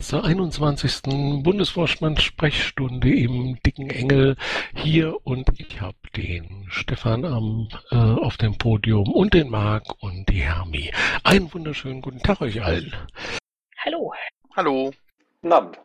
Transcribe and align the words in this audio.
21. 0.00 1.42
Bundesvorstand-Sprechstunde 1.42 3.12
im 3.12 3.58
Dicken 3.66 3.90
Engel 3.90 4.36
hier 4.74 5.26
und 5.26 5.50
ich 5.58 5.80
habe 5.80 5.96
den 6.16 6.66
Stefan 6.68 7.24
am, 7.24 7.68
äh, 7.90 7.96
auf 7.96 8.36
dem 8.36 8.56
Podium 8.56 9.10
und 9.12 9.34
den 9.34 9.50
Marc 9.50 10.00
und 10.00 10.28
die 10.28 10.42
Hermi. 10.42 10.92
Einen 11.24 11.52
wunderschönen 11.52 12.00
guten 12.00 12.20
Tag 12.20 12.40
euch 12.40 12.62
allen. 12.62 12.94
Hallo. 13.84 14.12
Hallo. 14.54 14.92
Guten 15.42 15.52
Abend. 15.52 15.78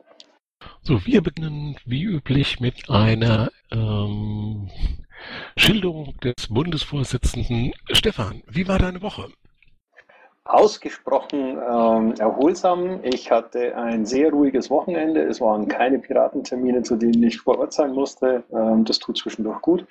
So, 0.84 1.04
wir 1.06 1.22
beginnen 1.22 1.78
wie 1.86 2.04
üblich 2.04 2.60
mit 2.60 2.90
einer 2.92 3.50
ähm, 3.72 4.70
Schilderung 5.58 6.16
des 6.20 6.50
Bundesvorsitzenden. 6.50 7.74
Stefan, 7.92 8.44
wie 8.48 8.68
war 8.68 8.78
deine 8.78 9.02
Woche? 9.02 9.30
Ausgesprochen 10.46 11.58
ähm, 11.58 12.14
erholsam. 12.20 13.00
Ich 13.04 13.32
hatte 13.32 13.78
ein 13.78 14.06
sehr 14.06 14.30
ruhiges 14.30 14.70
Wochenende. 14.70 15.24
Es 15.24 15.40
waren 15.40 15.70
keine 15.70 16.00
Piratentermine, 16.00 16.84
zu 16.84 16.98
denen 16.98 17.24
ich 17.24 17.40
vor 17.40 17.60
Ort 17.60 17.72
sein 17.72 17.94
musste. 17.94 18.44
Ähm, 18.52 18.84
das 18.84 19.00
tut 19.00 19.18
zwischendurch 19.18 19.62
gut. 19.62 19.86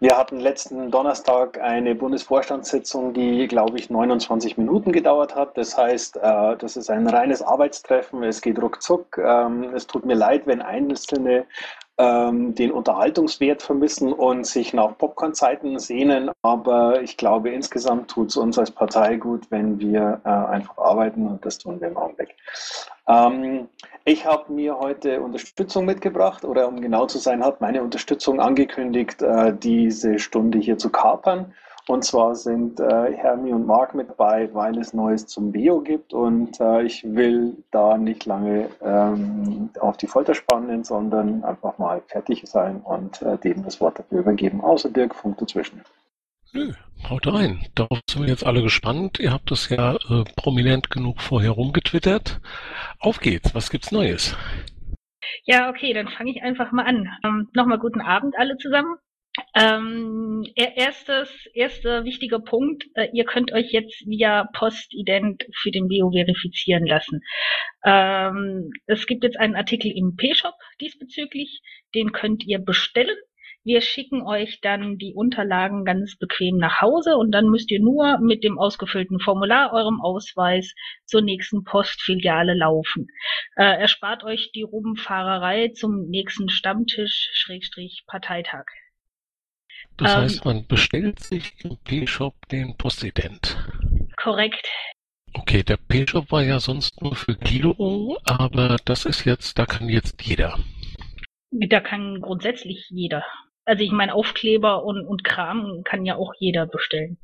Wir 0.00 0.16
hatten 0.16 0.40
letzten 0.40 0.90
Donnerstag 0.90 1.60
eine 1.60 1.94
Bundesvorstandssitzung, 1.94 3.12
die, 3.12 3.46
glaube 3.48 3.78
ich, 3.78 3.90
29 3.90 4.56
Minuten 4.56 4.92
gedauert 4.92 5.34
hat. 5.34 5.58
Das 5.58 5.76
heißt, 5.76 6.16
äh, 6.16 6.56
das 6.56 6.78
ist 6.78 6.88
ein 6.88 7.06
reines 7.06 7.42
Arbeitstreffen. 7.42 8.22
Es 8.22 8.40
geht 8.40 8.62
ruckzuck. 8.62 9.18
Ähm, 9.18 9.74
es 9.74 9.86
tut 9.86 10.06
mir 10.06 10.14
leid, 10.14 10.46
wenn 10.46 10.62
Einzelne 10.62 11.44
ähm, 11.98 12.54
den 12.54 12.70
Unterhaltungswert 12.70 13.62
vermissen 13.62 14.12
und 14.12 14.46
sich 14.46 14.72
nach 14.72 14.96
Popcorn-Zeiten 14.96 15.78
sehnen. 15.78 16.30
Aber 16.42 17.02
ich 17.02 17.16
glaube, 17.16 17.50
insgesamt 17.50 18.10
tut 18.10 18.28
es 18.28 18.36
uns 18.36 18.58
als 18.58 18.70
Partei 18.70 19.16
gut, 19.16 19.50
wenn 19.50 19.78
wir 19.80 20.20
äh, 20.24 20.28
einfach 20.28 20.78
arbeiten 20.78 21.26
und 21.26 21.44
das 21.44 21.58
tun 21.58 21.80
wir 21.80 21.88
im 21.88 21.96
Augenblick. 21.96 22.36
Ähm, 23.08 23.68
ich 24.04 24.24
habe 24.24 24.52
mir 24.52 24.78
heute 24.78 25.20
Unterstützung 25.20 25.84
mitgebracht 25.84 26.44
oder 26.44 26.68
um 26.68 26.80
genau 26.80 27.06
zu 27.06 27.18
sein, 27.18 27.44
hat 27.44 27.60
meine 27.60 27.82
Unterstützung 27.82 28.40
angekündigt, 28.40 29.20
äh, 29.22 29.52
diese 29.54 30.18
Stunde 30.18 30.58
hier 30.58 30.78
zu 30.78 30.90
kapern. 30.90 31.52
Und 31.88 32.04
zwar 32.04 32.34
sind 32.34 32.80
äh, 32.80 33.14
Hermi 33.14 33.50
und 33.52 33.66
Marc 33.66 33.94
mit 33.94 34.10
dabei, 34.10 34.52
weil 34.52 34.78
es 34.78 34.92
Neues 34.92 35.26
zum 35.26 35.52
Bio 35.52 35.80
gibt. 35.80 36.12
Und 36.12 36.60
äh, 36.60 36.82
ich 36.82 37.02
will 37.02 37.56
da 37.70 37.96
nicht 37.96 38.26
lange 38.26 38.68
ähm, 38.82 39.70
auf 39.80 39.96
die 39.96 40.06
Folter 40.06 40.34
spannen, 40.34 40.84
sondern 40.84 41.42
einfach 41.44 41.78
mal 41.78 42.02
fertig 42.06 42.42
sein 42.44 42.82
und 42.82 43.22
äh, 43.22 43.38
denen 43.38 43.64
das 43.64 43.80
Wort 43.80 43.98
dafür 43.98 44.20
übergeben. 44.20 44.60
Außer 44.60 44.90
Dirk, 44.90 45.14
Funk 45.14 45.38
dazwischen. 45.38 45.82
Nö, 46.52 46.72
haut 47.08 47.26
rein. 47.26 47.64
Darauf 47.74 48.00
sind 48.08 48.22
wir 48.22 48.28
jetzt 48.28 48.44
alle 48.44 48.62
gespannt. 48.62 49.18
Ihr 49.18 49.32
habt 49.32 49.50
das 49.50 49.70
ja 49.70 49.94
äh, 49.94 50.24
prominent 50.36 50.90
genug 50.90 51.22
vorher 51.22 51.52
rumgetwittert. 51.52 52.40
Auf 53.00 53.20
geht's. 53.20 53.54
Was 53.54 53.70
gibt's 53.70 53.92
Neues? 53.92 54.36
Ja, 55.44 55.70
okay, 55.70 55.94
dann 55.94 56.08
fange 56.08 56.32
ich 56.32 56.42
einfach 56.42 56.70
mal 56.70 56.84
an. 56.84 57.08
Ähm, 57.24 57.48
Nochmal 57.54 57.78
guten 57.78 58.02
Abend 58.02 58.34
alle 58.38 58.58
zusammen. 58.58 58.96
Ähm, 59.54 60.44
erstes, 60.54 61.30
erster 61.54 62.04
wichtiger 62.04 62.38
Punkt, 62.38 62.84
äh, 62.94 63.08
ihr 63.12 63.24
könnt 63.24 63.52
euch 63.52 63.72
jetzt 63.72 64.06
via 64.06 64.48
Postident 64.52 65.44
für 65.54 65.70
den 65.70 65.88
Bio 65.88 66.10
verifizieren 66.10 66.86
lassen. 66.86 67.20
Ähm, 67.84 68.70
es 68.86 69.06
gibt 69.06 69.24
jetzt 69.24 69.38
einen 69.38 69.56
Artikel 69.56 69.90
im 69.90 70.16
P-Shop 70.16 70.54
diesbezüglich, 70.80 71.62
den 71.94 72.12
könnt 72.12 72.44
ihr 72.46 72.58
bestellen. 72.58 73.16
Wir 73.64 73.80
schicken 73.80 74.22
euch 74.22 74.60
dann 74.60 74.96
die 74.96 75.12
Unterlagen 75.14 75.84
ganz 75.84 76.16
bequem 76.16 76.56
nach 76.56 76.80
Hause 76.80 77.16
und 77.16 77.32
dann 77.32 77.48
müsst 77.48 77.70
ihr 77.70 77.80
nur 77.80 78.18
mit 78.18 78.44
dem 78.44 78.58
ausgefüllten 78.58 79.20
Formular 79.20 79.72
eurem 79.72 80.00
Ausweis 80.00 80.74
zur 81.04 81.22
nächsten 81.22 81.64
Postfiliale 81.64 82.54
laufen. 82.54 83.08
Äh, 83.56 83.80
erspart 83.80 84.24
euch 84.24 84.52
die 84.52 84.62
Rumfahrerei 84.62 85.68
zum 85.74 86.08
nächsten 86.08 86.48
Stammtisch 86.48 87.30
Schrägstrich 87.34 88.04
Parteitag. 88.06 88.64
Das 89.98 90.14
ähm, 90.14 90.20
heißt, 90.22 90.44
man 90.44 90.66
bestellt 90.66 91.20
sich 91.20 91.52
im 91.64 91.76
P-Shop 91.84 92.34
den 92.50 92.76
Postident. 92.76 93.58
Korrekt. 94.16 94.66
Okay, 95.34 95.62
der 95.62 95.76
P-Shop 95.76 96.32
war 96.32 96.42
ja 96.42 96.58
sonst 96.58 97.02
nur 97.02 97.14
für 97.14 97.36
Gliederung, 97.36 98.16
aber 98.24 98.76
das 98.84 99.04
ist 99.04 99.24
jetzt, 99.24 99.58
da 99.58 99.66
kann 99.66 99.88
jetzt 99.88 100.22
jeder. 100.22 100.58
Da 101.50 101.80
kann 101.80 102.20
grundsätzlich 102.20 102.86
jeder. 102.90 103.24
Also 103.64 103.84
ich 103.84 103.92
meine, 103.92 104.14
Aufkleber 104.14 104.84
und, 104.84 105.04
und 105.06 105.24
Kram 105.24 105.82
kann 105.84 106.06
ja 106.06 106.16
auch 106.16 106.32
jeder 106.38 106.66
bestellen. 106.66 107.18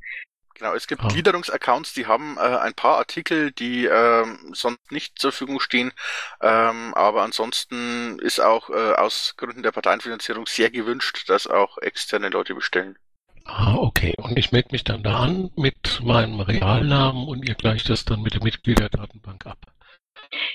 Genau, 0.55 0.73
es 0.73 0.87
gibt 0.87 1.03
ah. 1.03 1.07
Gliederungsaccounts, 1.09 1.93
die 1.93 2.07
haben 2.07 2.37
äh, 2.37 2.39
ein 2.39 2.73
paar 2.73 2.97
Artikel, 2.97 3.51
die 3.51 3.85
ähm, 3.85 4.51
sonst 4.53 4.89
nicht 4.89 5.19
zur 5.19 5.31
Verfügung 5.31 5.59
stehen, 5.59 5.91
ähm, 6.41 6.93
aber 6.93 7.23
ansonsten 7.23 8.19
ist 8.19 8.39
auch 8.39 8.69
äh, 8.69 8.93
aus 8.93 9.35
Gründen 9.35 9.63
der 9.63 9.73
Parteienfinanzierung 9.73 10.45
sehr 10.47 10.71
gewünscht, 10.71 11.29
dass 11.29 11.45
auch 11.45 11.77
externe 11.79 12.29
Leute 12.29 12.55
bestellen. 12.55 12.97
Ah, 13.43 13.75
okay. 13.75 14.13
Und 14.17 14.39
ich 14.39 14.51
melde 14.51 14.69
mich 14.71 14.83
dann 14.83 15.03
da 15.03 15.19
an 15.19 15.51
mit 15.55 16.01
meinem 16.01 16.39
Realnamen 16.39 17.27
und 17.27 17.47
ihr 17.47 17.55
gleicht 17.55 17.89
das 17.89 18.05
dann 18.05 18.21
mit 18.21 18.33
der 18.33 18.43
Mitgliederdatenbank 18.43 19.45
ab. 19.45 19.59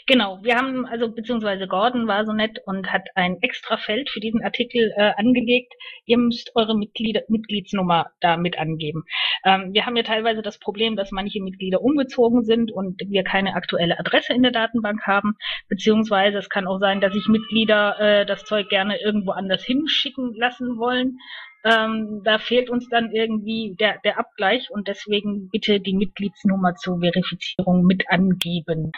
Genau, 0.07 0.39
wir 0.43 0.57
haben, 0.57 0.87
also 0.87 1.11
beziehungsweise 1.13 1.67
Gordon 1.67 2.07
war 2.07 2.25
so 2.25 2.33
nett 2.33 2.59
und 2.67 2.93
hat 2.93 3.09
ein 3.15 3.37
extra 3.43 3.77
Feld 3.77 4.11
für 4.11 4.21
diesen 4.21 4.43
Artikel 4.43 4.93
äh, 4.97 5.13
angelegt. 5.17 5.73
Ihr 6.05 6.19
müsst 6.19 6.53
eure 6.55 6.77
Mitglieder, 6.77 7.23
Mitgliedsnummer 7.29 8.11
da 8.21 8.37
mit 8.37 8.59
angeben. 8.59 9.05
Ähm, 9.45 9.73
wir 9.73 9.87
haben 9.87 9.97
ja 9.97 10.03
teilweise 10.03 10.43
das 10.43 10.59
Problem, 10.59 10.97
dass 10.97 11.13
manche 11.13 11.43
Mitglieder 11.43 11.83
umgezogen 11.83 12.45
sind 12.45 12.73
und 12.73 13.01
wir 13.07 13.25
keine 13.25 13.55
aktuelle 13.55 13.99
Adresse 13.99 14.33
in 14.33 14.43
der 14.43 14.53
Datenbank 14.53 15.07
haben, 15.07 15.37
beziehungsweise 15.69 16.39
es 16.39 16.49
kann 16.49 16.67
auch 16.67 16.79
sein, 16.79 17.01
dass 17.01 17.13
sich 17.13 17.29
Mitglieder 17.29 17.99
äh, 18.01 18.27
das 18.27 18.45
Zeug 18.45 18.69
gerne 18.69 19.01
irgendwo 19.01 19.33
anders 19.33 19.65
hinschicken 19.65 20.35
lassen 20.35 20.79
wollen. 20.79 21.19
Ähm, 21.63 22.23
da 22.25 22.39
fehlt 22.39 22.71
uns 22.71 22.89
dann 22.89 23.11
irgendwie 23.13 23.77
der, 23.79 23.99
der 24.03 24.19
Abgleich 24.19 24.71
und 24.71 24.89
deswegen 24.89 25.51
bitte 25.51 25.79
die 25.81 25.95
Mitgliedsnummer 25.95 26.75
zur 26.77 27.01
Verifizierung 27.01 27.85
mit 27.85 28.05
angeben. 28.09 28.93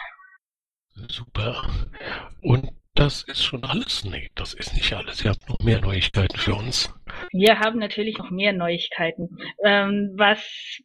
Super. 0.95 1.63
Und 2.41 2.71
das 2.95 3.23
ist 3.23 3.43
schon 3.43 3.63
alles? 3.63 4.05
Nee, 4.05 4.29
das 4.35 4.53
ist 4.53 4.75
nicht 4.75 4.93
alles. 4.93 5.23
Ihr 5.25 5.31
habt 5.31 5.49
noch 5.49 5.57
mehr 5.59 5.81
Neuigkeiten 5.81 6.37
für 6.37 6.53
uns. 6.53 6.93
Wir 7.31 7.59
haben 7.59 7.79
natürlich 7.79 8.19
noch 8.19 8.29
mehr 8.29 8.53
Neuigkeiten. 8.53 9.37
Ähm, 9.63 10.13
was 10.15 10.39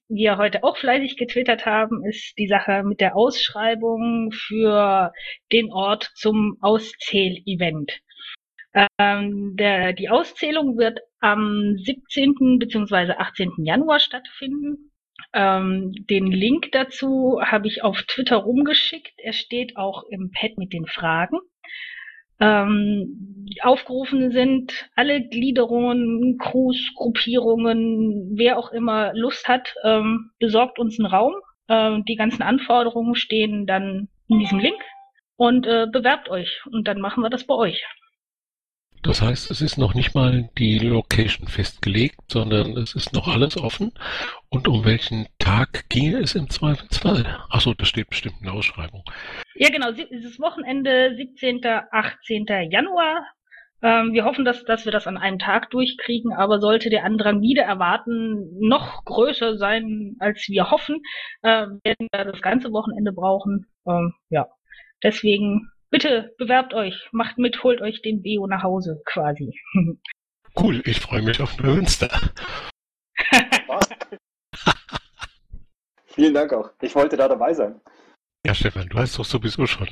wir 0.09 0.39
heute 0.39 0.65
auch 0.65 0.79
fleißig 0.79 1.19
getwittert 1.19 1.67
haben, 1.67 2.05
ist 2.07 2.39
die 2.39 2.49
Sache 2.49 2.83
mit 2.83 3.01
der 3.01 3.15
Ausschreibung 3.15 4.33
für 4.33 5.13
den 5.53 5.71
Ort 5.71 6.11
zum 6.15 6.57
Auszählevent. 6.63 8.01
Ähm, 8.99 9.55
der, 9.57 9.93
die 9.93 10.09
Auszählung 10.09 10.79
wird 10.79 11.01
am 11.21 11.77
17. 11.77 12.59
bzw. 12.59 13.13
18. 13.19 13.53
Januar 13.65 14.01
stattfinden. 14.01 14.91
Ähm, 15.35 15.93
den 16.09 16.27
Link 16.27 16.73
dazu 16.73 17.41
habe 17.43 17.67
ich 17.69 17.83
auf 17.83 18.03
Twitter 18.03 18.37
rumgeschickt. 18.37 19.13
Er 19.19 19.33
steht 19.33 19.77
auch 19.77 20.05
im 20.05 20.31
Pad 20.31 20.57
mit 20.57 20.73
den 20.73 20.87
Fragen. 20.87 21.39
Ähm, 22.41 23.47
aufgerufen 23.63 24.31
sind 24.31 24.89
alle 24.95 25.27
Gliederungen, 25.29 26.39
Crews, 26.39 26.93
Gruppierungen, 26.95 28.37
wer 28.37 28.59
auch 28.59 28.71
immer 28.71 29.13
Lust 29.13 29.49
hat, 29.49 29.75
ähm, 29.83 30.31
besorgt 30.39 30.79
uns 30.79 30.99
einen 30.99 31.07
Raum. 31.07 31.35
Ähm, 31.69 32.05
die 32.05 32.15
ganzen 32.15 32.43
Anforderungen 32.43 33.17
stehen 33.17 33.67
dann 33.67 34.09
in 34.29 34.39
diesem 34.39 34.61
Link 34.61 34.81
und 35.37 35.67
äh, 35.67 35.87
bewerbt 35.91 36.29
euch 36.29 36.63
und 36.71 36.87
dann 36.87 37.01
machen 37.01 37.23
wir 37.23 37.31
das 37.31 37.45
bei 37.45 37.55
euch. 37.55 37.85
Das 39.03 39.23
heißt, 39.23 39.51
es 39.51 39.61
ist 39.61 39.79
noch 39.79 39.95
nicht 39.95 40.15
mal 40.15 40.51
die 40.59 40.79
Location 40.79 41.47
festgelegt, 41.49 42.21
sondern 42.29 42.77
es 42.77 42.95
ist 42.95 43.13
noch 43.13 43.29
alles 43.29 43.57
offen. 43.57 43.93
Und 44.49 44.69
um 44.69 44.85
welchen 44.85 45.29
Tag 45.39 45.89
ginge 45.89 46.19
es 46.19 46.35
im 46.35 46.51
Zweifelsfall? 46.51 47.25
Achso, 47.51 47.75
das 47.75 47.89
steht 47.89 48.11
bestimmt 48.11 48.37
in 48.41 48.47
der 48.47 48.55
Ausschreibung. 48.55 49.05
Ja, 49.55 49.71
genau. 49.71 49.93
Dieses 49.93 50.39
Wochenende, 50.41 51.15
17. 51.17 51.61
18. 51.91 52.47
Januar. 52.71 53.25
Ähm, 53.81 54.13
wir 54.13 54.25
hoffen, 54.25 54.45
dass, 54.45 54.65
dass 54.65 54.85
wir 54.85 54.93
das 54.93 55.07
an 55.07 55.17
einem 55.17 55.39
Tag 55.39 55.71
durchkriegen, 55.71 56.33
aber 56.33 56.59
sollte 56.59 56.91
der 56.91 57.05
Andrang 57.05 57.41
wieder 57.43 57.63
erwarten, 57.63 58.59
noch 58.59 59.05
größer 59.05 59.57
sein, 59.57 60.17
als 60.19 60.49
wir 60.49 60.71
hoffen, 60.71 61.01
äh, 61.43 61.67
werden 61.85 62.09
wir 62.13 62.25
das 62.25 62.43
ganze 62.43 62.73
Wochenende 62.73 63.13
brauchen. 63.13 63.67
Ähm, 63.87 64.15
ja, 64.31 64.49
deswegen 65.03 65.71
Bitte 65.91 66.35
bewerbt 66.39 66.75
euch, 66.75 67.09
macht 67.13 67.39
mit, 67.39 67.63
holt 67.63 67.81
euch 67.81 68.03
den 68.03 68.23
Bio 68.23 68.47
nach 68.47 68.63
Hause 68.63 69.03
quasi. 69.07 69.55
Cool, 70.61 70.83
ich 70.87 70.99
freue 70.99 71.23
mich 71.23 71.41
auf 71.41 71.57
Münster. 71.59 72.11
Vielen 76.07 76.35
Dank 76.35 76.53
auch. 76.53 76.71
Ich 76.81 76.97
wollte 76.97 77.17
da 77.17 77.29
dabei 77.29 77.55
sein. 77.55 77.81
Ja, 78.45 78.55
Stefan, 78.55 78.89
du 78.89 78.99
hast 78.99 79.17
doch 79.17 79.25
sowieso 79.25 79.67
schon 79.67 79.87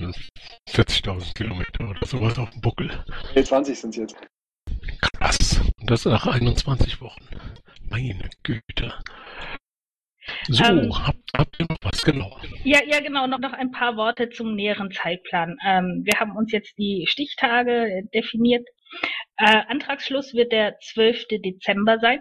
40.000 0.68 1.34
Kilometer 1.34 1.88
oder 1.88 2.04
sowas 2.04 2.36
auf 2.38 2.50
dem 2.50 2.62
Buckel. 2.62 2.90
Nee, 3.36 3.44
20 3.44 3.78
sind 3.78 3.90
es 3.90 3.96
jetzt. 3.96 4.16
Krass. 5.00 5.60
Und 5.78 5.90
das 5.90 6.04
nach 6.04 6.26
21 6.26 7.00
Wochen. 7.00 7.24
Meine 7.88 8.28
Güte. 8.42 8.92
So, 10.48 10.64
ähm, 10.64 10.90
habt, 11.06 11.18
habt 11.36 11.56
ihr 11.58 11.66
noch 11.68 11.78
was, 11.82 12.02
genau. 12.02 12.38
Ja, 12.64 12.80
ja, 12.86 13.00
genau, 13.00 13.26
noch, 13.26 13.38
noch 13.38 13.52
ein 13.52 13.70
paar 13.70 13.96
Worte 13.96 14.30
zum 14.30 14.54
näheren 14.54 14.90
Zeitplan. 14.90 15.56
Ähm, 15.66 16.02
wir 16.04 16.18
haben 16.18 16.36
uns 16.36 16.52
jetzt 16.52 16.76
die 16.78 17.06
Stichtage 17.08 18.02
definiert. 18.14 18.66
Äh, 19.36 19.62
Antragsschluss 19.68 20.34
wird 20.34 20.52
der 20.52 20.76
12. 20.80 21.26
Dezember 21.44 21.98
sein. 21.98 22.20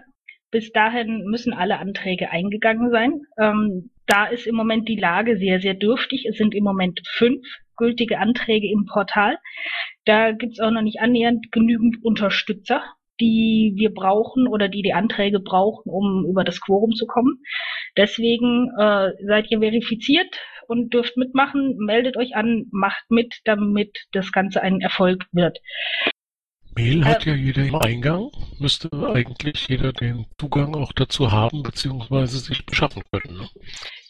Bis 0.50 0.72
dahin 0.72 1.24
müssen 1.24 1.52
alle 1.52 1.78
Anträge 1.78 2.30
eingegangen 2.30 2.90
sein. 2.90 3.20
Ähm, 3.38 3.90
da 4.06 4.26
ist 4.26 4.46
im 4.46 4.54
Moment 4.54 4.88
die 4.88 4.98
Lage 4.98 5.36
sehr, 5.36 5.60
sehr 5.60 5.74
dürftig. 5.74 6.26
Es 6.26 6.36
sind 6.36 6.54
im 6.54 6.64
Moment 6.64 7.00
fünf 7.16 7.44
gültige 7.76 8.18
Anträge 8.18 8.70
im 8.70 8.86
Portal. 8.86 9.38
Da 10.04 10.32
gibt 10.32 10.54
es 10.54 10.60
auch 10.60 10.70
noch 10.70 10.82
nicht 10.82 11.00
annähernd 11.00 11.50
genügend 11.52 12.02
Unterstützer, 12.02 12.82
die 13.20 13.72
wir 13.76 13.92
brauchen 13.92 14.46
oder 14.46 14.68
die 14.68 14.82
die 14.82 14.94
Anträge 14.94 15.40
brauchen, 15.40 15.90
um 15.90 16.26
über 16.28 16.44
das 16.44 16.60
Quorum 16.60 16.92
zu 16.92 17.06
kommen. 17.06 17.42
Deswegen 17.96 18.70
äh, 18.78 19.10
seid 19.26 19.50
ihr 19.50 19.60
verifiziert 19.60 20.34
und 20.68 20.92
dürft 20.92 21.16
mitmachen. 21.16 21.76
Meldet 21.78 22.16
euch 22.16 22.34
an, 22.34 22.66
macht 22.70 23.04
mit, 23.10 23.40
damit 23.44 23.96
das 24.12 24.32
Ganze 24.32 24.62
ein 24.62 24.80
Erfolg 24.80 25.24
wird. 25.32 25.58
Mail 26.76 27.04
hat 27.06 27.26
äh, 27.26 27.30
ja 27.30 27.36
jeder 27.36 27.64
im 27.64 27.74
Eingang, 27.76 28.30
müsste 28.58 28.90
eigentlich 28.92 29.66
jeder 29.66 29.92
den 29.94 30.26
Zugang 30.38 30.74
auch 30.74 30.92
dazu 30.92 31.32
haben, 31.32 31.62
beziehungsweise 31.62 32.38
sich 32.38 32.66
beschaffen 32.66 33.02
können. 33.10 33.38
Ne? 33.38 33.48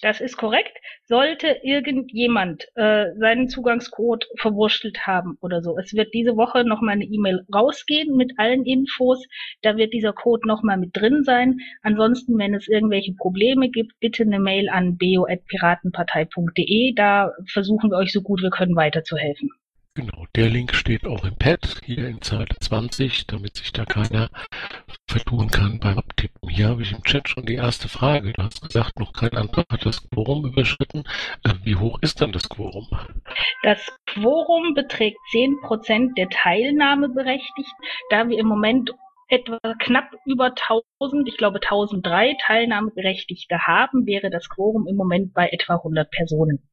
Das 0.02 0.20
ist 0.20 0.36
korrekt. 0.36 0.76
Sollte 1.04 1.60
irgendjemand 1.62 2.66
äh, 2.74 3.06
seinen 3.18 3.48
Zugangscode 3.48 4.26
verwurschtelt 4.38 5.06
haben 5.06 5.38
oder 5.40 5.62
so, 5.62 5.78
es 5.78 5.94
wird 5.94 6.12
diese 6.12 6.36
Woche 6.36 6.64
nochmal 6.64 6.94
eine 6.94 7.04
E-Mail 7.04 7.46
rausgehen 7.54 8.16
mit 8.16 8.32
allen 8.36 8.66
Infos. 8.66 9.24
Da 9.62 9.76
wird 9.76 9.92
dieser 9.92 10.12
Code 10.12 10.48
nochmal 10.48 10.76
mit 10.76 10.96
drin 10.96 11.22
sein. 11.22 11.60
Ansonsten, 11.82 12.36
wenn 12.36 12.52
es 12.54 12.66
irgendwelche 12.66 13.14
Probleme 13.14 13.70
gibt, 13.70 13.92
bitte 14.00 14.24
eine 14.24 14.40
Mail 14.40 14.68
an 14.68 14.96
bo.piratenpartei.de. 14.96 16.94
Da 16.94 17.30
versuchen 17.52 17.90
wir 17.90 17.98
euch 17.98 18.12
so 18.12 18.22
gut 18.22 18.42
wir 18.42 18.50
können 18.50 18.74
weiterzuhelfen. 18.74 19.50
Genau, 19.96 20.26
der 20.36 20.50
Link 20.50 20.74
steht 20.74 21.06
auch 21.06 21.24
im 21.24 21.38
Pad, 21.38 21.80
hier 21.82 22.06
in 22.06 22.20
Zeile 22.20 22.54
20, 22.60 23.26
damit 23.28 23.56
sich 23.56 23.72
da 23.72 23.86
keiner 23.86 24.28
vertun 25.08 25.48
kann 25.48 25.80
beim 25.80 25.96
Abtippen. 25.96 26.50
Hier 26.50 26.68
habe 26.68 26.82
ich 26.82 26.92
im 26.92 27.02
Chat 27.02 27.30
schon 27.30 27.46
die 27.46 27.54
erste 27.54 27.88
Frage. 27.88 28.34
Du 28.34 28.42
hast 28.42 28.60
gesagt, 28.60 29.00
noch 29.00 29.14
kein 29.14 29.32
Antrag 29.32 29.64
hat 29.72 29.86
das 29.86 30.06
Quorum 30.10 30.44
überschritten. 30.44 31.04
Äh, 31.44 31.54
wie 31.64 31.76
hoch 31.76 31.98
ist 32.02 32.20
dann 32.20 32.32
das 32.32 32.46
Quorum? 32.50 32.86
Das 33.62 33.90
Quorum 34.04 34.74
beträgt 34.74 35.16
10% 35.32 36.14
der 36.14 36.28
Teilnahmeberechtigten. 36.28 37.86
Da 38.10 38.28
wir 38.28 38.38
im 38.38 38.48
Moment 38.48 38.90
etwa 39.28 39.58
knapp 39.78 40.10
über 40.26 40.52
1000, 41.00 41.26
ich 41.26 41.38
glaube 41.38 41.56
1003 41.62 42.36
Teilnahmeberechtigte 42.44 43.66
haben, 43.66 44.04
wäre 44.04 44.28
das 44.28 44.50
Quorum 44.50 44.86
im 44.86 44.96
Moment 44.96 45.32
bei 45.32 45.48
etwa 45.48 45.76
100 45.76 46.10
Personen. 46.10 46.68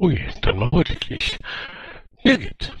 Ui, 0.00 0.18
dann 0.40 0.58
machen 0.58 0.78
wir 0.78 0.88
wirklich. 0.88 1.38
Birgit. 2.28 2.74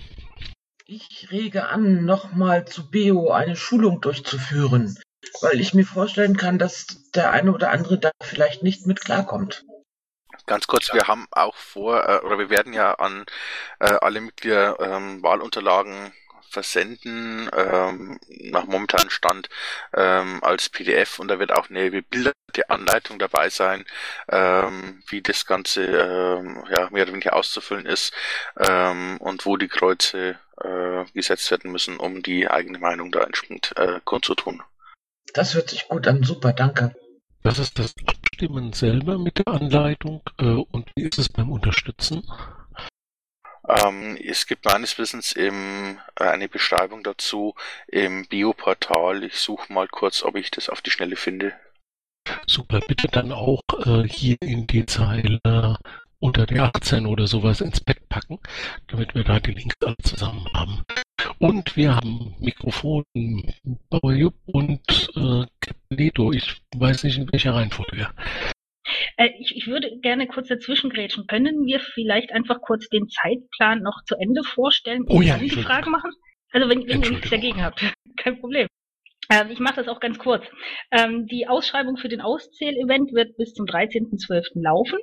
Ich 0.84 1.28
rege 1.30 1.68
an, 1.68 2.04
nochmal 2.04 2.66
zu 2.66 2.90
Beo 2.90 3.30
eine 3.30 3.56
Schulung 3.56 4.02
durchzuführen, 4.02 4.98
weil 5.40 5.58
ich 5.58 5.72
mir 5.72 5.86
vorstellen 5.86 6.36
kann, 6.36 6.58
dass 6.58 7.10
der 7.14 7.30
eine 7.30 7.54
oder 7.54 7.70
andere 7.70 7.98
da 7.98 8.10
vielleicht 8.22 8.62
nicht 8.62 8.86
mit 8.86 9.00
klarkommt. 9.00 9.64
Ganz 10.44 10.66
kurz, 10.66 10.92
wir 10.92 11.08
haben 11.08 11.26
auch 11.30 11.56
vor, 11.56 12.06
äh, 12.06 12.18
oder 12.26 12.38
wir 12.38 12.50
werden 12.50 12.74
ja 12.74 12.92
an 12.96 13.24
äh, 13.80 13.86
alle 13.86 14.20
Mitglieder 14.20 14.78
ähm, 14.80 15.22
Wahlunterlagen 15.22 16.12
versenden, 16.50 17.50
ähm, 17.56 18.18
nach 18.28 18.64
momentanem 18.64 19.10
Stand 19.10 19.48
ähm, 19.94 20.42
als 20.42 20.68
PDF 20.68 21.18
und 21.18 21.28
da 21.28 21.38
wird 21.38 21.52
auch 21.52 21.70
eine 21.70 21.90
bebilderte 21.90 22.68
Anleitung 22.68 23.18
dabei 23.18 23.50
sein, 23.50 23.84
ähm, 24.30 25.02
wie 25.06 25.22
das 25.22 25.46
Ganze 25.46 25.84
ähm, 25.84 26.64
ja, 26.70 26.88
mehr 26.90 27.04
oder 27.04 27.12
weniger 27.12 27.34
auszufüllen 27.34 27.86
ist 27.86 28.12
ähm, 28.58 29.18
und 29.18 29.46
wo 29.46 29.56
die 29.56 29.68
Kreuze 29.68 30.38
äh, 30.60 31.04
gesetzt 31.12 31.50
werden 31.50 31.70
müssen, 31.70 31.98
um 31.98 32.22
die 32.22 32.48
eigene 32.48 32.78
Meinung 32.78 33.12
da 33.12 33.20
entsprechend 33.20 33.72
äh, 33.76 34.00
kundzutun. 34.04 34.62
Das 35.34 35.54
hört 35.54 35.70
sich 35.70 35.88
gut 35.88 36.06
an, 36.06 36.22
super, 36.22 36.52
danke. 36.52 36.94
Das 37.42 37.58
ist 37.58 37.78
das 37.78 37.94
Abstimmen 38.06 38.72
selber 38.72 39.18
mit 39.18 39.38
der 39.38 39.48
Anleitung 39.48 40.22
äh, 40.38 40.44
und 40.44 40.90
wie 40.96 41.04
ist 41.04 41.18
es 41.18 41.28
beim 41.28 41.50
Unterstützen? 41.50 42.26
Ähm, 43.68 44.16
es 44.16 44.46
gibt 44.46 44.64
meines 44.64 44.98
Wissens 44.98 45.32
im, 45.32 45.98
äh, 46.18 46.24
eine 46.24 46.48
Beschreibung 46.48 47.02
dazu 47.02 47.54
im 47.86 48.26
Bioportal. 48.26 49.24
Ich 49.24 49.36
suche 49.36 49.72
mal 49.72 49.88
kurz, 49.88 50.22
ob 50.22 50.36
ich 50.36 50.50
das 50.50 50.68
auf 50.68 50.80
die 50.80 50.90
Schnelle 50.90 51.16
finde. 51.16 51.52
Super, 52.46 52.80
bitte 52.86 53.08
dann 53.08 53.32
auch 53.32 53.62
äh, 53.84 54.06
hier 54.08 54.36
in 54.40 54.66
die 54.66 54.86
Zeile 54.86 55.78
unter 56.20 56.46
der 56.46 56.64
18 56.64 57.06
oder 57.06 57.26
sowas 57.26 57.60
ins 57.60 57.80
Bett 57.80 58.08
packen, 58.08 58.38
damit 58.88 59.14
wir 59.14 59.24
da 59.24 59.38
die 59.38 59.52
Links 59.52 59.76
alle 59.84 59.96
zusammen 60.02 60.46
haben. 60.52 60.82
Und 61.38 61.76
wir 61.76 61.94
haben 61.94 62.34
Mikrofon 62.40 63.04
Bauer 63.90 64.12
Jupp 64.12 64.34
und 64.46 65.10
äh, 65.14 65.46
Leto. 65.90 66.32
Ich 66.32 66.60
weiß 66.76 67.04
nicht 67.04 67.18
in 67.18 67.30
welcher 67.32 67.54
Reihenfolge. 67.54 68.08
Äh, 69.18 69.30
ich, 69.38 69.54
ich 69.56 69.66
würde 69.66 69.98
gerne 70.00 70.26
kurz 70.26 70.48
dazwischen 70.48 70.90
grätschen. 70.90 71.26
Können 71.26 71.66
wir 71.66 71.80
vielleicht 71.80 72.32
einfach 72.32 72.60
kurz 72.62 72.88
den 72.88 73.08
Zeitplan 73.08 73.82
noch 73.82 74.02
zu 74.06 74.14
Ende 74.16 74.42
vorstellen 74.44 75.04
oh 75.08 75.20
ja, 75.20 75.36
die 75.36 75.50
Fragen 75.50 75.90
machen? 75.90 76.12
Also 76.52 76.68
wenn, 76.70 76.86
wenn 76.88 77.02
ihr 77.02 77.10
nichts 77.10 77.28
dagegen 77.28 77.62
habt, 77.62 77.82
kein 78.16 78.40
Problem. 78.40 78.68
Ähm, 79.30 79.50
ich 79.50 79.58
mache 79.58 79.76
das 79.76 79.88
auch 79.88 80.00
ganz 80.00 80.18
kurz. 80.18 80.46
Ähm, 80.90 81.26
die 81.26 81.48
Ausschreibung 81.48 81.96
für 81.96 82.08
den 82.08 82.20
Auszählevent 82.20 83.12
wird 83.12 83.36
bis 83.36 83.52
zum 83.52 83.66
13.12. 83.66 84.62
laufen. 84.62 84.98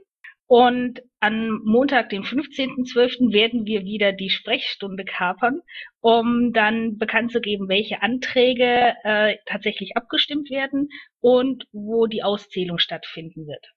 Und 0.48 1.02
am 1.20 1.62
Montag, 1.66 2.10
den 2.10 2.24
15.12., 2.24 3.34
werden 3.34 3.66
wir 3.66 3.84
wieder 3.84 4.14
die 4.14 4.30
Sprechstunde 4.30 5.04
kapern, 5.04 5.62
um 6.02 6.54
dann 6.54 6.98
bekannt 6.98 7.32
zu 7.32 7.42
geben, 7.42 7.68
welche 7.68 8.04
Anträge 8.04 8.94
äh, 9.04 9.38
tatsächlich 9.48 9.98
abgestimmt 9.98 10.52
werden 10.52 10.90
und 11.20 11.66
wo 11.72 12.06
die 12.06 12.22
Auszählung 12.22 12.78
stattfinden 12.78 13.48
wird. 13.48 13.75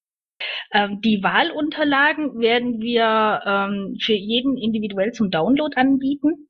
Ähm, 0.73 1.01
die 1.01 1.23
Wahlunterlagen 1.23 2.39
werden 2.41 2.81
wir 2.81 3.41
ähm, 3.47 3.97
für 4.01 4.15
jeden 4.15 4.57
individuell 4.57 5.13
zum 5.13 5.31
Download 5.31 5.75
anbieten. 5.77 6.49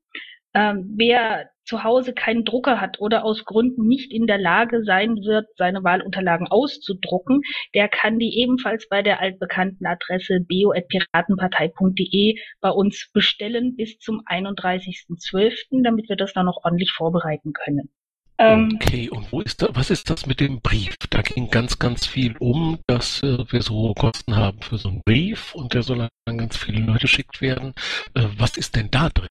Ähm, 0.53 0.95
wer 0.97 1.49
zu 1.69 1.83
Hause 1.83 2.13
keinen 2.13 2.43
Drucker 2.43 2.81
hat 2.81 2.99
oder 2.99 3.23
aus 3.23 3.45
Gründen 3.45 3.87
nicht 3.87 4.11
in 4.11 4.25
der 4.25 4.39
Lage 4.39 4.83
sein 4.83 5.17
wird, 5.17 5.45
seine 5.55 5.83
Wahlunterlagen 5.83 6.47
auszudrucken, 6.47 7.41
der 7.75 7.87
kann 7.87 8.17
die 8.17 8.35
ebenfalls 8.39 8.89
bei 8.89 9.03
der 9.03 9.19
altbekannten 9.21 9.85
Adresse 9.85 10.39
bio.piratenpartei.de 10.47 12.39
bei 12.59 12.69
uns 12.71 13.11
bestellen 13.13 13.75
bis 13.75 13.99
zum 13.99 14.23
31.12., 14.25 15.83
damit 15.83 16.09
wir 16.09 16.15
das 16.15 16.33
dann 16.33 16.47
noch 16.47 16.61
ordentlich 16.63 16.91
vorbereiten 16.91 17.53
können. 17.53 17.91
Ähm, 18.41 18.79
okay, 18.81 19.09
und 19.09 19.29
wo 19.33 19.41
ist 19.41 19.61
da, 19.61 19.67
was 19.73 19.89
ist 19.89 20.09
das 20.09 20.25
mit 20.25 20.39
dem 20.39 20.61
Brief? 20.61 20.95
Da 21.09 21.21
ging 21.21 21.49
ganz, 21.51 21.77
ganz 21.77 22.07
viel 22.07 22.37
um, 22.39 22.79
dass 22.87 23.21
äh, 23.21 23.37
wir 23.51 23.61
so 23.61 23.73
hohe 23.73 23.93
Kosten 23.95 24.37
haben 24.37 24.61
für 24.61 24.77
so 24.77 24.87
einen 24.87 25.01
Brief 25.03 25.53
und 25.53 25.73
der 25.73 25.83
soll 25.83 26.07
dann 26.25 26.37
ganz 26.37 26.55
viele 26.55 26.79
Leute 26.79 27.01
geschickt 27.01 27.41
werden. 27.41 27.73
Äh, 28.15 28.27
was 28.37 28.55
ist 28.55 28.77
denn 28.77 28.89
da 28.91 29.09
drin? 29.09 29.27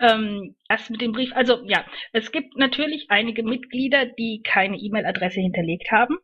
Ähm, 0.00 0.56
das 0.68 0.90
mit 0.90 1.02
dem 1.02 1.12
Brief, 1.12 1.30
also 1.36 1.62
ja, 1.68 1.86
es 2.12 2.32
gibt 2.32 2.56
natürlich 2.56 3.06
einige 3.10 3.44
Mitglieder, 3.44 4.06
die 4.06 4.42
keine 4.42 4.76
E-Mail-Adresse 4.76 5.40
hinterlegt 5.40 5.92
haben. 5.92 6.18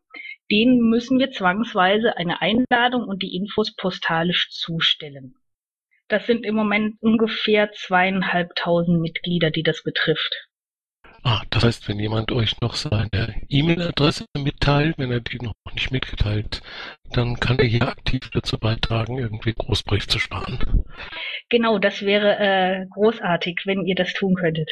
Denen 0.50 0.90
müssen 0.90 1.20
wir 1.20 1.30
zwangsweise 1.30 2.16
eine 2.16 2.40
Einladung 2.42 3.04
und 3.04 3.22
die 3.22 3.36
Infos 3.36 3.76
postalisch 3.76 4.50
zustellen. 4.50 5.36
Das 6.08 6.26
sind 6.26 6.44
im 6.44 6.56
Moment 6.56 6.96
ungefähr 7.00 7.70
zweieinhalbtausend 7.70 9.00
Mitglieder, 9.00 9.52
die 9.52 9.62
das 9.62 9.84
betrifft. 9.84 10.49
Ah, 11.22 11.42
das 11.50 11.64
heißt, 11.64 11.88
wenn 11.88 11.98
jemand 12.00 12.32
euch 12.32 12.60
noch 12.62 12.74
seine 12.74 13.42
E-Mail-Adresse 13.48 14.24
mitteilt, 14.38 14.96
wenn 14.98 15.10
er 15.12 15.20
die 15.20 15.38
noch 15.38 15.54
nicht 15.74 15.90
mitgeteilt, 15.90 16.62
dann 17.12 17.38
kann 17.38 17.58
er 17.58 17.66
hier 17.66 17.88
aktiv 17.88 18.30
dazu 18.32 18.58
beitragen, 18.58 19.18
irgendwie 19.18 19.52
Großbrief 19.52 20.08
zu 20.08 20.18
sparen. 20.18 20.84
Genau, 21.50 21.78
das 21.78 22.02
wäre 22.02 22.38
äh, 22.38 22.86
großartig, 22.90 23.62
wenn 23.66 23.84
ihr 23.84 23.94
das 23.94 24.12
tun 24.14 24.34
könntet. 24.34 24.70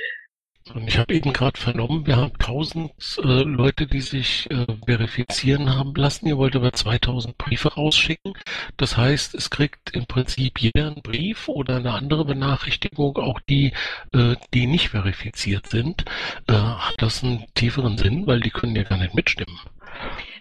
Und 0.75 0.87
ich 0.89 0.99
habe 0.99 1.15
eben 1.15 1.33
gerade 1.33 1.59
vernommen, 1.59 2.07
wir 2.07 2.17
haben 2.17 2.33
1000 2.39 2.93
äh, 3.19 3.43
Leute, 3.43 3.87
die 3.87 4.01
sich 4.01 4.51
äh, 4.51 4.67
verifizieren 4.85 5.75
haben 5.75 5.95
lassen. 5.95 6.27
Ihr 6.27 6.37
wollt 6.37 6.57
aber 6.57 6.73
2000 6.73 7.39
Briefe 7.39 7.75
rausschicken. 7.75 8.35
Das 8.77 8.97
heißt, 8.97 9.35
es 9.35 9.51
kriegt 9.51 9.91
im 9.91 10.07
Prinzip 10.07 10.61
jeder 10.61 10.89
einen 10.89 11.03
Brief 11.03 11.49
oder 11.49 11.77
eine 11.77 11.93
andere 11.95 12.25
Benachrichtigung, 12.25 13.17
auch 13.17 13.41
die, 13.41 13.73
äh, 14.13 14.37
die 14.55 14.67
nicht 14.67 14.91
verifiziert 14.91 15.69
sind. 15.69 16.05
Äh, 16.49 16.53
hat 16.53 16.95
das 16.99 17.23
einen 17.23 17.47
tieferen 17.55 17.99
Sinn, 17.99 18.27
weil 18.27 18.41
die 18.41 18.51
können 18.51 18.77
ja 18.77 18.83
gar 18.83 18.99
nicht 18.99 19.15
mitstimmen. 19.15 19.59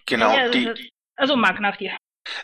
Genau. 0.06 0.36
Ja, 0.36 0.50
die, 0.50 0.92
also 1.16 1.36
Marc, 1.36 1.60
nach 1.60 1.78
dir. 1.78 1.92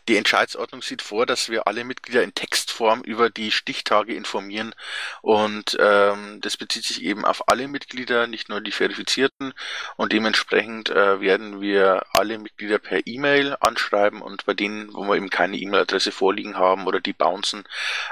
Die 0.08 0.18
Entscheidsordnung 0.18 0.82
sieht 0.82 1.02
vor, 1.02 1.26
dass 1.26 1.50
wir 1.50 1.68
alle 1.68 1.84
Mitglieder 1.84 2.24
in 2.24 2.34
Textform 2.34 3.02
über 3.02 3.30
die 3.30 3.52
Stichtage 3.52 4.14
informieren. 4.14 4.74
Und 5.22 5.78
ähm, 5.80 6.40
das 6.42 6.58
bezieht 6.58 6.86
sich 6.86 7.04
eben 7.04 7.26
auf 7.26 7.48
alle 7.48 7.68
Mitglieder, 7.68 8.28
nicht 8.28 8.50
nur 8.50 8.62
die 8.62 8.72
Verifizierten. 8.72 9.54
Und 9.98 10.14
dementsprechend 10.14 10.90
äh, 10.90 11.22
werden 11.22 11.62
wir 11.62 12.06
alle 12.12 12.38
Mitglieder 12.38 12.80
per 12.80 13.06
E-Mail 13.06 13.56
anschreiben. 13.60 14.22
Und 14.22 14.46
bei 14.46 14.54
denen, 14.54 14.94
wo 14.94 15.04
wir 15.04 15.16
eben 15.16 15.30
keine 15.30 15.58
E-Mail-Adresse 15.58 16.12
vorliegen 16.12 16.58
haben 16.58 16.88
oder 16.88 17.00
die 17.00 17.14
bouncen, 17.14 17.64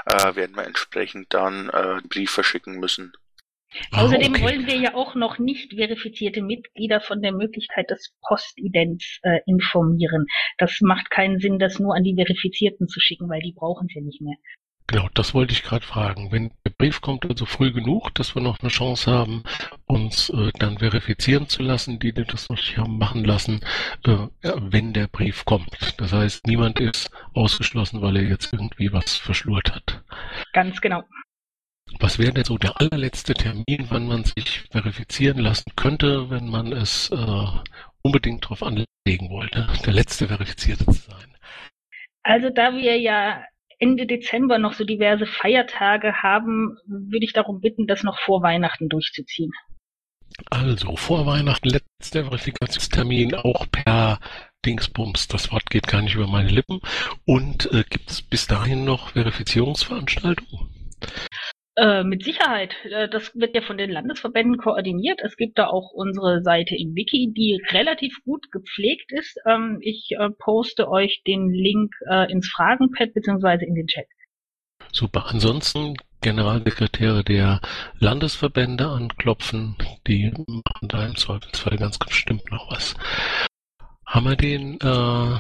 äh, 0.06 0.36
werden 0.36 0.56
wir 0.56 0.66
entsprechend 0.66 1.34
dann 1.34 1.70
äh, 1.70 2.02
Brief 2.08 2.32
verschicken 2.32 2.80
müssen. 2.80 3.14
Ah, 3.92 4.04
Außerdem 4.04 4.34
okay. 4.34 4.44
wollen 4.44 4.68
wir 4.68 4.76
ja 4.76 4.96
auch 4.96 5.16
noch 5.16 5.40
nicht 5.40 5.74
verifizierte 5.74 6.42
Mitglieder 6.42 7.02
von 7.02 7.22
der 7.22 7.32
Möglichkeit 7.32 7.90
des 7.90 8.14
Postidents 8.28 9.20
äh, 9.24 9.40
informieren. 9.46 10.26
Das 10.58 10.80
macht 10.82 11.10
keinen 11.10 11.40
Sinn, 11.40 11.60
das 11.60 11.80
nur 11.80 11.96
an 11.96 12.04
die 12.04 12.16
Verifizierten 12.16 12.88
zu 12.88 13.00
schicken, 13.00 13.30
weil 13.30 13.42
die 13.42 13.54
brauchen 13.54 13.88
es 13.88 13.96
ja 13.96 14.02
nicht 14.02 14.22
mehr. 14.22 14.36
Genau, 14.92 15.08
das 15.14 15.34
wollte 15.34 15.54
ich 15.54 15.64
gerade 15.64 15.86
fragen. 15.86 16.34
Wenn 16.34 16.52
der 16.66 16.74
Brief 16.78 17.00
kommt 17.00 17.26
also 17.26 17.46
früh 17.46 17.72
genug, 17.72 18.14
dass 18.14 18.36
wir 18.36 18.42
noch 18.42 18.60
eine 18.60 18.70
Chance 18.70 19.10
haben, 19.10 19.44
uns 19.86 20.30
äh, 20.32 20.52
dann 20.60 20.80
verifizieren 20.80 21.48
zu 21.48 21.64
lassen, 21.64 21.98
die, 22.00 22.12
die 22.12 22.26
das 22.26 22.50
noch 22.50 22.58
nicht 22.58 22.78
haben 22.78 22.98
machen 22.98 23.24
lassen, 23.24 23.62
äh, 24.04 24.28
wenn 24.42 24.92
der 24.92 25.08
Brief 25.08 25.46
kommt. 25.46 25.96
Das 25.98 26.12
heißt, 26.12 26.46
niemand 26.46 26.82
ist 26.82 27.10
ausgeschlossen, 27.34 28.02
weil 28.02 28.18
er 28.18 28.24
jetzt 28.24 28.52
irgendwie 28.52 28.92
was 28.92 29.16
verschlurt 29.16 29.74
hat. 29.74 30.04
Ganz 30.52 30.82
genau. 30.82 31.04
Was 32.00 32.18
wäre 32.20 32.34
denn 32.34 32.44
so 32.44 32.58
der 32.58 32.80
allerletzte 32.80 33.34
Termin, 33.34 33.88
wann 33.90 34.08
man 34.08 34.24
sich 34.24 34.64
verifizieren 34.72 35.40
lassen 35.40 35.72
könnte, 35.76 36.30
wenn 36.30 36.48
man 36.48 36.72
es 36.72 37.10
äh, 37.12 37.46
unbedingt 38.02 38.46
darauf 38.46 38.64
anlegen 38.64 39.30
wollte, 39.30 39.68
der 39.86 39.94
letzte 39.94 40.28
Verifizierte 40.28 40.86
zu 40.86 40.94
sein? 40.94 41.38
Also 42.24 42.50
da 42.50 42.74
wir 42.74 43.00
ja 43.00 43.44
Ende 43.80 44.06
Dezember 44.06 44.60
noch 44.60 44.74
so 44.74 44.84
diverse 44.84 45.26
Feiertage 45.26 46.22
haben, 46.22 46.78
würde 46.86 47.26
ich 47.26 47.34
darum 47.34 47.62
bitten, 47.62 47.88
das 47.88 48.04
noch 48.04 48.20
vor 48.20 48.44
Weihnachten 48.44 48.90
durchzuziehen. 48.90 49.52
Also 50.50 50.96
vor 50.96 51.26
Weihnachten 51.26 51.70
letzter 51.70 52.26
Verifikationstermin 52.26 53.36
auch 53.36 53.66
per 53.72 54.20
Dingsbums. 54.66 55.28
Das 55.28 55.52
Wort 55.52 55.70
geht 55.70 55.88
gar 55.88 56.02
nicht 56.02 56.16
über 56.16 56.28
meine 56.28 56.50
Lippen. 56.50 56.80
Und 57.26 57.72
äh, 57.72 57.84
gibt 57.90 58.12
es 58.12 58.22
bis 58.22 58.48
dahin 58.48 58.86
noch 58.86 59.10
Verifizierungsveranstaltungen? 59.10 60.70
Äh, 61.78 62.04
mit 62.04 62.24
Sicherheit. 62.24 62.76
Äh, 62.84 63.08
das 63.08 63.34
wird 63.34 63.56
ja 63.56 63.62
von 63.62 63.78
den 63.78 63.92
Landesverbänden 63.92 64.58
koordiniert. 64.58 65.22
Es 65.24 65.38
gibt 65.38 65.58
da 65.58 65.68
auch 65.68 65.92
unsere 65.94 66.42
Seite 66.42 66.76
im 66.76 66.96
Wiki, 66.96 67.32
die 67.34 67.62
relativ 67.70 68.22
gut 68.26 68.52
gepflegt 68.52 69.12
ist. 69.14 69.38
Ähm, 69.46 69.78
ich 69.82 70.10
äh, 70.20 70.30
poste 70.38 70.90
euch 70.90 71.22
den 71.26 71.50
Link 71.50 71.94
ins 72.28 72.50
Fragenpad 72.50 73.14
beziehungsweise 73.14 73.66
in 73.66 73.76
den 73.76 73.88
Chat. 73.88 74.06
Super. 74.92 75.28
Ansonsten 75.28 75.96
Generalsekretäre 76.22 77.24
der 77.24 77.62
Landesverbände 78.00 78.88
anklopfen. 78.88 79.76
Die 80.08 80.32
machen 80.32 80.88
da 80.88 81.06
im 81.06 81.16
Zweifelsfall 81.16 81.78
ganz 81.78 81.98
bestimmt 81.98 82.52
noch 82.52 82.72
was. 82.72 82.96
Haben 84.06 84.30
wir 84.30 84.36
den 84.36 84.80
äh, 84.82 85.40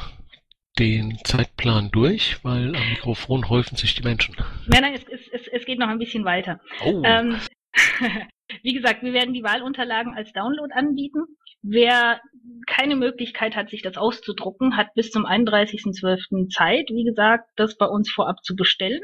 den 0.79 1.17
Zeitplan 1.23 1.91
durch, 1.91 2.43
weil 2.43 2.75
am 2.75 2.89
Mikrofon 2.89 3.49
häufen 3.49 3.75
sich 3.75 3.93
die 3.93 4.03
Menschen. 4.03 4.35
Nein, 4.67 4.81
nein, 4.81 4.93
es, 4.93 5.27
es, 5.31 5.47
es 5.47 5.65
geht 5.65 5.79
noch 5.79 5.89
ein 5.89 5.99
bisschen 5.99 6.25
weiter. 6.25 6.59
Oh. 6.83 7.01
Ähm, 7.03 7.37
wie 8.63 8.73
gesagt, 8.73 9.03
wir 9.03 9.13
werden 9.13 9.33
die 9.33 9.43
Wahlunterlagen 9.43 10.13
als 10.13 10.31
Download 10.33 10.73
anbieten. 10.73 11.25
Wer 11.61 12.21
keine 12.65 12.95
Möglichkeit 12.95 13.55
hat, 13.55 13.69
sich 13.69 13.83
das 13.83 13.97
auszudrucken, 13.97 14.77
hat 14.77 14.93
bis 14.95 15.11
zum 15.11 15.25
31.12. 15.25 16.49
Zeit, 16.49 16.89
wie 16.89 17.03
gesagt, 17.03 17.49
das 17.55 17.77
bei 17.77 17.85
uns 17.85 18.09
vorab 18.11 18.43
zu 18.43 18.55
bestellen. 18.55 19.01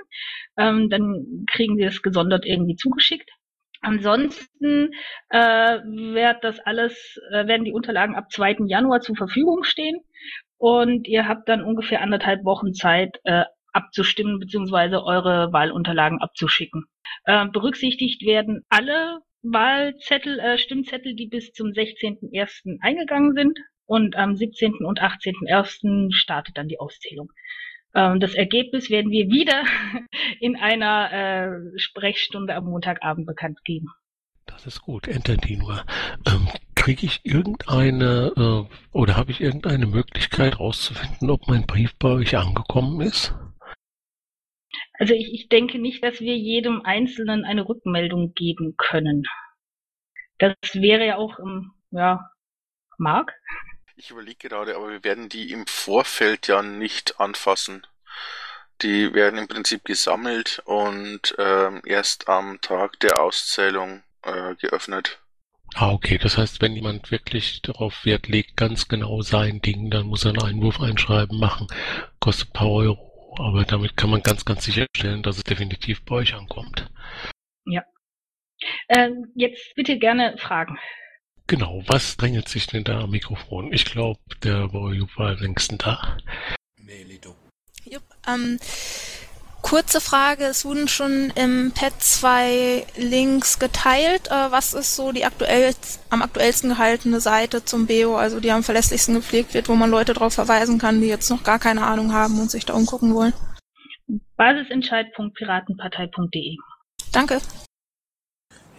Ähm, 0.58 0.90
dann 0.90 1.46
kriegen 1.52 1.78
wir 1.78 1.88
es 1.90 2.02
gesondert 2.02 2.46
irgendwie 2.46 2.76
zugeschickt. 2.76 3.30
Ansonsten 3.82 4.92
äh, 5.30 5.38
wird 5.84 6.44
das 6.44 6.60
alles, 6.60 7.20
äh, 7.32 7.46
werden 7.46 7.66
die 7.66 7.74
Unterlagen 7.74 8.16
ab 8.16 8.32
2. 8.32 8.58
Januar 8.68 9.02
zur 9.02 9.16
Verfügung 9.16 9.64
stehen 9.64 10.02
und 10.58 11.08
ihr 11.08 11.28
habt 11.28 11.48
dann 11.50 11.64
ungefähr 11.64 12.02
anderthalb 12.02 12.44
Wochen 12.46 12.74
Zeit 12.74 13.20
äh, 13.24 13.44
abzustimmen 13.74 14.40
bzw. 14.40 14.98
eure 14.98 15.54
Wahlunterlagen 15.54 16.20
abzuschicken. 16.20 16.86
Äh, 17.26 17.48
berücksichtigt 17.48 18.26
werden 18.26 18.66
alle 18.70 19.20
Wahlzettel, 19.44 20.40
äh, 20.40 20.58
Stimmzettel, 20.58 21.16
die 21.16 21.28
bis 21.28 21.52
zum 21.52 21.68
16.01. 21.68 22.80
eingegangen 22.82 23.34
sind 23.34 23.60
und 23.86 24.16
am 24.16 24.36
17. 24.36 24.86
und 24.86 25.02
18.01. 25.02 26.14
startet 26.14 26.58
dann 26.58 26.68
die 26.68 26.80
Auszählung. 26.80 27.32
Ähm, 27.96 28.20
das 28.20 28.34
Ergebnis 28.34 28.90
werden 28.90 29.12
wir 29.12 29.28
wieder 29.28 29.64
in 30.40 30.56
einer 30.56 31.12
äh, 31.14 31.80
Sprechstunde 31.80 32.56
am 32.56 32.66
Montagabend 32.66 33.26
bekannt 33.26 33.64
geben. 33.64 33.88
Das 34.46 34.66
ist 34.66 34.82
gut, 34.82 35.08
enter 35.08 35.38
die 35.38 35.58
nur. 35.58 35.84
Ähm, 36.26 36.48
Kriege 36.88 37.06
ich 37.06 37.20
irgendeine 37.26 38.32
äh, 38.38 38.96
oder 38.98 39.18
habe 39.18 39.32
ich 39.32 39.42
irgendeine 39.42 39.88
Möglichkeit 39.88 40.54
herauszufinden, 40.54 41.30
ob 41.30 41.46
mein 41.50 41.68
Brief 41.68 41.94
bei 42.00 42.08
euch 42.12 42.38
angekommen 42.38 43.02
ist? 43.02 43.36
Also 44.94 45.14
ich, 45.14 45.34
ich 45.34 45.50
denke 45.50 45.80
nicht, 45.80 46.02
dass 46.02 46.22
wir 46.22 46.38
jedem 46.38 46.84
Einzelnen 46.84 47.44
eine 47.44 47.68
Rückmeldung 47.68 48.34
geben 48.36 48.76
können. 48.78 49.28
Das 50.38 50.56
wäre 50.76 51.06
ja 51.06 51.18
auch 51.18 51.38
im, 51.40 51.74
ja, 51.92 52.32
Mark? 52.98 53.34
Ich 53.98 54.12
überlege 54.12 54.48
gerade, 54.48 54.78
aber 54.78 54.90
wir 54.90 55.04
werden 55.04 55.28
die 55.28 55.52
im 55.52 55.68
Vorfeld 55.68 56.48
ja 56.48 56.62
nicht 56.62 57.20
anfassen. 57.20 57.86
Die 58.82 59.14
werden 59.14 59.40
im 59.40 59.50
Prinzip 59.50 59.84
gesammelt 59.84 60.62
und 60.64 61.36
ähm, 61.38 61.82
erst 61.86 62.30
am 62.30 62.62
Tag 62.62 62.98
der 63.02 63.20
Auszählung 63.20 64.04
äh, 64.22 64.56
geöffnet. 64.56 65.20
Ah, 65.80 65.92
okay. 65.92 66.18
Das 66.18 66.40
heißt, 66.40 66.60
wenn 66.62 66.76
jemand 66.76 67.12
wirklich 67.12 67.62
darauf 67.62 68.04
Wert 68.04 68.28
legt, 68.28 68.58
ganz 68.58 68.88
genau 68.88 69.22
sein 69.22 69.62
Ding, 69.62 69.92
dann 69.92 70.08
muss 70.08 70.26
er 70.26 70.32
einen 70.32 70.42
Einwurf 70.42 70.82
einschreiben, 70.82 71.38
machen. 71.40 71.68
Kostet 72.20 72.50
ein 72.50 72.54
paar 72.54 72.72
Euro. 72.72 73.36
Aber 73.38 73.64
damit 73.64 73.96
kann 73.96 74.10
man 74.10 74.24
ganz, 74.24 74.44
ganz 74.44 74.66
sicherstellen, 74.66 75.22
dass 75.22 75.38
es 75.38 75.44
definitiv 75.44 76.04
bei 76.04 76.16
euch 76.16 76.34
ankommt. 76.34 76.90
Ja. 77.66 77.84
Ähm, 78.90 79.32
jetzt 79.36 79.76
bitte 79.76 80.00
gerne 80.00 80.36
Fragen. 80.40 80.80
Genau, 81.46 81.84
was 81.86 82.18
drängelt 82.18 82.50
sich 82.50 82.66
denn 82.66 82.84
da 82.84 83.02
am 83.02 83.12
Mikrofon? 83.12 83.72
Ich 83.72 83.86
glaube, 83.86 84.20
der 84.42 84.70
Borju 84.70 85.06
war 85.16 85.30
am 85.30 85.38
längsten 85.38 85.78
da. 85.78 86.18
Melito. 86.82 87.36
Jupp, 87.86 88.04
ähm, 88.28 88.58
kurze 89.62 90.02
Frage, 90.02 90.46
es 90.46 90.66
wurden 90.66 90.88
schon 90.88 91.32
im 91.36 91.72
Pad 91.74 91.94
2 92.00 92.88
Links 92.98 93.60
geteilt. 93.60 94.28
Äh, 94.28 94.52
was 94.52 94.74
ist 94.74 94.96
so 94.96 95.12
die 95.12 95.26
aktuell, 95.26 95.76
am 96.10 96.22
aktuellsten 96.22 96.70
gehaltene 96.70 97.20
Seite 97.20 97.66
zum 97.66 97.88
BEO, 97.88 98.16
also 98.16 98.40
die 98.40 98.52
am 98.52 98.64
verlässlichsten 98.64 99.16
gepflegt 99.16 99.54
wird, 99.54 99.68
wo 99.70 99.76
man 99.76 99.92
Leute 99.92 100.14
darauf 100.14 100.34
verweisen 100.34 100.80
kann, 100.80 101.02
die 101.02 101.08
jetzt 101.08 101.30
noch 101.30 101.44
gar 101.44 101.60
keine 101.60 101.86
Ahnung 101.86 102.14
haben 102.14 102.40
und 102.40 102.50
sich 102.50 102.66
da 102.66 102.74
umgucken 102.74 103.14
wollen? 103.14 103.34
Basisentscheid.piratenpartei.de 104.38 106.56
Danke. 107.12 107.42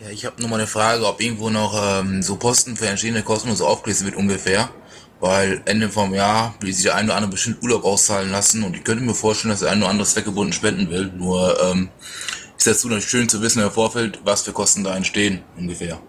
Ja, 0.00 0.08
ich 0.10 0.24
habe 0.24 0.40
nur 0.40 0.48
mal 0.48 0.56
eine 0.56 0.68
Frage, 0.68 1.06
ob 1.06 1.20
irgendwo 1.20 1.50
noch 1.50 2.00
ähm, 2.00 2.22
so 2.22 2.36
Posten 2.36 2.76
für 2.76 2.86
entstehende 2.86 3.22
kostenlos 3.22 3.60
aufgelistet 3.60 4.06
wird 4.06 4.16
ungefähr. 4.16 4.70
Weil 5.20 5.62
Ende 5.66 5.88
vom 5.88 6.14
Jahr 6.14 6.54
will 6.60 6.72
sich 6.72 6.84
der 6.84 6.94
eine 6.94 7.08
oder 7.08 7.16
andere 7.16 7.32
bestimmt 7.32 7.62
Urlaub 7.62 7.84
auszahlen 7.84 8.30
lassen 8.30 8.62
und 8.62 8.76
ich 8.76 8.84
könnte 8.84 9.02
mir 9.02 9.14
vorstellen, 9.14 9.50
dass 9.50 9.60
der 9.60 9.70
eine 9.70 9.82
oder 9.82 9.90
andere 9.90 10.06
zweckgebunden 10.06 10.52
spenden 10.52 10.90
will. 10.90 11.10
Nur 11.16 11.56
ähm, 11.60 11.88
ist 12.56 12.66
dazu 12.66 12.88
natürlich 12.88 13.08
schön 13.08 13.28
zu 13.28 13.42
wissen 13.42 13.62
im 13.62 13.70
Vorfeld, 13.70 14.20
was 14.24 14.42
für 14.42 14.52
Kosten 14.52 14.84
da 14.84 14.96
entstehen 14.96 15.42
ungefähr. 15.56 16.00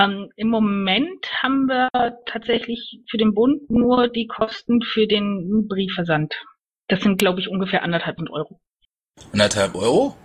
Ähm, 0.00 0.30
Im 0.36 0.48
Moment 0.48 1.26
haben 1.42 1.66
wir 1.66 1.90
tatsächlich 2.24 3.00
für 3.10 3.18
den 3.18 3.34
Bund 3.34 3.70
nur 3.70 4.08
die 4.08 4.26
Kosten 4.26 4.80
für 4.80 5.06
den 5.06 5.68
Briefversand. 5.68 6.34
Das 6.88 7.02
sind, 7.02 7.18
glaube 7.18 7.40
ich, 7.40 7.48
ungefähr 7.48 7.82
anderthalb 7.82 8.18
Euro. 8.30 8.58
Anderthalb 9.32 9.74
Euro? 9.74 10.16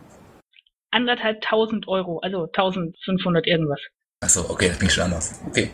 anderthalb 0.92 1.42
tausend 1.42 1.88
Euro, 1.88 2.20
also 2.20 2.44
1500 2.46 3.46
irgendwas. 3.48 3.80
Achso, 4.22 4.50
okay, 4.50 4.70
das 4.70 4.78
klingt 4.78 4.94
schon 4.94 5.04
anders. 5.04 5.42
Okay. 5.48 5.70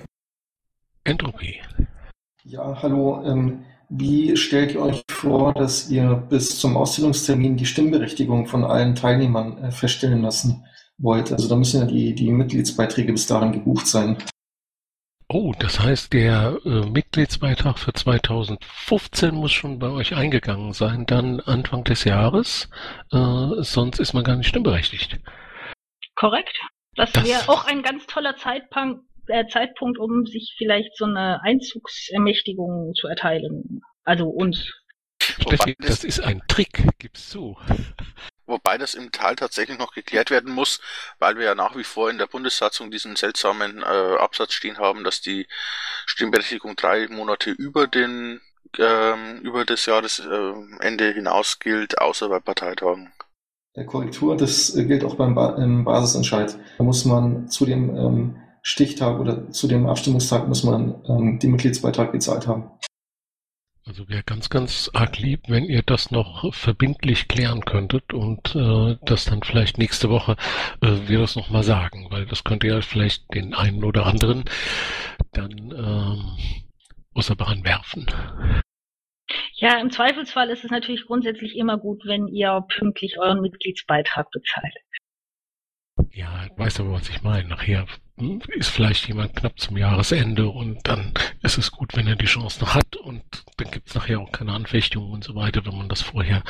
Entropie. 1.03 1.61
Ja, 2.43 2.81
hallo. 2.81 3.23
Ähm, 3.25 3.65
wie 3.89 4.35
stellt 4.37 4.73
ihr 4.73 4.81
euch 4.81 5.03
vor, 5.09 5.53
dass 5.53 5.89
ihr 5.89 6.15
bis 6.29 6.59
zum 6.59 6.77
Auszählungstermin 6.77 7.57
die 7.57 7.65
Stimmberechtigung 7.65 8.47
von 8.47 8.63
allen 8.63 8.95
Teilnehmern 8.95 9.57
äh, 9.59 9.71
feststellen 9.71 10.21
lassen 10.21 10.65
wollt? 10.97 11.31
Also 11.31 11.47
da 11.47 11.55
müssen 11.55 11.81
ja 11.81 11.85
die, 11.85 12.15
die 12.15 12.31
Mitgliedsbeiträge 12.31 13.11
bis 13.11 13.27
dahin 13.27 13.51
gebucht 13.51 13.87
sein. 13.87 14.17
Oh, 15.29 15.53
das 15.57 15.79
heißt, 15.79 16.13
der 16.13 16.59
äh, 16.65 16.85
Mitgliedsbeitrag 16.85 17.79
für 17.79 17.93
2015 17.93 19.33
muss 19.33 19.51
schon 19.51 19.79
bei 19.79 19.89
euch 19.89 20.15
eingegangen 20.15 20.73
sein, 20.73 21.05
dann 21.05 21.39
Anfang 21.39 21.83
des 21.83 22.03
Jahres, 22.03 22.69
äh, 23.11 23.17
sonst 23.59 23.99
ist 23.99 24.13
man 24.13 24.23
gar 24.23 24.35
nicht 24.35 24.47
stimmberechtigt. 24.47 25.19
Korrekt. 26.15 26.55
Das, 26.95 27.11
das 27.11 27.25
wäre 27.25 27.49
auch 27.49 27.65
ein 27.65 27.81
ganz 27.81 28.05
toller 28.05 28.35
Zeitpunkt, 28.37 29.05
Zeitpunkt, 29.51 29.97
um 29.99 30.25
sich 30.25 30.55
vielleicht 30.57 30.95
so 30.97 31.05
eine 31.05 31.41
Einzugsermächtigung 31.43 32.93
zu 32.95 33.07
erteilen. 33.07 33.81
Also 34.03 34.27
uns. 34.27 34.71
Steffi, 35.21 35.75
das, 35.79 35.89
das 35.89 36.03
ist 36.03 36.19
ein 36.19 36.41
Trick, 36.47 36.83
gib's 36.99 37.29
zu. 37.29 37.57
Wobei 38.45 38.77
das 38.77 38.93
im 38.93 39.11
Teil 39.11 39.35
tatsächlich 39.35 39.77
noch 39.77 39.93
geklärt 39.93 40.29
werden 40.29 40.51
muss, 40.51 40.81
weil 41.19 41.37
wir 41.37 41.45
ja 41.45 41.55
nach 41.55 41.77
wie 41.77 41.85
vor 41.85 42.09
in 42.09 42.17
der 42.17 42.27
Bundessatzung 42.27 42.91
diesen 42.91 43.15
seltsamen 43.15 43.81
äh, 43.81 44.17
Absatz 44.19 44.53
stehen 44.53 44.79
haben, 44.79 45.05
dass 45.05 45.21
die 45.21 45.47
Stimmberechtigung 46.05 46.75
drei 46.75 47.07
Monate 47.07 47.51
über 47.51 47.87
den 47.87 48.41
ähm, 48.77 49.39
über 49.43 49.65
das 49.65 49.85
Jahresende 49.85 51.09
äh, 51.09 51.13
hinaus 51.13 51.59
gilt, 51.59 51.99
außer 51.99 52.27
bei 52.29 52.39
Parteitagen. 52.39 53.13
Der 53.75 53.85
Korrektur, 53.85 54.35
das 54.35 54.75
äh, 54.75 54.85
gilt 54.85 55.03
auch 55.03 55.15
beim 55.15 55.35
ba 55.35 55.55
im 55.55 55.83
Basisentscheid. 55.83 56.57
Da 56.77 56.83
muss 56.83 57.05
man 57.05 57.47
zu 57.49 57.65
dem 57.65 57.95
ähm, 57.95 58.42
Stichtag 58.63 59.19
oder 59.19 59.51
zu 59.51 59.67
dem 59.67 59.85
Abstimmungstag 59.85 60.47
muss 60.47 60.63
man 60.63 60.95
ähm, 61.07 61.37
den 61.37 61.51
Mitgliedsbeitrag 61.51 62.13
gezahlt 62.13 62.47
haben. 62.47 62.71
Also 63.85 64.07
wäre 64.07 64.23
ganz, 64.23 64.49
ganz 64.49 64.89
arg 64.93 65.19
lieb, 65.19 65.41
wenn 65.49 65.65
ihr 65.65 65.81
das 65.81 66.09
noch 66.09 66.53
verbindlich 66.53 67.27
klären 67.27 67.65
könntet 67.65 68.13
und 68.13 68.55
äh, 68.55 68.95
das 69.03 69.25
dann 69.25 69.43
vielleicht 69.43 69.77
nächste 69.77 70.09
Woche 70.09 70.37
äh, 70.81 71.07
wir 71.07 71.19
das 71.19 71.35
nochmal 71.35 71.63
sagen, 71.63 72.07
weil 72.09 72.25
das 72.25 72.45
könnte 72.45 72.67
ja 72.67 72.79
vielleicht 72.79 73.25
den 73.33 73.53
einen 73.53 73.83
oder 73.83 74.05
anderen 74.05 74.45
dann 75.33 75.51
ähm, 75.51 76.37
aus 77.13 77.27
der 77.27 77.35
Bahn 77.35 77.65
werfen. 77.65 78.05
Ja, 79.55 79.77
im 79.79 79.91
Zweifelsfall 79.91 80.49
ist 80.49 80.63
es 80.63 80.71
natürlich 80.71 81.05
grundsätzlich 81.05 81.57
immer 81.57 81.77
gut, 81.77 82.03
wenn 82.05 82.27
ihr 82.27 82.65
pünktlich 82.77 83.19
euren 83.19 83.41
Mitgliedsbeitrag 83.41 84.31
bezahlt. 84.31 84.75
Ja, 86.11 86.47
weißt 86.57 86.79
aber, 86.79 86.93
was 86.93 87.09
ich 87.09 87.23
meine. 87.23 87.49
Nachher 87.49 87.85
ist 88.55 88.69
vielleicht 88.69 89.07
jemand 89.07 89.35
knapp 89.35 89.59
zum 89.59 89.77
Jahresende 89.77 90.47
und 90.47 90.87
dann 90.87 91.13
ist 91.41 91.57
es 91.57 91.71
gut, 91.71 91.95
wenn 91.95 92.07
er 92.07 92.15
die 92.15 92.25
Chance 92.25 92.59
noch 92.61 92.75
hat 92.75 92.95
und 92.95 93.23
dann 93.57 93.71
gibt 93.71 93.89
es 93.89 93.95
nachher 93.95 94.19
auch 94.19 94.31
keine 94.31 94.53
Anfechtungen 94.53 95.11
und 95.11 95.23
so 95.23 95.35
weiter, 95.35 95.65
wenn 95.65 95.77
man 95.77 95.89
das 95.89 96.01
vorher 96.01 96.43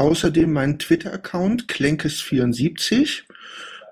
Außerdem 0.01 0.51
mein 0.51 0.79
Twitter-Account 0.79 1.67
Klenkes74 1.67 3.21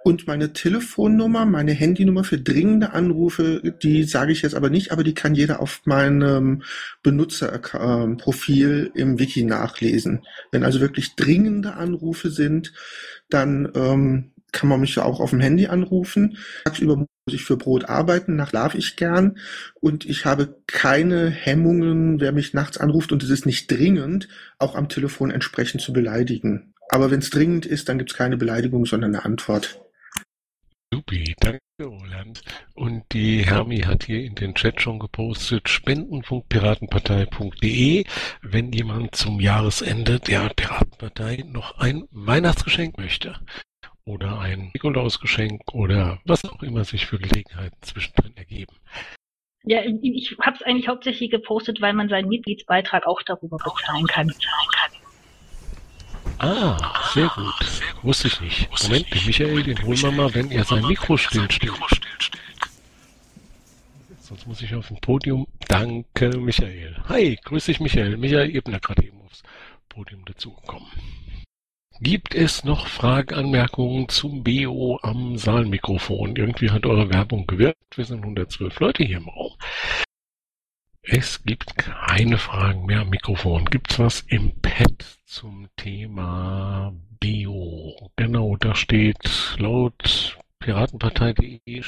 und 0.04 0.26
meine 0.26 0.54
Telefonnummer, 0.54 1.46
meine 1.46 1.74
Handynummer 1.74 2.24
für 2.24 2.40
dringende 2.40 2.94
Anrufe, 2.94 3.76
die 3.84 4.06
sage 4.06 4.32
ich 4.32 4.42
jetzt 4.42 4.56
aber 4.56 4.72
nicht, 4.72 4.92
aber 4.92 5.04
die 5.04 5.14
kann 5.14 5.36
jeder 5.36 5.60
auf 5.60 5.82
meinem 5.86 6.64
Benutzerprofil 7.04 8.90
im 8.96 9.20
Wiki 9.20 9.44
nachlesen. 9.44 10.26
Wenn 10.52 10.64
also 10.64 10.80
wirklich 10.80 11.16
dringende 11.16 11.76
Anrufe 11.76 12.32
sind, 12.32 12.74
dann 13.30 13.72
ähm, 13.76 14.32
kann 14.52 14.68
man 14.68 14.80
mich 14.80 14.96
ja 14.96 15.04
auch 15.04 15.20
auf 15.20 15.30
dem 15.30 15.42
Handy 15.42 15.68
anrufen. 15.68 16.38
Tagsüber 16.64 17.06
muss 17.30 17.36
ich 17.36 17.46
für 17.46 17.58
Brot 17.58 17.86
arbeiten, 17.86 18.36
nach 18.36 18.50
darf 18.50 18.74
ich 18.74 18.96
gern 18.96 19.38
und 19.80 20.04
ich 20.04 20.26
habe 20.26 20.56
keine 20.66 21.30
Hemmungen, 21.30 22.20
wer 22.20 22.32
mich 22.32 22.56
nachts 22.56 22.80
anruft 22.80 23.12
und 23.12 23.22
es 23.22 23.30
ist 23.30 23.46
nicht 23.46 23.70
dringend, 23.70 24.28
auch 24.58 24.74
am 24.74 24.90
Telefon 24.90 25.30
entsprechend 25.30 25.82
zu 25.82 25.94
beleidigen. 25.94 26.74
Aber 26.90 27.12
wenn 27.12 27.20
es 27.20 27.30
dringend 27.30 27.68
ist, 27.68 27.88
dann 27.88 28.00
gibt 28.00 28.10
es 28.10 28.18
keine 28.18 28.36
Beleidigung, 28.36 28.88
sondern 28.88 29.14
eine 29.14 29.26
Antwort. 29.26 29.80
Supi, 30.92 31.36
danke 31.40 31.60
Roland. 31.80 32.42
Und 32.74 33.04
die 33.12 33.46
Hermi 33.46 33.82
hat 33.82 34.06
hier 34.06 34.24
in 34.24 34.34
den 34.34 34.56
Chat 34.56 34.82
schon 34.82 34.98
gepostet, 34.98 35.70
spenden.piratenpartei.de, 35.70 38.06
wenn 38.42 38.72
jemand 38.72 39.14
zum 39.14 39.40
Jahresende 39.40 40.20
der 40.20 40.50
Piratenpartei 40.50 41.46
noch 41.48 41.78
ein 41.78 42.06
Weihnachtsgeschenk 42.10 42.98
möchte 42.98 43.36
oder 44.10 44.40
ein 44.40 44.72
Nikolausgeschenk 44.74 45.62
oder 45.72 46.20
was 46.26 46.44
auch 46.44 46.64
immer 46.64 46.84
sich 46.84 47.06
für 47.06 47.20
Gelegenheiten 47.20 47.78
zwischendrin 47.82 48.36
ergeben. 48.36 48.76
Ja, 49.64 49.82
ich 49.84 50.36
habe 50.42 50.56
es 50.56 50.64
eigentlich 50.64 50.88
hauptsächlich 50.88 51.30
gepostet, 51.30 51.80
weil 51.80 51.94
man 51.94 52.10
seinen 52.10 52.28
Mitgliedsbeitrag 52.28 53.06
auch 53.06 53.22
darüber 53.22 53.58
bezahlen 53.58 54.08
kann. 54.08 54.34
Ah, 56.40 57.12
sehr 57.14 57.28
gut. 57.28 57.54
Wusste 58.02 58.30
ich 58.30 58.42
nicht. 58.42 58.84
Moment, 58.84 59.14
den 59.14 59.26
Michael, 59.26 59.64
den 59.64 59.84
holen 59.84 60.02
wir 60.02 60.12
mal, 60.12 60.34
wenn 60.34 60.50
er 60.50 60.64
sein 60.64 60.88
Mikro 60.88 61.18
stillsteht. 61.18 61.72
Sonst 64.22 64.48
muss 64.48 64.62
ich 64.62 64.74
auf 64.74 64.88
dem 64.88 64.98
Podium. 65.02 65.48
Danke, 65.68 66.30
Michael. 66.38 66.96
Hi, 67.10 67.38
grüß 67.44 67.66
dich, 67.66 67.80
Michael. 67.80 68.18
Michael 68.18 68.56
Ebner 68.56 68.80
gerade 68.80 69.06
eben 69.06 69.22
aufs 69.22 69.44
Podium 69.90 70.24
dazugekommen. 70.26 70.88
Gibt 72.02 72.34
es 72.34 72.64
noch 72.64 72.88
Fragen, 72.88 73.34
Anmerkungen 73.36 74.08
zum 74.08 74.42
BO 74.42 75.00
am 75.02 75.38
Saalmikrofon? 75.38 76.38
Irgendwie 76.38 76.70
hat 76.70 76.86
eure 76.86 77.10
Werbung 77.10 77.46
gewirkt. 77.46 77.98
Wir 77.98 78.06
sind 78.06 78.22
112 78.22 78.80
Leute 78.80 79.04
hier 79.04 79.18
im 79.18 79.28
Raum. 79.28 79.52
Es 81.02 81.44
gibt 81.44 81.76
keine 81.76 82.38
Fragen 82.38 82.86
mehr 82.86 83.02
am 83.02 83.10
Mikrofon. 83.10 83.66
Gibt's 83.66 84.00
was 84.00 84.22
im 84.22 84.54
Pad 84.62 85.20
zum 85.26 85.68
Thema 85.76 86.94
BO? 87.20 88.12
Genau, 88.16 88.56
da 88.56 88.76
steht 88.76 89.58
laut 89.58 90.38
Piratenpartei.de 90.60 91.84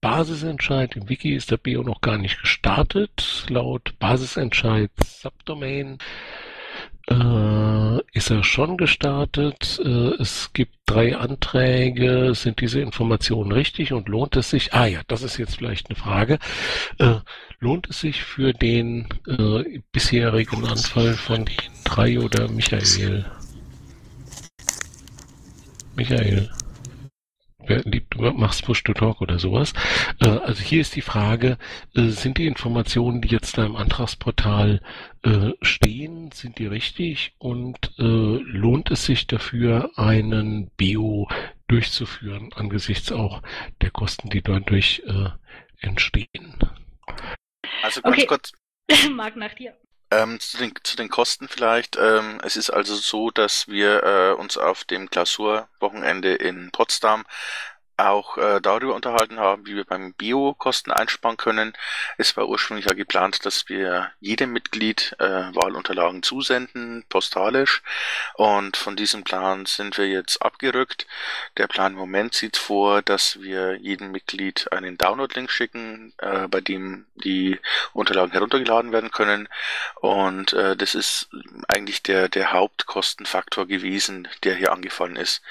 Basisentscheid. 0.00 0.96
Im 0.96 1.10
Wiki 1.10 1.34
ist 1.34 1.50
der 1.50 1.58
BO 1.58 1.82
noch 1.82 2.00
gar 2.00 2.16
nicht 2.16 2.40
gestartet. 2.40 3.44
Laut 3.50 3.98
Basisentscheid 3.98 4.90
Subdomain 5.04 5.98
äh, 7.08 7.14
ist 8.12 8.30
er 8.30 8.44
schon 8.44 8.76
gestartet. 8.76 9.80
Äh, 9.84 10.14
es 10.20 10.52
gibt 10.52 10.74
drei 10.86 11.16
Anträge. 11.16 12.34
Sind 12.34 12.60
diese 12.60 12.80
Informationen 12.80 13.52
richtig 13.52 13.92
und 13.92 14.08
lohnt 14.08 14.36
es 14.36 14.50
sich? 14.50 14.74
Ah 14.74 14.86
ja, 14.86 15.00
das 15.06 15.22
ist 15.22 15.36
jetzt 15.38 15.56
vielleicht 15.56 15.88
eine 15.88 15.96
Frage. 15.96 16.38
Äh, 16.98 17.16
lohnt 17.60 17.88
es 17.88 18.00
sich 18.00 18.22
für 18.22 18.52
den 18.52 19.08
äh, 19.26 19.80
bisherigen 19.92 20.66
Anfall 20.66 21.14
von 21.14 21.44
drei 21.84 22.18
oder 22.18 22.48
Michael? 22.48 23.24
Michael 25.96 26.50
liebt, 27.78 28.16
machst 28.18 28.64
Push-to-Talk 28.64 29.20
oder 29.20 29.38
sowas. 29.38 29.72
Äh, 30.20 30.26
also 30.26 30.62
hier 30.62 30.80
ist 30.80 30.96
die 30.96 31.02
Frage, 31.02 31.58
äh, 31.94 32.08
sind 32.08 32.38
die 32.38 32.46
Informationen, 32.46 33.20
die 33.20 33.28
jetzt 33.28 33.58
da 33.58 33.64
im 33.64 33.76
Antragsportal 33.76 34.80
äh, 35.22 35.50
stehen, 35.62 36.32
sind 36.32 36.58
die 36.58 36.66
richtig 36.66 37.34
und 37.38 37.92
lohnt 37.96 38.90
es 38.90 39.04
sich 39.04 39.26
dafür, 39.26 39.90
einen 39.96 40.70
BO 40.78 41.28
durchzuführen, 41.68 42.50
angesichts 42.54 43.12
auch 43.12 43.42
der 43.82 43.90
Kosten, 43.90 44.30
die 44.30 44.42
dadurch 44.42 45.02
entstehen? 45.80 46.56
Also 47.82 48.00
ganz 48.00 48.16
okay. 48.16 48.26
kurz. 48.26 48.52
Marc, 49.14 49.36
nach 49.36 49.54
dir. 49.54 49.74
Ähm, 50.12 50.40
zu, 50.40 50.58
den, 50.58 50.72
zu 50.82 50.96
den 50.96 51.08
Kosten 51.08 51.46
vielleicht. 51.48 51.96
Ähm, 51.96 52.40
es 52.42 52.56
ist 52.56 52.70
also 52.70 52.96
so, 52.96 53.30
dass 53.30 53.68
wir 53.68 54.02
äh, 54.02 54.32
uns 54.32 54.58
auf 54.58 54.84
dem 54.84 55.08
Klausurwochenende 55.08 56.34
in 56.34 56.70
Potsdam 56.72 57.24
auch 58.08 58.38
äh, 58.38 58.60
darüber 58.60 58.94
unterhalten 58.94 59.38
haben, 59.38 59.66
wie 59.66 59.76
wir 59.76 59.84
beim 59.84 60.12
Bio 60.14 60.54
Kosten 60.54 60.90
einsparen 60.90 61.36
können. 61.36 61.72
Es 62.18 62.36
war 62.36 62.48
ursprünglich 62.48 62.86
ja 62.86 62.92
geplant, 62.92 63.44
dass 63.44 63.68
wir 63.68 64.12
jedem 64.20 64.52
Mitglied 64.52 65.14
äh, 65.18 65.24
Wahlunterlagen 65.54 66.22
zusenden, 66.22 67.04
postalisch. 67.08 67.82
Und 68.34 68.76
von 68.76 68.96
diesem 68.96 69.24
Plan 69.24 69.66
sind 69.66 69.98
wir 69.98 70.08
jetzt 70.08 70.42
abgerückt. 70.42 71.06
Der 71.56 71.66
Plan 71.66 71.92
im 71.92 71.98
Moment 71.98 72.34
sieht 72.34 72.56
vor, 72.56 73.02
dass 73.02 73.40
wir 73.40 73.76
jedem 73.76 74.10
Mitglied 74.12 74.72
einen 74.72 74.98
Download-Link 74.98 75.50
schicken, 75.50 76.12
äh, 76.18 76.48
bei 76.48 76.60
dem 76.60 77.06
die 77.16 77.58
Unterlagen 77.92 78.32
heruntergeladen 78.32 78.92
werden 78.92 79.10
können. 79.10 79.48
Und 79.96 80.52
äh, 80.52 80.76
das 80.76 80.94
ist 80.94 81.28
eigentlich 81.68 82.02
der, 82.02 82.28
der 82.28 82.52
Hauptkostenfaktor 82.52 83.66
gewesen, 83.66 84.28
der 84.44 84.54
hier 84.54 84.72
angefallen 84.72 85.16
ist. 85.16 85.42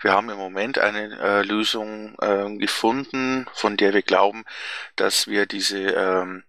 Wir 0.00 0.12
haben 0.12 0.30
im 0.30 0.36
Moment 0.36 0.78
eine 0.78 1.18
äh, 1.18 1.42
Lösung 1.42 1.95
äh, 2.20 2.56
gefunden, 2.56 3.46
von 3.52 3.76
der 3.76 3.94
wir 3.94 4.02
glauben, 4.02 4.44
dass 4.96 5.26
wir 5.26 5.46
diese 5.46 5.78
ähm, 5.78 6.44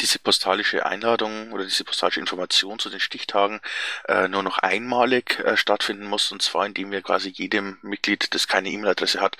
diese 0.00 0.18
postalische 0.18 0.84
Einladung 0.84 1.52
oder 1.52 1.64
diese 1.64 1.84
postalische 1.84 2.20
Information 2.20 2.78
zu 2.78 2.90
den 2.90 3.00
Stichtagen 3.00 3.60
äh, 4.08 4.28
nur 4.28 4.42
noch 4.42 4.58
einmalig 4.58 5.38
äh, 5.40 5.56
stattfinden 5.56 6.06
muss, 6.06 6.32
und 6.32 6.42
zwar 6.42 6.66
indem 6.66 6.90
wir 6.90 7.02
quasi 7.02 7.28
jedem 7.28 7.78
Mitglied, 7.82 8.34
das 8.34 8.48
keine 8.48 8.68
E-Mail-Adresse 8.70 9.20
hat, 9.20 9.36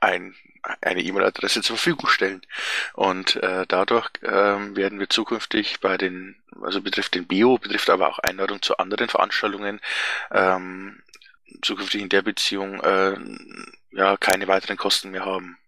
ein, 0.00 0.36
eine 0.80 1.02
E-Mail-Adresse 1.02 1.62
zur 1.62 1.76
Verfügung 1.76 2.08
stellen. 2.08 2.42
Und 2.94 3.36
äh, 3.36 3.66
dadurch 3.66 4.10
äh, 4.22 4.30
werden 4.30 5.00
wir 5.00 5.08
zukünftig 5.08 5.80
bei 5.80 5.96
den, 5.98 6.36
also 6.62 6.80
betrifft 6.80 7.14
den 7.14 7.26
Bio, 7.26 7.58
betrifft 7.58 7.90
aber 7.90 8.08
auch 8.08 8.20
Einladung 8.20 8.62
zu 8.62 8.78
anderen 8.78 9.08
Veranstaltungen, 9.08 9.80
ähm, 10.30 11.02
zukünftig 11.62 12.02
in 12.02 12.08
der 12.08 12.22
Beziehung 12.22 12.80
äh, 12.80 13.16
ja 13.92 14.16
keine 14.16 14.48
weiteren 14.48 14.76
Kosten 14.76 15.10
mehr 15.10 15.24
haben. 15.24 15.58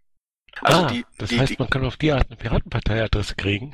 Also 0.62 0.82
ah, 0.82 0.86
die, 0.88 1.04
das 1.18 1.30
die, 1.30 1.40
heißt, 1.40 1.52
die, 1.52 1.56
man 1.58 1.70
kann 1.70 1.84
auf 1.84 1.96
die 1.96 2.12
Art 2.12 2.26
eine 2.28 2.36
Piratenpartei-Adresse 2.36 3.36
kriegen. 3.36 3.72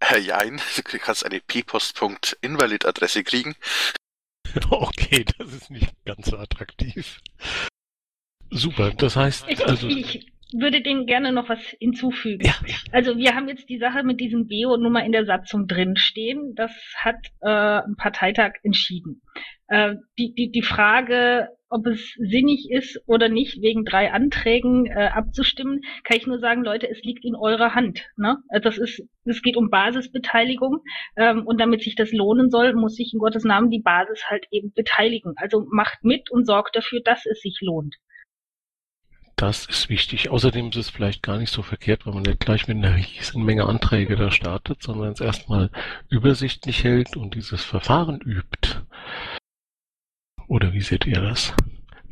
Äh, 0.00 0.18
jein, 0.18 0.60
du 0.76 0.98
kannst 0.98 1.24
eine 1.24 1.40
ppost.invalid-Adresse 1.40 3.24
kriegen. 3.24 3.54
Okay, 4.68 5.24
das 5.38 5.54
ist 5.54 5.70
nicht 5.70 5.94
ganz 6.04 6.26
so 6.26 6.36
attraktiv. 6.36 7.20
Super, 8.50 8.90
das 8.90 9.16
heißt, 9.16 9.46
ich, 9.48 9.66
also. 9.66 9.88
Ich 9.88 10.30
würde 10.52 10.82
dem 10.82 11.06
gerne 11.06 11.32
noch 11.32 11.48
was 11.48 11.60
hinzufügen. 11.78 12.44
Ja, 12.44 12.54
ja. 12.66 12.74
Also 12.90 13.16
wir 13.16 13.34
haben 13.34 13.48
jetzt 13.48 13.68
die 13.70 13.78
Sache 13.78 14.02
mit 14.02 14.20
diesem 14.20 14.46
Bio 14.48 14.76
nun 14.76 14.92
mal 14.92 15.06
in 15.06 15.12
der 15.12 15.24
Satzung 15.24 15.66
drin 15.66 15.96
stehen. 15.96 16.54
Das 16.54 16.70
hat 16.96 17.16
äh, 17.40 17.48
ein 17.48 17.96
Parteitag 17.96 18.52
entschieden. 18.62 19.22
Äh, 19.68 19.94
die, 20.18 20.34
die, 20.34 20.50
die 20.50 20.62
Frage, 20.62 21.48
ob 21.72 21.86
es 21.86 22.14
sinnig 22.18 22.70
ist 22.70 23.00
oder 23.06 23.28
nicht, 23.28 23.62
wegen 23.62 23.84
drei 23.84 24.12
Anträgen 24.12 24.86
äh, 24.86 25.10
abzustimmen, 25.12 25.80
kann 26.04 26.18
ich 26.18 26.26
nur 26.26 26.38
sagen, 26.38 26.62
Leute, 26.62 26.88
es 26.88 27.02
liegt 27.02 27.24
in 27.24 27.34
eurer 27.34 27.74
Hand. 27.74 28.06
Ne? 28.16 28.36
Also 28.48 28.68
das 28.68 28.78
ist, 28.78 29.02
es 29.24 29.42
geht 29.42 29.56
um 29.56 29.70
Basisbeteiligung 29.70 30.80
ähm, 31.16 31.46
und 31.46 31.60
damit 31.60 31.82
sich 31.82 31.94
das 31.94 32.12
lohnen 32.12 32.50
soll, 32.50 32.74
muss 32.74 32.96
sich 32.96 33.12
in 33.14 33.18
Gottes 33.18 33.44
Namen 33.44 33.70
die 33.70 33.80
Basis 33.80 34.24
halt 34.28 34.46
eben 34.50 34.72
beteiligen. 34.72 35.32
Also 35.36 35.66
macht 35.70 36.04
mit 36.04 36.30
und 36.30 36.46
sorgt 36.46 36.76
dafür, 36.76 37.00
dass 37.02 37.24
es 37.26 37.40
sich 37.40 37.58
lohnt. 37.62 37.96
Das 39.36 39.66
ist 39.66 39.88
wichtig. 39.88 40.30
Außerdem 40.30 40.68
ist 40.68 40.76
es 40.76 40.90
vielleicht 40.90 41.22
gar 41.22 41.38
nicht 41.38 41.50
so 41.50 41.62
verkehrt, 41.62 42.06
wenn 42.06 42.14
man 42.14 42.22
nicht 42.22 42.38
gleich 42.38 42.68
mit 42.68 42.76
einer 42.76 42.94
riesen 42.94 43.42
Menge 43.42 43.66
Anträge 43.66 44.14
da 44.14 44.30
startet, 44.30 44.82
sondern 44.82 45.12
es 45.12 45.20
erstmal 45.20 45.70
übersichtlich 46.08 46.84
hält 46.84 47.16
und 47.16 47.34
dieses 47.34 47.64
Verfahren 47.64 48.20
übt. 48.20 48.82
Oder 50.48 50.72
wie 50.72 50.80
seht 50.80 51.06
ihr 51.06 51.20
das? 51.20 51.54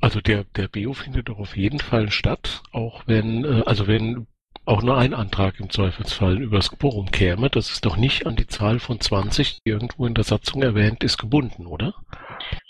Also 0.01 0.21
der, 0.21 0.45
der 0.57 0.69
BO 0.69 0.95
findet 0.95 1.29
doch 1.29 1.39
auf 1.39 1.57
jeden 1.57 1.79
Fall 1.79 2.11
statt, 2.11 2.63
auch 2.73 3.03
wenn, 3.07 3.45
äh, 3.45 3.63
also 3.67 3.87
wenn 3.87 4.27
auch 4.65 4.83
nur 4.83 4.97
ein 4.97 5.15
Antrag 5.15 5.59
im 5.59 5.71
Zweifelsfall 5.71 6.41
übers 6.41 6.71
Quorum 6.71 7.11
käme, 7.11 7.51
das 7.51 7.71
ist 7.71 7.85
doch 7.85 7.97
nicht 7.97 8.27
an 8.27 8.37
die 8.37 8.47
Zahl 8.47 8.79
von 8.79 9.01
20, 9.01 9.59
die 9.65 9.71
irgendwo 9.71 10.07
in 10.07 10.15
der 10.15 10.25
Satzung 10.25 10.63
erwähnt 10.63 11.03
ist, 11.03 11.19
gebunden, 11.19 11.67
oder? 11.67 11.95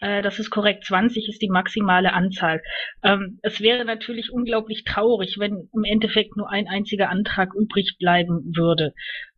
Äh, 0.01 0.23
das 0.23 0.39
ist 0.39 0.51
korrekt. 0.51 0.85
20 0.85 1.29
ist 1.29 1.43
die 1.43 1.49
maximale 1.49 2.13
Anzahl. 2.13 2.63
Ähm, 3.03 3.39
es 3.43 3.61
wäre 3.61 3.85
natürlich 3.85 4.33
unglaublich 4.33 4.85
traurig, 4.85 5.37
wenn 5.39 5.69
im 5.73 5.85
Endeffekt 5.85 6.37
nur 6.37 6.51
ein 6.51 6.69
einziger 6.69 7.11
Antrag 7.11 7.55
übrig 7.55 7.97
bleiben 7.99 8.53
würde. 8.57 8.95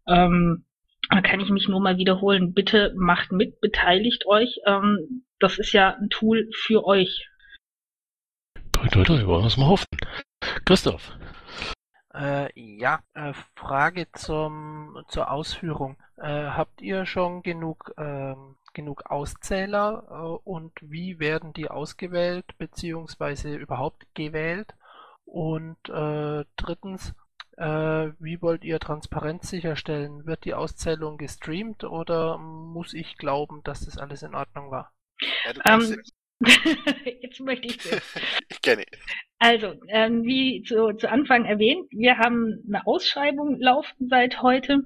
Ähm, 0.07 0.65
da 1.11 1.21
kann 1.21 1.41
ich 1.41 1.51
mich 1.51 1.69
nur 1.69 1.81
mal 1.81 1.99
wiederholen. 1.99 2.55
Bitte 2.55 2.95
macht 2.97 3.33
mit, 3.33 3.61
beteiligt 3.61 4.25
euch. 4.27 4.61
Ähm, 4.67 5.25
das 5.43 5.59
ist 5.59 5.73
ja 5.73 5.97
ein 5.97 6.09
Tool 6.09 6.49
für 6.55 6.85
euch. 6.85 7.29
Toi, 8.73 8.89
toi, 8.89 9.05
toi, 9.05 9.27
wollen 9.27 9.43
wir 9.43 9.47
es 9.47 9.57
mal 9.57 9.69
hoffen. 9.69 9.87
Christoph. 10.65 11.13
Äh, 12.15 12.49
ja, 12.55 13.01
äh, 13.15 13.33
Frage 13.57 14.07
zum, 14.13 15.03
zur 15.09 15.31
Ausführung. 15.31 15.97
Äh, 16.17 16.29
habt 16.29 16.81
ihr 16.81 17.07
schon 17.07 17.43
genug, 17.43 17.93
ähm, 17.97 18.57
genug 18.75 19.07
Auszähler 19.07 20.05
äh, 20.11 20.49
und 20.49 20.73
wie 20.83 21.19
werden 21.19 21.53
die 21.53 21.69
ausgewählt 21.69 22.57
beziehungsweise 22.59 23.55
überhaupt 23.55 24.07
gewählt? 24.15 24.75
Und 25.25 25.89
äh, 25.89 26.45
drittens, 26.57 27.15
äh, 27.57 28.11
wie 28.19 28.43
wollt 28.43 28.65
ihr 28.65 28.79
Transparenz 28.79 29.49
sicherstellen? 29.49 30.27
Wird 30.27 30.45
die 30.45 30.55
Auszählung 30.55 31.17
gestreamt 31.17 31.85
oder 31.85 32.37
muss 32.39 32.93
ich 32.95 33.17
glauben, 33.17 33.63
dass 33.65 33.87
das 33.87 33.99
alles 33.99 34.23
in 34.23 34.35
Ordnung 34.35 34.71
war? 34.71 34.93
Ja, 35.45 35.77
ähm, 35.77 36.03
jetzt 37.23 37.41
möchte 37.41 37.69
ich 37.69 37.79
das. 37.79 38.15
ich 38.51 38.63
kenne. 38.63 38.85
Also, 39.39 39.75
ähm, 39.89 40.25
wie 40.25 40.63
zu, 40.63 40.93
zu 40.93 41.11
Anfang 41.11 41.45
erwähnt, 41.45 41.87
wir 41.91 42.19
haben 42.19 42.63
eine 42.69 42.87
Ausschreibung 42.87 43.59
laufen 43.61 44.09
seit 44.09 44.43
heute, 44.43 44.83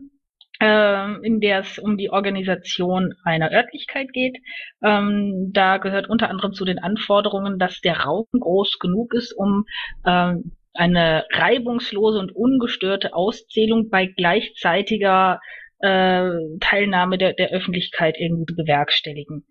ähm, 0.61 1.21
in 1.23 1.41
der 1.41 1.61
es 1.61 1.79
um 1.79 1.97
die 1.97 2.11
Organisation 2.11 3.15
einer 3.25 3.53
Örtlichkeit 3.53 4.13
geht. 4.13 4.39
Ähm, 4.83 5.51
da 5.53 5.79
gehört 5.79 6.09
unter 6.09 6.31
anderem 6.31 6.53
zu 6.53 6.65
den 6.65 6.79
Anforderungen, 6.79 7.59
dass 7.59 7.81
der 7.81 8.01
Raum 8.01 8.27
groß 8.33 8.79
genug 8.79 9.13
ist, 9.15 9.33
um 9.33 9.65
ähm, 10.07 10.57
eine 10.73 11.25
reibungslose 11.33 12.19
und 12.19 12.35
ungestörte 12.35 13.15
Auszählung 13.15 13.89
bei 13.91 14.07
gleichzeitiger 14.07 15.41
äh, 15.81 16.31
Teilnahme 16.61 17.19
der, 17.19 17.33
der 17.35 17.51
Öffentlichkeit 17.51 18.17
irgendwie 18.19 18.55
bewerkstelligen. 18.55 19.45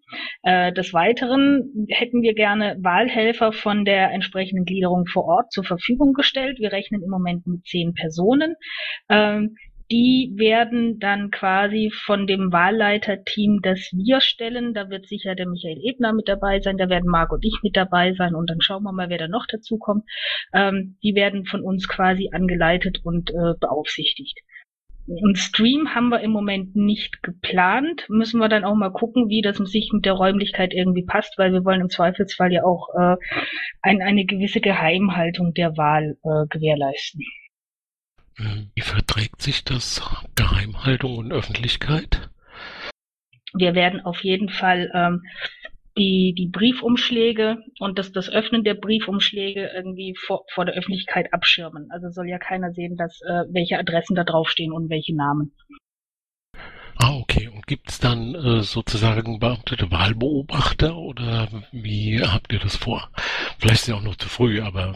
Äh, 0.44 0.74
des 0.74 0.94
Weiteren 0.94 1.88
hätten 1.90 2.22
wir 2.22 2.34
gerne 2.34 2.78
Wahlhelfer 2.82 3.52
von 3.54 3.86
der 3.86 4.12
entsprechenden 4.12 4.66
Gliederung 4.66 5.06
vor 5.06 5.26
Ort 5.26 5.52
zur 5.52 5.64
Verfügung 5.64 6.14
gestellt. 6.14 6.60
Wir 6.60 6.72
rechnen 6.72 7.04
im 7.04 7.10
Moment 7.10 7.46
mit 7.46 7.66
zehn 7.66 7.94
Personen. 7.94 8.56
Ähm, 9.10 9.56
die 9.92 10.34
werden 10.36 10.98
dann 10.98 11.30
quasi 11.30 11.92
von 12.06 12.26
dem 12.26 12.52
Wahlleiterteam, 12.52 13.60
das 13.62 13.92
wir 13.94 14.20
stellen, 14.20 14.74
da 14.74 14.90
wird 14.90 15.08
sicher 15.08 15.36
der 15.36 15.48
Michael 15.48 15.78
Ebner 15.84 16.12
mit 16.12 16.28
dabei 16.28 16.60
sein, 16.60 16.78
da 16.78 16.90
werden 16.90 17.10
Marc 17.10 17.32
und 17.32 17.46
ich 17.46 17.60
mit 17.62 17.78
dabei 17.78 18.14
sein 18.14 18.34
und 18.34 18.50
dann 18.50 18.62
schauen 18.62 18.82
wir 18.82 18.92
mal, 18.92 19.10
wer 19.10 19.20
da 19.20 19.28
noch 19.28 19.46
dazu 19.48 19.78
kommt. 19.78 20.04
Ähm, 20.54 20.98
die 21.04 21.14
werden 21.14 21.46
von 21.46 21.62
uns 21.62 21.88
quasi 21.88 22.30
angeleitet 22.32 23.02
und 23.04 23.30
äh, 23.30 23.54
beaufsichtigt. 23.60 24.40
Ein 25.08 25.36
Stream 25.36 25.94
haben 25.94 26.10
wir 26.10 26.22
im 26.22 26.32
Moment 26.32 26.76
nicht 26.76 27.22
geplant. 27.22 28.06
Müssen 28.10 28.40
wir 28.40 28.50
dann 28.50 28.64
auch 28.64 28.74
mal 28.74 28.92
gucken, 28.92 29.30
wie 29.30 29.42
das 29.42 29.58
sich 29.58 29.92
mit 29.94 30.06
der 30.06 30.14
Räumlichkeit 30.14 30.74
irgendwie 30.74 31.04
passt, 31.04 31.38
weil 31.38 31.54
wir 31.54 31.64
wollen 31.64 31.82
im 31.82 31.90
Zweifelsfall 31.90 32.52
ja 32.52 32.64
auch 32.64 32.90
äh, 32.96 33.16
ein, 33.82 34.02
eine 34.02 34.26
gewisse 34.26 34.62
Geheimhaltung 34.62 35.54
der 35.54 35.78
Wahl 35.78 36.18
äh, 36.24 36.48
gewährleisten. 36.50 37.22
Wie 38.38 38.82
verträgt 38.82 39.42
sich 39.42 39.64
das 39.64 40.02
Geheimhaltung 40.36 41.18
und 41.18 41.32
Öffentlichkeit? 41.32 42.30
Wir 43.54 43.76
werden 43.76 44.02
auf 44.02 44.24
jeden 44.24 44.50
Fall 44.50 44.92
ähm, 44.94 45.22
die, 45.98 46.34
die 46.38 46.48
Briefumschläge 46.48 47.64
und 47.80 47.98
das, 47.98 48.12
das 48.12 48.30
Öffnen 48.30 48.64
der 48.64 48.74
Briefumschläge 48.74 49.72
irgendwie 49.74 50.16
vor, 50.16 50.46
vor 50.54 50.66
der 50.66 50.76
Öffentlichkeit 50.76 51.34
abschirmen. 51.34 51.88
Also 51.90 52.10
soll 52.10 52.28
ja 52.28 52.38
keiner 52.38 52.72
sehen, 52.72 52.98
dass 52.98 53.22
äh, 53.22 53.44
welche 53.50 53.80
Adressen 53.80 54.16
da 54.16 54.24
draufstehen 54.24 54.74
und 54.74 54.90
welche 54.90 55.16
Namen. 55.16 55.56
Ah, 56.98 57.18
okay. 57.18 57.50
Und 57.50 57.68
gibt 57.68 57.90
es 57.90 58.00
dann 58.00 58.36
äh, 58.36 58.62
sozusagen 58.62 59.40
beamtete 59.40 59.92
Wahlbeobachter 59.92 60.96
oder 60.96 61.50
wie 61.72 62.22
habt 62.22 62.54
ihr 62.54 62.60
das 62.60 62.76
vor? 62.76 63.10
Vielleicht 63.60 63.82
ist 63.82 63.88
ja 63.88 63.96
auch 63.96 64.04
noch 64.04 64.16
zu 64.16 64.30
früh, 64.30 64.62
aber 64.62 64.96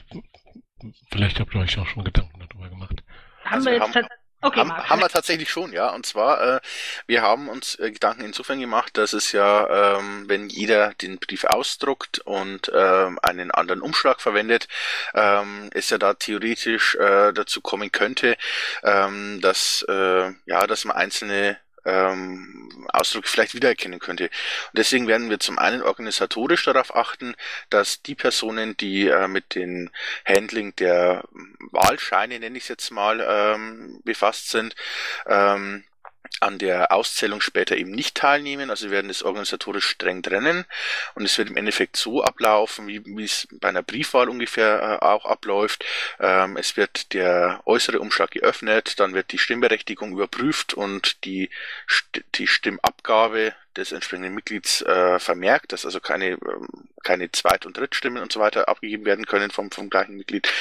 vielleicht 1.12 1.39
habt 1.39 1.53
ihr 1.55 1.62
euch 1.62 1.77
auch 1.77 1.88
schon 1.88 2.03
Gedanken 2.03 2.39
darüber 2.39 2.69
gemacht. 2.69 3.03
Haben 3.43 3.55
also 3.55 3.69
wir 3.69 3.77
jetzt 3.77 3.95
haben, 3.95 4.07
okay, 4.41 4.60
haben, 4.60 4.71
haben, 4.71 5.02
wir 5.02 5.10
tatsächlich 5.10 5.49
schon, 5.49 5.71
ja. 5.73 5.89
Und 5.89 6.06
zwar, 6.06 6.56
äh, 6.56 6.60
wir 7.08 7.21
haben 7.21 7.49
uns 7.49 7.75
äh, 7.80 7.91
Gedanken 7.91 8.23
insofern 8.23 8.60
gemacht, 8.60 8.97
dass 8.97 9.13
es 9.13 9.32
ja, 9.32 9.97
ähm, 9.97 10.25
wenn 10.28 10.49
jeder 10.49 10.93
den 10.95 11.19
Brief 11.19 11.43
ausdruckt 11.45 12.19
und 12.19 12.71
ähm, 12.73 13.19
einen 13.21 13.52
anderen 13.52 13.82
Umschlag 13.82 14.21
verwendet, 14.21 14.67
ähm, 15.13 15.69
es 15.73 15.89
ja 15.89 15.97
da 15.97 16.13
theoretisch 16.13 16.95
äh, 16.95 17.34
dazu 17.34 17.62
kommen 17.62 17.91
könnte, 17.91 18.38
ähm, 18.84 19.39
dass 19.41 19.86
äh, 19.88 20.32
ja, 20.45 20.67
dass 20.67 20.86
man 20.86 20.95
einzelne 20.95 21.58
ähm, 21.89 22.88
Ausdruck 22.93 23.28
vielleicht 23.28 23.54
wiedererkennen 23.54 23.99
könnte. 23.99 24.25
Und 24.25 24.78
deswegen 24.78 25.08
werden 25.08 25.30
wir 25.30 25.39
zum 25.39 25.60
einen 25.60 25.82
organisatorisch 25.82 26.65
darauf 26.65 26.95
achten, 26.95 27.36
dass 27.69 28.02
die 28.02 28.15
Personen, 28.15 28.78
die 28.78 29.08
äh, 29.08 29.28
mit 29.28 29.56
dem 29.56 29.89
Handling 30.25 30.75
der 30.75 31.23
Wahlscheine, 31.71 32.39
nenne 32.39 32.58
ich 32.58 32.63
es 32.63 32.69
jetzt 32.69 32.91
mal, 32.91 33.25
ähm, 33.28 34.02
befasst 34.04 34.49
sind, 34.49 34.75
ähm, 35.28 35.84
an 36.39 36.58
der 36.58 36.92
Auszählung 36.92 37.42
später 37.42 37.76
eben 37.76 37.92
nicht 37.92 38.15
teilnehmen. 38.15 38.70
Also 38.70 38.86
wir 38.86 38.92
werden 38.92 39.10
das 39.10 39.24
organisatorisch 39.24 39.88
streng 39.88 40.24
trennen 40.24 40.65
und 41.15 41.26
es 41.26 41.38
wird 41.38 41.50
im 41.50 41.58
Endeffekt 41.58 41.98
so 41.98 42.24
ablaufen, 42.24 42.88
wie, 42.88 43.06
wie 43.06 43.24
es 43.24 43.48
bei 43.52 43.70
einer 43.70 43.84
Briefwahl 43.84 44.30
ungefähr 44.30 45.00
äh, 45.02 45.06
auch 45.06 45.26
abläuft. 45.26 45.84
Ähm, 46.20 46.58
es 46.58 46.78
wird 46.78 47.13
der 47.13 47.62
äußere 47.65 48.00
Umschlag 48.00 48.32
geöffnet, 48.32 49.00
dann 49.00 49.13
wird 49.13 49.32
die 49.32 49.38
Stimmberechtigung 49.38 50.13
überprüft 50.13 50.74
und 50.74 51.24
die, 51.26 51.50
die 52.36 52.48
Stimmabgabe 52.48 53.54
des 53.80 53.92
entsprechenden 53.92 54.34
Mitglieds 54.34 54.82
äh, 54.82 55.20
vermerkt, 55.20 55.74
dass 55.74 55.86
also 55.86 56.00
keine, 56.00 56.32
ähm, 56.32 56.68
keine 57.04 57.32
Zweit- 57.32 57.65
und 57.65 57.78
Drittstimmen 57.78 58.22
und 58.22 58.32
so 58.32 58.39
weiter 58.39 58.68
abgegeben 58.70 59.06
werden 59.06 59.26
können 59.26 59.52
vom, 59.52 59.72
vom 59.72 59.89
gleichen 59.89 60.15
Mitglied. 60.15 60.52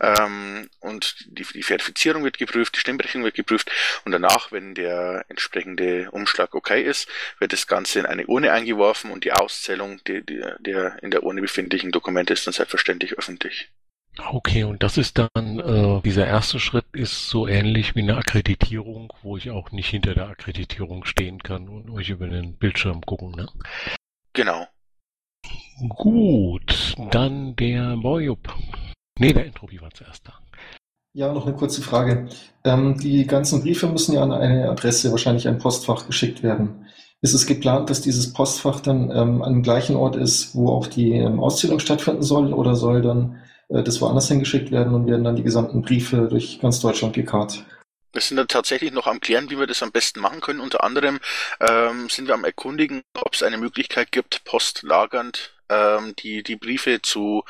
Ähm, 0.00 0.68
und 0.80 1.16
die, 1.26 1.44
die 1.44 1.62
Verifizierung 1.62 2.24
wird 2.24 2.38
geprüft, 2.38 2.74
die 2.74 2.80
Stimmberechtigung 2.80 3.24
wird 3.24 3.36
geprüft 3.36 3.70
und 4.04 4.12
danach, 4.12 4.52
wenn 4.52 4.74
der 4.74 5.24
entsprechende 5.28 6.10
Umschlag 6.10 6.54
okay 6.54 6.82
ist, 6.82 7.08
wird 7.38 7.52
das 7.52 7.66
Ganze 7.66 8.00
in 8.00 8.06
eine 8.06 8.26
Urne 8.26 8.52
eingeworfen 8.52 9.10
und 9.10 9.24
die 9.24 9.32
Auszählung 9.32 10.02
der, 10.04 10.22
der 10.22 11.02
in 11.02 11.10
der 11.10 11.22
Urne 11.22 11.42
befindlichen 11.42 11.92
Dokumente 11.92 12.32
ist 12.32 12.46
dann 12.46 12.54
selbstverständlich 12.54 13.18
öffentlich. 13.18 13.70
Okay, 14.18 14.64
und 14.64 14.82
das 14.82 14.98
ist 14.98 15.18
dann, 15.18 15.58
äh, 15.58 16.02
dieser 16.02 16.26
erste 16.26 16.58
Schritt 16.58 16.84
ist 16.92 17.28
so 17.28 17.48
ähnlich 17.48 17.94
wie 17.94 18.02
eine 18.02 18.16
Akkreditierung, 18.16 19.12
wo 19.22 19.36
ich 19.38 19.50
auch 19.50 19.70
nicht 19.70 19.88
hinter 19.88 20.14
der 20.14 20.28
Akkreditierung 20.28 21.06
stehen 21.06 21.42
kann 21.42 21.68
und 21.68 21.90
euch 21.90 22.10
über 22.10 22.26
den 22.26 22.54
Bildschirm 22.56 23.00
gucken, 23.00 23.30
ne? 23.32 23.48
Genau. 24.34 24.66
Gut, 25.88 26.94
dann 27.10 27.56
der 27.56 27.96
Boyup. 27.96 28.54
Nee, 29.18 29.32
der 29.32 29.46
Entropie 29.46 29.80
war 29.80 29.90
zuerst 29.92 30.28
da. 30.28 30.34
Ja, 31.14 31.32
noch 31.32 31.46
eine 31.46 31.56
kurze 31.56 31.82
Frage. 31.82 32.28
Ähm, 32.64 32.98
die 32.98 33.26
ganzen 33.26 33.62
Briefe 33.62 33.86
müssen 33.86 34.14
ja 34.14 34.22
an 34.22 34.32
eine 34.32 34.70
Adresse, 34.70 35.10
wahrscheinlich 35.10 35.48
ein 35.48 35.58
Postfach 35.58 36.06
geschickt 36.06 36.42
werden. 36.42 36.86
Ist 37.22 37.34
es 37.34 37.46
geplant, 37.46 37.90
dass 37.90 38.00
dieses 38.00 38.32
Postfach 38.32 38.80
dann 38.80 39.10
ähm, 39.10 39.42
an 39.42 39.52
dem 39.52 39.62
gleichen 39.62 39.96
Ort 39.96 40.16
ist, 40.16 40.54
wo 40.54 40.70
auch 40.70 40.86
die 40.86 41.12
ähm, 41.12 41.40
Auszählung 41.40 41.80
stattfinden 41.80 42.22
soll, 42.22 42.52
oder 42.52 42.74
soll 42.74 43.02
dann 43.02 43.38
das 43.72 44.00
woanders 44.00 44.28
hingeschickt 44.28 44.70
werden 44.70 44.94
und 44.94 45.06
werden 45.06 45.24
dann 45.24 45.36
die 45.36 45.42
gesamten 45.42 45.82
Briefe 45.82 46.28
durch 46.28 46.60
ganz 46.60 46.80
Deutschland 46.80 47.14
gekarrt. 47.14 47.64
Wir 48.12 48.20
sind 48.20 48.36
da 48.36 48.44
tatsächlich 48.44 48.92
noch 48.92 49.06
am 49.06 49.20
klären, 49.20 49.48
wie 49.48 49.58
wir 49.58 49.66
das 49.66 49.82
am 49.82 49.90
besten 49.90 50.20
machen 50.20 50.42
können. 50.42 50.60
Unter 50.60 50.84
anderem 50.84 51.18
ähm, 51.60 52.10
sind 52.10 52.28
wir 52.28 52.34
am 52.34 52.44
erkundigen, 52.44 53.02
ob 53.14 53.34
es 53.34 53.42
eine 53.42 53.56
Möglichkeit 53.56 54.12
gibt, 54.12 54.44
postlagernd 54.44 55.54
ähm, 55.70 56.14
die, 56.16 56.42
die 56.42 56.56
Briefe 56.56 57.00
zu, 57.00 57.44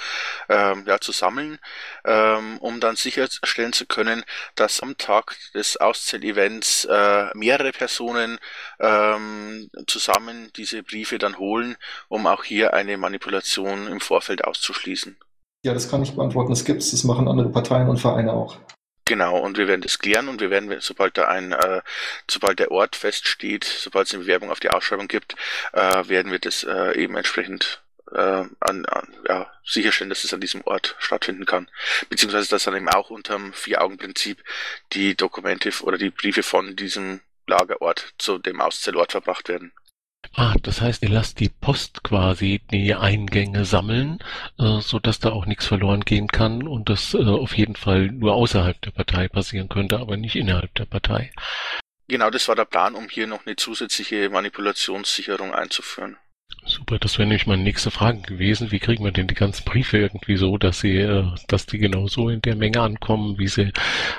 ähm, 0.49 0.85
ja, 0.87 1.01
zu 1.01 1.13
sammeln, 1.13 1.59
ähm, 2.05 2.59
um 2.59 2.79
dann 2.79 2.97
sicherstellen 2.97 3.73
zu 3.73 3.87
können, 3.87 4.25
dass 4.55 4.81
am 4.81 4.97
Tag 4.97 5.37
des 5.55 5.77
Auszählevents 5.79 6.85
äh, 6.85 7.31
mehrere 7.35 7.73
Personen 7.73 8.39
ähm, 8.79 9.69
zusammen 9.89 10.51
diese 10.57 10.83
Briefe 10.85 11.19
dann 11.19 11.39
holen, 11.39 11.77
um 12.09 12.27
auch 12.27 12.45
hier 12.45 12.73
eine 12.75 12.97
Manipulation 12.97 13.89
im 13.89 14.01
Vorfeld 14.01 14.45
auszuschließen. 14.45 15.17
Ja, 15.65 15.75
das 15.75 15.89
kann 15.89 16.03
ich 16.03 16.15
beantworten. 16.15 16.51
Das 16.51 16.65
gibt's. 16.65 16.91
Das 16.91 17.05
machen 17.05 17.29
andere 17.29 17.49
Parteien 17.49 17.89
und 17.89 17.99
Vereine 17.99 18.33
auch. 18.33 18.59
Genau, 19.05 19.39
und 19.39 19.59
wir 19.59 19.67
werden 19.67 19.81
das 19.81 19.99
klären 19.99 20.29
und 20.29 20.41
wir 20.41 20.51
werden, 20.51 20.75
sobald 20.81 21.19
da 21.19 21.27
ein, 21.27 21.53
äh, 21.53 21.83
sobald 22.31 22.61
der 22.61 22.71
Ort 22.71 22.95
feststeht, 22.95 23.65
sobald 23.65 24.07
es 24.07 24.15
eine 24.15 24.23
Bewerbung 24.23 24.51
auf 24.51 24.61
die 24.61 24.71
Ausschreibung 24.71 25.09
gibt, 25.09 25.35
äh, 25.73 26.09
werden 26.09 26.31
wir 26.31 26.39
das 26.39 26.63
äh, 26.63 26.97
eben 27.01 27.17
entsprechend 27.17 27.83
äh, 28.13 28.45
an, 28.61 28.87
an, 28.87 29.09
ja, 29.29 29.51
sicherstellen, 29.65 30.11
dass 30.11 30.25
es 30.25 30.33
an 30.33 30.41
diesem 30.41 30.63
Ort 30.65 30.95
stattfinden 30.99 31.47
kann. 31.47 31.69
Beziehungsweise, 32.11 32.49
dass 32.49 32.65
dann 32.65 32.77
eben 32.77 32.89
auch 32.89 33.11
unterm 33.11 33.53
Vier-Augen-Prinzip 33.53 34.43
die 34.93 35.17
Dokumente 35.17 35.71
oder 35.83 35.99
die 35.99 36.11
Briefe 36.11 36.43
von 36.43 36.77
diesem 36.77 37.21
Lagerort 37.47 38.15
zu 38.19 38.39
dem 38.39 38.61
Auszählort 38.61 39.13
verbracht 39.13 39.49
werden. 39.49 39.73
Ah, 40.35 40.55
das 40.63 40.81
heißt, 40.81 41.03
ihr 41.03 41.11
lasst 41.11 41.41
die 41.41 41.51
Post 41.51 42.03
quasi 42.05 42.61
die 42.71 42.95
Eingänge 42.95 43.65
sammeln, 43.65 44.19
äh, 44.59 44.81
so 44.81 44.99
dass 44.99 45.19
da 45.19 45.31
auch 45.31 45.47
nichts 45.47 45.67
verloren 45.67 46.01
gehen 46.03 46.29
kann 46.29 46.67
und 46.67 46.89
das 46.89 47.15
äh, 47.15 47.19
auf 47.19 47.57
jeden 47.57 47.77
Fall 47.77 48.07
nur 48.07 48.35
außerhalb 48.35 48.81
der 48.81 48.93
Partei 48.93 49.29
passieren 49.29 49.69
könnte, 49.69 49.99
aber 49.99 50.17
nicht 50.17 50.37
innerhalb 50.37 50.75
der 50.75 50.87
Partei. 50.87 51.33
Genau, 52.09 52.31
das 52.31 52.49
war 52.49 52.57
der 52.57 52.65
Plan, 52.65 52.95
um 52.95 53.09
hier 53.09 53.27
noch 53.27 53.47
eine 53.47 53.57
zusätzliche 53.57 54.29
Manipulationssicherung 54.31 55.55
einzuführen. 55.55 56.17
Super, 56.65 56.99
das 56.99 57.19
wäre 57.19 57.27
nämlich 57.27 57.47
meine 57.47 57.63
nächste 57.63 57.91
Frage 57.91 58.21
gewesen. 58.21 58.71
Wie 58.71 58.79
kriegen 58.79 59.05
wir 59.05 59.11
denn 59.11 59.27
die 59.27 59.35
ganzen 59.35 59.65
Briefe 59.65 59.99
irgendwie 59.99 60.37
so, 60.37 60.59
dass 60.59 60.81
sie, 60.81 60.97
äh, 60.97 61.25
dass 61.49 61.67
die 61.67 61.79
genau 61.79 62.07
so 62.07 62.29
in 62.29 62.41
der 62.41 62.55
Menge 62.55 62.81
ankommen, 62.81 63.39
wie 63.39 63.49
sie 63.49 63.73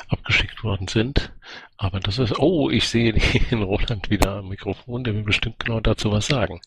abgeschickt 0.09 0.63
worden 0.63 0.87
sind? 0.87 1.31
Aber 1.77 1.99
das 1.99 2.19
ist, 2.19 2.39
oh, 2.39 2.69
ich 2.69 2.87
sehe 2.87 3.13
den 3.51 3.63
Roland 3.63 4.09
wieder 4.09 4.37
am 4.37 4.49
Mikrofon, 4.49 5.03
der 5.03 5.13
will 5.15 5.23
bestimmt 5.23 5.59
genau 5.59 5.79
dazu 5.79 6.11
was 6.11 6.27
sagen. 6.27 6.61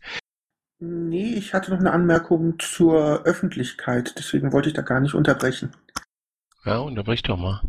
Nee, 0.78 1.34
ich 1.34 1.54
hatte 1.54 1.70
noch 1.70 1.80
eine 1.80 1.92
Anmerkung 1.92 2.58
zur 2.58 3.24
Öffentlichkeit, 3.24 4.14
deswegen 4.18 4.52
wollte 4.52 4.68
ich 4.68 4.74
da 4.74 4.82
gar 4.82 5.00
nicht 5.00 5.14
unterbrechen. 5.14 5.70
Ja, 6.66 6.78
unterbrich 6.78 7.22
doch 7.22 7.38
mal. 7.38 7.62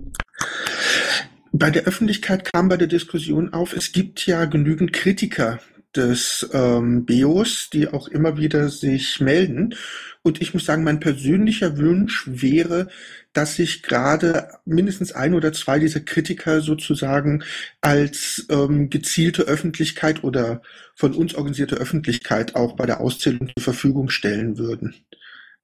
Bei 1.53 1.71
der 1.71 1.83
Öffentlichkeit 1.83 2.51
kam 2.51 2.67
bei 2.67 2.77
der 2.77 2.87
Diskussion 2.87 3.53
auf, 3.53 3.73
es 3.73 3.93
gibt 3.93 4.25
ja 4.25 4.45
genügend 4.45 4.91
Kritiker 4.91 5.59
des 5.95 6.49
ähm, 6.53 7.05
BIOS, 7.05 7.69
die 7.71 7.87
auch 7.87 8.07
immer 8.09 8.37
wieder 8.37 8.69
sich 8.69 9.21
melden. 9.21 9.73
Und 10.21 10.41
ich 10.41 10.53
muss 10.53 10.65
sagen, 10.65 10.83
mein 10.83 10.99
persönlicher 10.99 11.77
Wunsch 11.77 12.25
wäre, 12.27 12.89
dass 13.37 13.55
sich 13.55 13.83
gerade 13.83 14.49
mindestens 14.65 15.11
ein 15.11 15.35
oder 15.35 15.53
zwei 15.53 15.77
dieser 15.77 15.99
Kritiker 15.99 16.61
sozusagen 16.61 17.43
als 17.81 18.47
ähm, 18.49 18.89
gezielte 18.89 19.43
Öffentlichkeit 19.43 20.23
oder 20.23 20.63
von 20.95 21.13
uns 21.13 21.35
organisierte 21.35 21.75
Öffentlichkeit 21.75 22.55
auch 22.55 22.75
bei 22.75 22.87
der 22.87 22.99
Auszählung 22.99 23.51
zur 23.55 23.63
Verfügung 23.63 24.09
stellen 24.09 24.57
würden. 24.57 24.95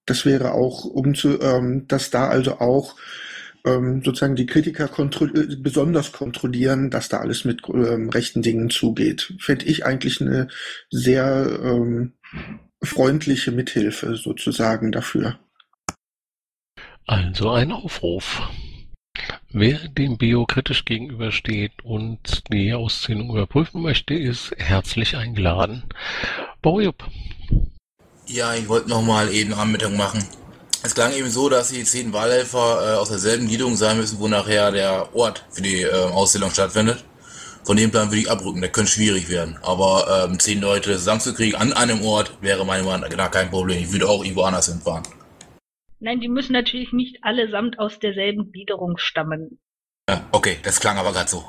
Das 0.05 0.23
wäre 0.23 0.51
auch, 0.51 0.86
um 0.86 1.15
zu, 1.15 1.41
ähm, 1.41 1.88
dass 1.88 2.12
da 2.12 2.27
also 2.27 2.59
auch 2.59 2.95
ähm, 3.65 4.03
sozusagen 4.05 4.36
die 4.36 4.45
Kritiker 4.45 4.88
kontro 4.88 5.25
äh, 5.25 5.55
besonders 5.57 6.12
kontrollieren, 6.12 6.91
dass 6.91 7.09
da 7.09 7.21
alles 7.21 7.43
mit 7.43 7.62
ähm, 7.69 8.09
rechten 8.09 8.43
Dingen 8.43 8.69
zugeht. 8.69 9.33
Fände 9.39 9.65
ich 9.65 9.83
eigentlich 9.83 10.21
eine 10.21 10.47
sehr 10.91 11.59
ähm, 11.63 12.13
freundliche 12.83 13.51
Mithilfe 13.51 14.15
sozusagen 14.15 14.91
dafür. 14.91 15.39
Also 17.06 17.52
ein 17.52 17.72
Aufruf. 17.72 18.42
Wer 19.52 19.78
dem 19.89 20.18
Bio 20.18 20.46
kritisch 20.46 20.86
gegenübersteht 20.86 21.74
und 21.84 22.44
die 22.52 22.74
Auszählung 22.74 23.30
überprüfen 23.30 23.82
möchte, 23.82 24.13
ist 24.13 24.52
herzlich 24.58 25.16
eingeladen. 25.16 25.84
Baujup. 26.62 27.04
Ja, 28.26 28.54
ich 28.56 28.68
wollte 28.70 28.89
nochmal 28.89 29.32
eben 29.34 29.54
Anmerkung 29.54 29.98
machen. 29.98 30.24
Es 30.82 30.96
klang 30.96 31.13
eben 31.13 31.30
so, 31.30 31.50
dass 31.50 31.70
die 31.70 31.84
zehn 31.84 32.13
Wahlhelfer 32.13 32.94
äh, 32.94 32.98
aus 32.98 33.10
derselben 33.10 33.48
Gliederung 33.48 33.76
sein 33.76 33.98
müssen, 33.98 34.20
wo 34.20 34.28
nachher 34.28 34.72
der 34.72 35.13
Ort 35.13 35.46
für 35.52 35.62
die 35.62 35.82
äh, 35.82 35.94
Auszählung 35.94 36.52
stattfindet. 36.52 37.04
Von 37.63 37.78
dem 37.78 37.92
Plan 37.92 38.10
würde 38.10 38.22
ich 38.22 38.32
abrücken, 38.32 38.62
der 38.62 38.72
könnte 38.72 38.92
schwierig 38.92 39.30
werden. 39.30 39.58
Aber 39.62 40.28
ähm, 40.30 40.39
zehn 40.39 40.62
Leute 40.62 40.94
zusammenzukriegen 40.94 41.60
an 41.60 41.74
einem 41.74 42.04
Ort 42.04 42.38
wäre 42.42 42.66
meiner 42.66 42.84
Meinung 42.84 43.10
nach 43.16 43.32
kein 43.32 43.50
Problem. 43.50 43.84
Ich 43.84 43.92
würde 43.92 44.10
auch 44.10 44.24
irgendwo 44.24 44.44
anders 44.44 44.68
hinfahren. 44.68 45.04
Nein, 46.04 46.20
die 46.20 46.28
müssen 46.28 46.52
natürlich 46.52 46.92
nicht 46.92 47.24
allesamt 47.24 47.80
aus 47.80 47.98
derselben 47.98 48.52
Gliederung 48.52 48.98
stammen. 48.98 49.62
Ja, 50.10 50.28
okay, 50.34 50.58
das 50.62 50.82
klang 50.82 50.98
aber 50.98 51.13
gerade 51.13 51.30
so. 51.30 51.46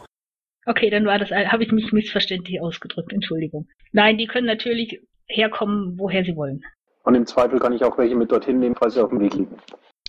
Okay, 0.65 0.91
dann 0.91 1.07
war 1.07 1.19
das, 1.19 1.33
habe 1.33 1.65
ich 1.65 1.73
mich 1.73 1.91
missverständlich 1.91 2.61
ausgedrückt, 2.61 3.13
Entschuldigung. 3.13 3.67
Nein, 3.91 4.17
die 4.17 4.29
können 4.29 4.47
natürlich 4.47 5.01
herkommen, 5.27 5.99
woher 5.99 6.25
sie 6.25 6.37
wollen. 6.37 6.63
Und 7.03 7.17
im 7.17 7.27
Zweifel 7.27 7.59
kann 7.59 7.73
ich 7.73 7.83
auch 7.83 7.99
welche 7.99 8.15
mit 8.15 8.31
dorthin 8.31 8.61
nehmen, 8.61 8.77
falls 8.77 8.95
sie 8.95 9.03
auf 9.03 9.11
dem 9.11 9.21
Weg 9.21 9.35
liegen. 9.35 9.59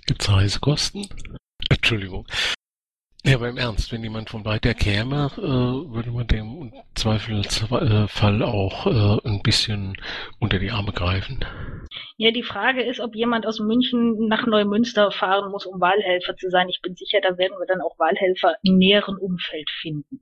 Gibt's 0.06 0.32
Reisekosten? 0.32 1.08
Entschuldigung. 1.72 2.28
Ja, 3.28 3.38
aber 3.38 3.50
im 3.50 3.58
Ernst, 3.58 3.92
wenn 3.92 4.04
jemand 4.04 4.30
von 4.30 4.46
weiter 4.46 4.76
käme, 4.76 5.32
äh, 5.38 5.42
würde 5.42 6.12
man 6.12 6.28
dem 6.28 6.62
im 6.62 6.74
Zweifelsfall 6.94 8.44
auch 8.44 8.86
äh, 8.86 9.28
ein 9.28 9.42
bisschen 9.42 9.98
unter 10.40 10.60
die 10.60 10.70
Arme 10.70 10.92
greifen. 10.92 11.44
Ja, 12.18 12.30
die 12.30 12.44
Frage 12.44 12.84
ist, 12.84 13.00
ob 13.00 13.16
jemand 13.16 13.48
aus 13.48 13.60
München 13.60 14.28
nach 14.28 14.46
Neumünster 14.46 15.10
fahren 15.10 15.50
muss, 15.50 15.66
um 15.66 15.82
Wahlhelfer 15.82 16.38
zu 16.38 16.52
sein. 16.52 16.70
Ich 16.70 16.82
bin 16.84 16.96
sicher, 16.96 17.18
da 17.20 17.36
werden 17.40 17.58
wir 17.58 17.66
dann 17.66 17.82
auch 17.82 17.98
Wahlhelfer 17.98 18.58
im 18.62 18.78
näheren 18.78 19.18
Umfeld 19.18 19.72
finden. 19.72 20.22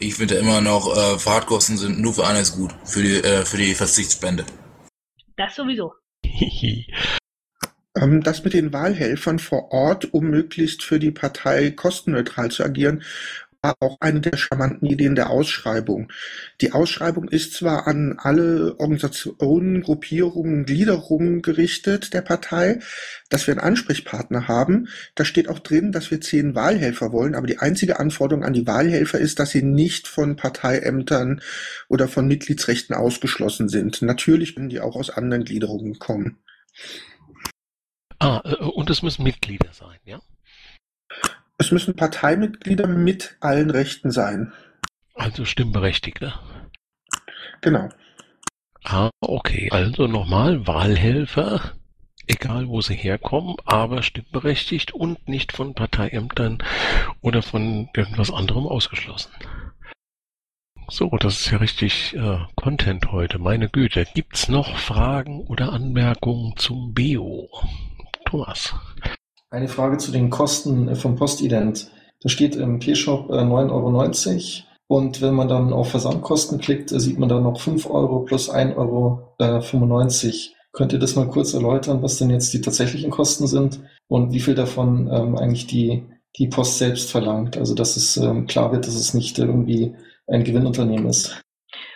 Ich 0.00 0.16
finde 0.16 0.34
immer 0.34 0.60
noch, 0.60 0.96
äh, 0.96 1.18
Fahrtkosten 1.20 1.76
sind 1.76 2.00
nur 2.00 2.12
für 2.12 2.26
eines 2.26 2.56
gut, 2.56 2.72
für 2.84 3.04
die, 3.04 3.18
äh, 3.18 3.44
für 3.44 3.56
die 3.56 3.72
Verzichtsspende. 3.72 4.44
Das 5.36 5.54
sowieso. 5.54 5.92
Ähm, 7.96 8.22
das 8.22 8.44
mit 8.44 8.52
den 8.52 8.72
Wahlhelfern 8.72 9.38
vor 9.38 9.72
Ort, 9.72 10.12
um 10.12 10.26
möglichst 10.28 10.82
für 10.82 10.98
die 10.98 11.10
Partei 11.10 11.70
kostenneutral 11.70 12.50
zu 12.50 12.64
agieren, 12.64 13.02
auch 13.80 13.96
eine 14.00 14.20
der 14.20 14.36
charmanten 14.36 14.86
Ideen 14.86 15.14
der 15.14 15.30
Ausschreibung. 15.30 16.12
Die 16.60 16.72
Ausschreibung 16.72 17.28
ist 17.28 17.54
zwar 17.54 17.86
an 17.86 18.16
alle 18.18 18.78
Organisationen, 18.78 19.82
Gruppierungen, 19.82 20.66
Gliederungen 20.66 21.42
gerichtet 21.42 22.14
der 22.14 22.22
Partei, 22.22 22.78
dass 23.28 23.46
wir 23.46 23.54
einen 23.54 23.60
Ansprechpartner 23.60 24.46
haben. 24.48 24.88
Da 25.14 25.24
steht 25.24 25.48
auch 25.48 25.58
drin, 25.58 25.92
dass 25.92 26.10
wir 26.10 26.20
zehn 26.20 26.54
Wahlhelfer 26.54 27.12
wollen, 27.12 27.34
aber 27.34 27.46
die 27.46 27.58
einzige 27.58 27.98
Anforderung 27.98 28.44
an 28.44 28.52
die 28.52 28.66
Wahlhelfer 28.66 29.18
ist, 29.18 29.38
dass 29.38 29.50
sie 29.50 29.62
nicht 29.62 30.06
von 30.06 30.36
Parteiämtern 30.36 31.40
oder 31.88 32.08
von 32.08 32.28
Mitgliedsrechten 32.28 32.94
ausgeschlossen 32.94 33.68
sind. 33.68 34.02
Natürlich 34.02 34.54
können 34.54 34.68
die 34.68 34.80
auch 34.80 34.96
aus 34.96 35.10
anderen 35.10 35.44
Gliederungen 35.44 35.98
kommen. 35.98 36.38
Ah, 38.18 38.40
äh, 38.44 38.54
und 38.56 38.90
es 38.90 39.02
müssen 39.02 39.22
Mitglieder 39.22 39.72
sein, 39.72 39.98
ja? 40.04 40.20
Es 41.58 41.70
müssen 41.70 41.96
Parteimitglieder 41.96 42.86
mit 42.86 43.36
allen 43.40 43.70
Rechten 43.70 44.10
sein. 44.10 44.52
Also 45.14 45.44
Stimmberechtigte. 45.44 46.34
Genau. 47.62 47.88
Ah, 48.84 49.10
okay. 49.20 49.68
Also 49.72 50.06
nochmal 50.06 50.66
Wahlhelfer, 50.66 51.72
egal 52.26 52.68
wo 52.68 52.80
sie 52.82 52.94
herkommen, 52.94 53.56
aber 53.64 54.02
stimmberechtigt 54.02 54.92
und 54.92 55.28
nicht 55.28 55.52
von 55.52 55.74
Parteiämtern 55.74 56.62
oder 57.22 57.42
von 57.42 57.88
irgendwas 57.94 58.30
anderem 58.30 58.66
ausgeschlossen. 58.66 59.32
So, 60.88 61.08
das 61.18 61.40
ist 61.40 61.50
ja 61.50 61.58
richtig 61.58 62.14
äh, 62.14 62.38
Content 62.54 63.10
heute. 63.10 63.38
Meine 63.38 63.68
Güte. 63.68 64.06
Gibt's 64.14 64.48
noch 64.48 64.76
Fragen 64.76 65.40
oder 65.40 65.72
Anmerkungen 65.72 66.56
zum 66.56 66.94
Bio? 66.94 67.48
Thomas. 68.26 68.74
Eine 69.50 69.68
Frage 69.68 69.96
zu 69.96 70.12
den 70.12 70.30
Kosten 70.30 70.88
äh, 70.88 70.94
vom 70.94 71.16
Postident. 71.16 71.90
Da 72.22 72.28
steht 72.28 72.56
im 72.56 72.78
P-Shop 72.78 73.30
9,90 73.30 73.36
äh, 73.36 73.70
Euro. 73.72 74.66
Und 74.88 75.20
wenn 75.20 75.34
man 75.34 75.48
dann 75.48 75.72
auf 75.72 75.90
Versandkosten 75.90 76.60
klickt, 76.60 76.92
äh, 76.92 77.00
sieht 77.00 77.18
man 77.18 77.28
dann 77.28 77.42
noch 77.42 77.60
5 77.60 77.88
Euro 77.88 78.20
plus 78.20 78.52
1,95 78.52 78.76
Euro. 78.76 79.32
Könnt 80.72 80.92
ihr 80.92 80.98
das 80.98 81.16
mal 81.16 81.28
kurz 81.28 81.54
erläutern, 81.54 82.02
was 82.02 82.18
denn 82.18 82.28
jetzt 82.28 82.52
die 82.52 82.60
tatsächlichen 82.60 83.10
Kosten 83.10 83.46
sind 83.46 83.80
und 84.08 84.32
wie 84.32 84.40
viel 84.40 84.54
davon 84.54 85.08
ähm, 85.10 85.36
eigentlich 85.36 85.66
die, 85.66 86.04
die 86.36 86.48
Post 86.48 86.76
selbst 86.76 87.10
verlangt? 87.10 87.56
Also 87.56 87.74
dass 87.74 87.96
es 87.96 88.18
ähm, 88.18 88.46
klar 88.46 88.72
wird, 88.72 88.86
dass 88.86 88.94
es 88.94 89.14
nicht 89.14 89.38
irgendwie 89.38 89.94
ein 90.26 90.44
Gewinnunternehmen 90.44 91.06
ist. 91.06 91.40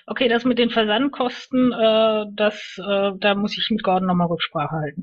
Okay, 0.06 0.28
das 0.28 0.44
mit 0.44 0.58
den 0.58 0.70
Versandkosten, 0.70 1.72
äh, 1.72 2.24
das, 2.34 2.76
äh, 2.78 3.12
da 3.18 3.34
muss 3.34 3.56
ich 3.58 3.68
mit 3.70 3.82
Gordon 3.82 4.08
nochmal 4.08 4.28
Rücksprache 4.28 4.74
halten. 4.74 5.02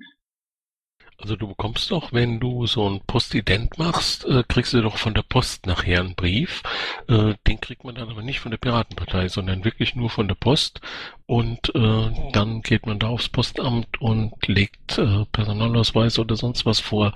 Also 1.19 1.35
du 1.35 1.47
bekommst 1.47 1.89
doch, 1.89 2.13
wenn 2.13 2.39
du 2.39 2.67
so 2.67 2.87
ein 2.87 3.01
Postident 3.07 3.79
machst, 3.79 4.23
äh, 4.25 4.43
kriegst 4.47 4.73
du 4.73 4.81
doch 4.81 4.97
von 4.97 5.15
der 5.15 5.23
Post 5.23 5.65
nachher 5.65 6.01
einen 6.01 6.13
Brief. 6.13 6.61
Äh, 7.07 7.33
den 7.47 7.59
kriegt 7.59 7.83
man 7.83 7.95
dann 7.95 8.09
aber 8.09 8.21
nicht 8.21 8.39
von 8.39 8.51
der 8.51 8.59
Piratenpartei, 8.59 9.27
sondern 9.27 9.65
wirklich 9.65 9.95
nur 9.95 10.11
von 10.11 10.27
der 10.27 10.35
Post. 10.35 10.79
Und 11.25 11.73
äh, 11.73 12.11
dann 12.33 12.61
geht 12.61 12.85
man 12.85 12.99
da 12.99 13.07
aufs 13.07 13.29
Postamt 13.29 13.99
und 13.99 14.47
legt 14.47 14.99
äh, 14.99 15.25
Personalausweis 15.31 16.19
oder 16.19 16.35
sonst 16.35 16.67
was 16.67 16.79
vor 16.79 17.13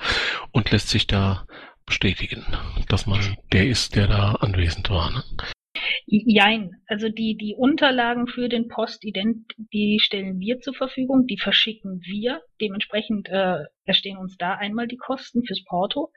und 0.51 0.71
lässt 0.71 0.89
sich 0.89 1.05
da 1.05 1.45
bestätigen, 1.85 2.43
dass 2.87 3.05
man 3.05 3.37
der 3.51 3.67
ist, 3.67 3.95
der 3.95 4.07
da 4.07 4.31
anwesend 4.33 4.89
war. 4.89 5.11
Ne? 5.11 5.23
Jein, 6.06 6.82
also 6.88 7.10
die, 7.10 7.36
die 7.36 7.56
Unterlagen 7.56 8.27
für 8.27 8.49
den 8.49 8.67
Postident, 8.67 9.54
die 9.73 9.99
stellen 9.99 10.39
wir 10.39 10.60
zur 10.60 10.73
Verfügung, 10.73 11.27
die 11.27 11.38
verschicken 11.38 12.01
wir. 12.04 12.41
Dementsprechend 12.60 13.30
äh, 13.30 13.65
erstehen 13.86 14.17
uns 14.17 14.38
da 14.38 14.56
einmal 14.56 14.88
die 14.88 14.97
Kosten 14.97 15.43
fürs 15.43 15.63
Porto 15.63 16.12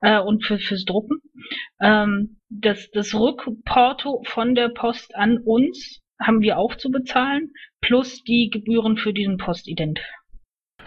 äh, 0.00 0.18
und 0.18 0.44
für, 0.44 0.58
fürs 0.58 0.84
Drucken. 0.84 1.20
Ähm, 1.80 2.40
das, 2.48 2.90
das 2.90 3.14
Rückporto 3.14 4.22
von 4.26 4.54
der 4.54 4.68
Post 4.68 5.14
an 5.14 5.38
uns 5.38 6.02
haben 6.20 6.40
wir 6.40 6.58
auch 6.58 6.76
zu 6.76 6.90
bezahlen, 6.90 7.52
plus 7.80 8.22
die 8.22 8.50
Gebühren 8.50 8.96
für 8.96 9.12
diesen 9.12 9.36
Postident. 9.36 10.00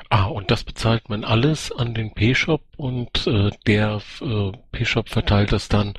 Ah, 0.10 0.26
und 0.26 0.52
das 0.52 0.64
bezahlt 0.64 1.10
man 1.10 1.26
alles 1.26 1.72
an 1.72 1.94
den 1.94 2.14
P-Shop 2.14 2.62
und 2.78 3.28
äh, 3.28 3.52
der 3.66 4.02
äh, 4.22 4.52
P-Shop 4.72 5.10
verteilt 5.10 5.52
das 5.52 5.68
dann 5.68 5.96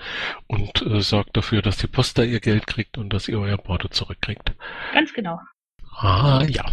und 0.46 0.82
äh, 0.82 1.02
sorgt 1.02 1.36
dafür, 1.36 1.60
dass 1.60 1.76
die 1.76 1.88
Post 1.88 2.16
da 2.16 2.22
ihr 2.22 2.40
Geld 2.40 2.66
kriegt 2.66 2.96
und 2.96 3.12
dass 3.12 3.28
ihr 3.28 3.38
euer 3.38 3.58
Porto 3.58 3.88
zurückkriegt. 3.88 4.54
Ganz 4.94 5.12
genau. 5.12 5.38
Ah, 5.98 6.42
ja. 6.48 6.64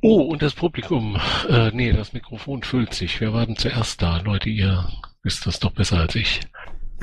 Oh, 0.00 0.22
und 0.22 0.42
das 0.42 0.54
Publikum, 0.54 1.16
äh, 1.48 1.70
nee, 1.72 1.92
das 1.92 2.12
Mikrofon 2.12 2.62
füllt 2.62 2.94
sich. 2.94 3.20
Wer 3.20 3.32
war 3.32 3.46
denn 3.46 3.56
zuerst 3.56 4.02
da? 4.02 4.18
Leute, 4.18 4.48
ihr 4.48 4.88
wisst 5.22 5.46
das 5.46 5.60
doch 5.60 5.72
besser 5.72 5.98
als 5.98 6.14
ich. 6.14 6.40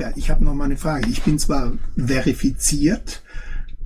Ja, 0.00 0.12
ich 0.16 0.30
habe 0.30 0.44
noch 0.44 0.54
mal 0.54 0.64
eine 0.64 0.76
Frage. 0.76 1.08
Ich 1.08 1.22
bin 1.22 1.38
zwar 1.38 1.72
verifiziert, 1.96 3.22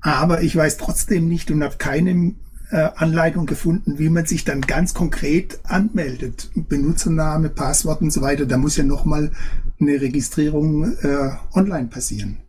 aber 0.01 0.41
ich 0.41 0.55
weiß 0.55 0.77
trotzdem 0.77 1.27
nicht 1.27 1.49
und 1.49 1.63
habe 1.63 1.77
keine 1.77 2.33
äh, 2.73 2.89
Anleitung 2.95 3.45
gefunden, 3.45 3.99
wie 3.99 4.09
man 4.09 4.25
sich 4.25 4.45
dann 4.45 4.61
ganz 4.61 4.95
konkret 4.95 5.59
anmeldet. 5.63 6.49
Benutzername, 6.55 7.49
Passwort 7.49 8.01
und 8.01 8.11
so 8.11 8.21
weiter. 8.21 8.47
Da 8.47 8.57
muss 8.57 8.77
ja 8.77 8.83
nochmal 8.83 9.31
eine 9.79 10.01
Registrierung 10.01 10.97
äh, 10.97 11.29
online 11.53 11.87
passieren. 11.87 12.39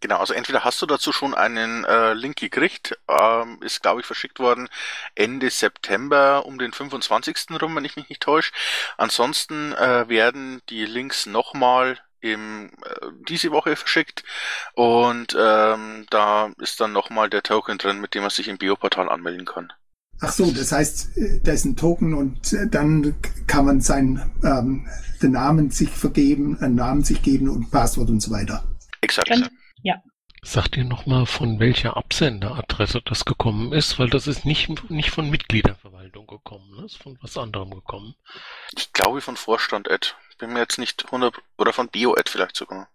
Genau, 0.00 0.18
also 0.18 0.32
entweder 0.32 0.64
hast 0.64 0.80
du 0.80 0.86
dazu 0.86 1.10
schon 1.10 1.34
einen 1.34 1.84
äh, 1.84 2.12
Link 2.12 2.36
gekriegt, 2.36 2.96
ähm, 3.08 3.58
ist 3.62 3.82
glaube 3.82 4.00
ich 4.00 4.06
verschickt 4.06 4.38
worden 4.38 4.68
Ende 5.16 5.50
September 5.50 6.46
um 6.46 6.56
den 6.58 6.72
25. 6.72 7.60
rum, 7.60 7.74
wenn 7.74 7.84
ich 7.84 7.96
mich 7.96 8.08
nicht 8.08 8.22
täusche. 8.22 8.52
Ansonsten 8.96 9.72
äh, 9.72 10.08
werden 10.08 10.62
die 10.68 10.84
Links 10.84 11.26
nochmal 11.26 11.98
im, 12.20 12.70
äh, 12.84 13.06
diese 13.28 13.50
Woche 13.50 13.76
verschickt 13.76 14.24
und 14.74 15.36
ähm, 15.38 16.06
da 16.10 16.50
ist 16.58 16.80
dann 16.80 16.92
nochmal 16.92 17.30
der 17.30 17.42
Token 17.42 17.78
drin, 17.78 18.00
mit 18.00 18.14
dem 18.14 18.22
man 18.22 18.30
sich 18.30 18.48
im 18.48 18.58
Bioportal 18.58 19.08
anmelden 19.08 19.46
kann. 19.46 19.72
Ach 20.20 20.32
so, 20.32 20.50
das 20.50 20.72
heißt, 20.72 21.10
da 21.44 21.52
ist 21.52 21.64
ein 21.64 21.76
Token 21.76 22.14
und 22.14 22.56
dann 22.70 23.14
kann 23.46 23.64
man 23.64 23.80
seinen 23.80 24.32
ähm, 24.42 24.88
den 25.22 25.32
Namen 25.32 25.70
sich 25.70 25.90
vergeben, 25.90 26.58
einen 26.60 26.74
Namen 26.74 27.04
sich 27.04 27.22
geben 27.22 27.48
und 27.48 27.70
Passwort 27.70 28.10
und 28.10 28.20
so 28.20 28.32
weiter. 28.32 28.64
Exakt. 29.00 29.28
ja. 29.28 29.48
Sagt 30.48 30.78
ihr 30.78 30.84
nochmal, 30.84 31.26
von 31.26 31.60
welcher 31.60 31.98
Absenderadresse 31.98 33.02
das 33.04 33.26
gekommen 33.26 33.74
ist? 33.74 33.98
Weil 33.98 34.08
das 34.08 34.26
ist 34.26 34.46
nicht, 34.46 34.90
nicht 34.90 35.10
von 35.10 35.28
Mitgliederverwaltung 35.28 36.26
gekommen, 36.26 36.74
ne? 36.74 36.86
ist 36.86 36.96
von 36.96 37.18
was 37.20 37.36
anderem 37.36 37.68
gekommen. 37.68 38.14
Ich 38.74 38.94
glaube 38.94 39.20
von 39.20 39.36
Vorstand 39.36 39.88
Ed 39.88 40.16
bin 40.38 40.54
mir 40.54 40.60
jetzt 40.60 40.78
nicht 40.78 41.04
100 41.04 41.34
oder 41.58 41.74
von 41.74 41.88
BioAd 41.88 42.30
vielleicht 42.30 42.56
sogar. 42.56 42.88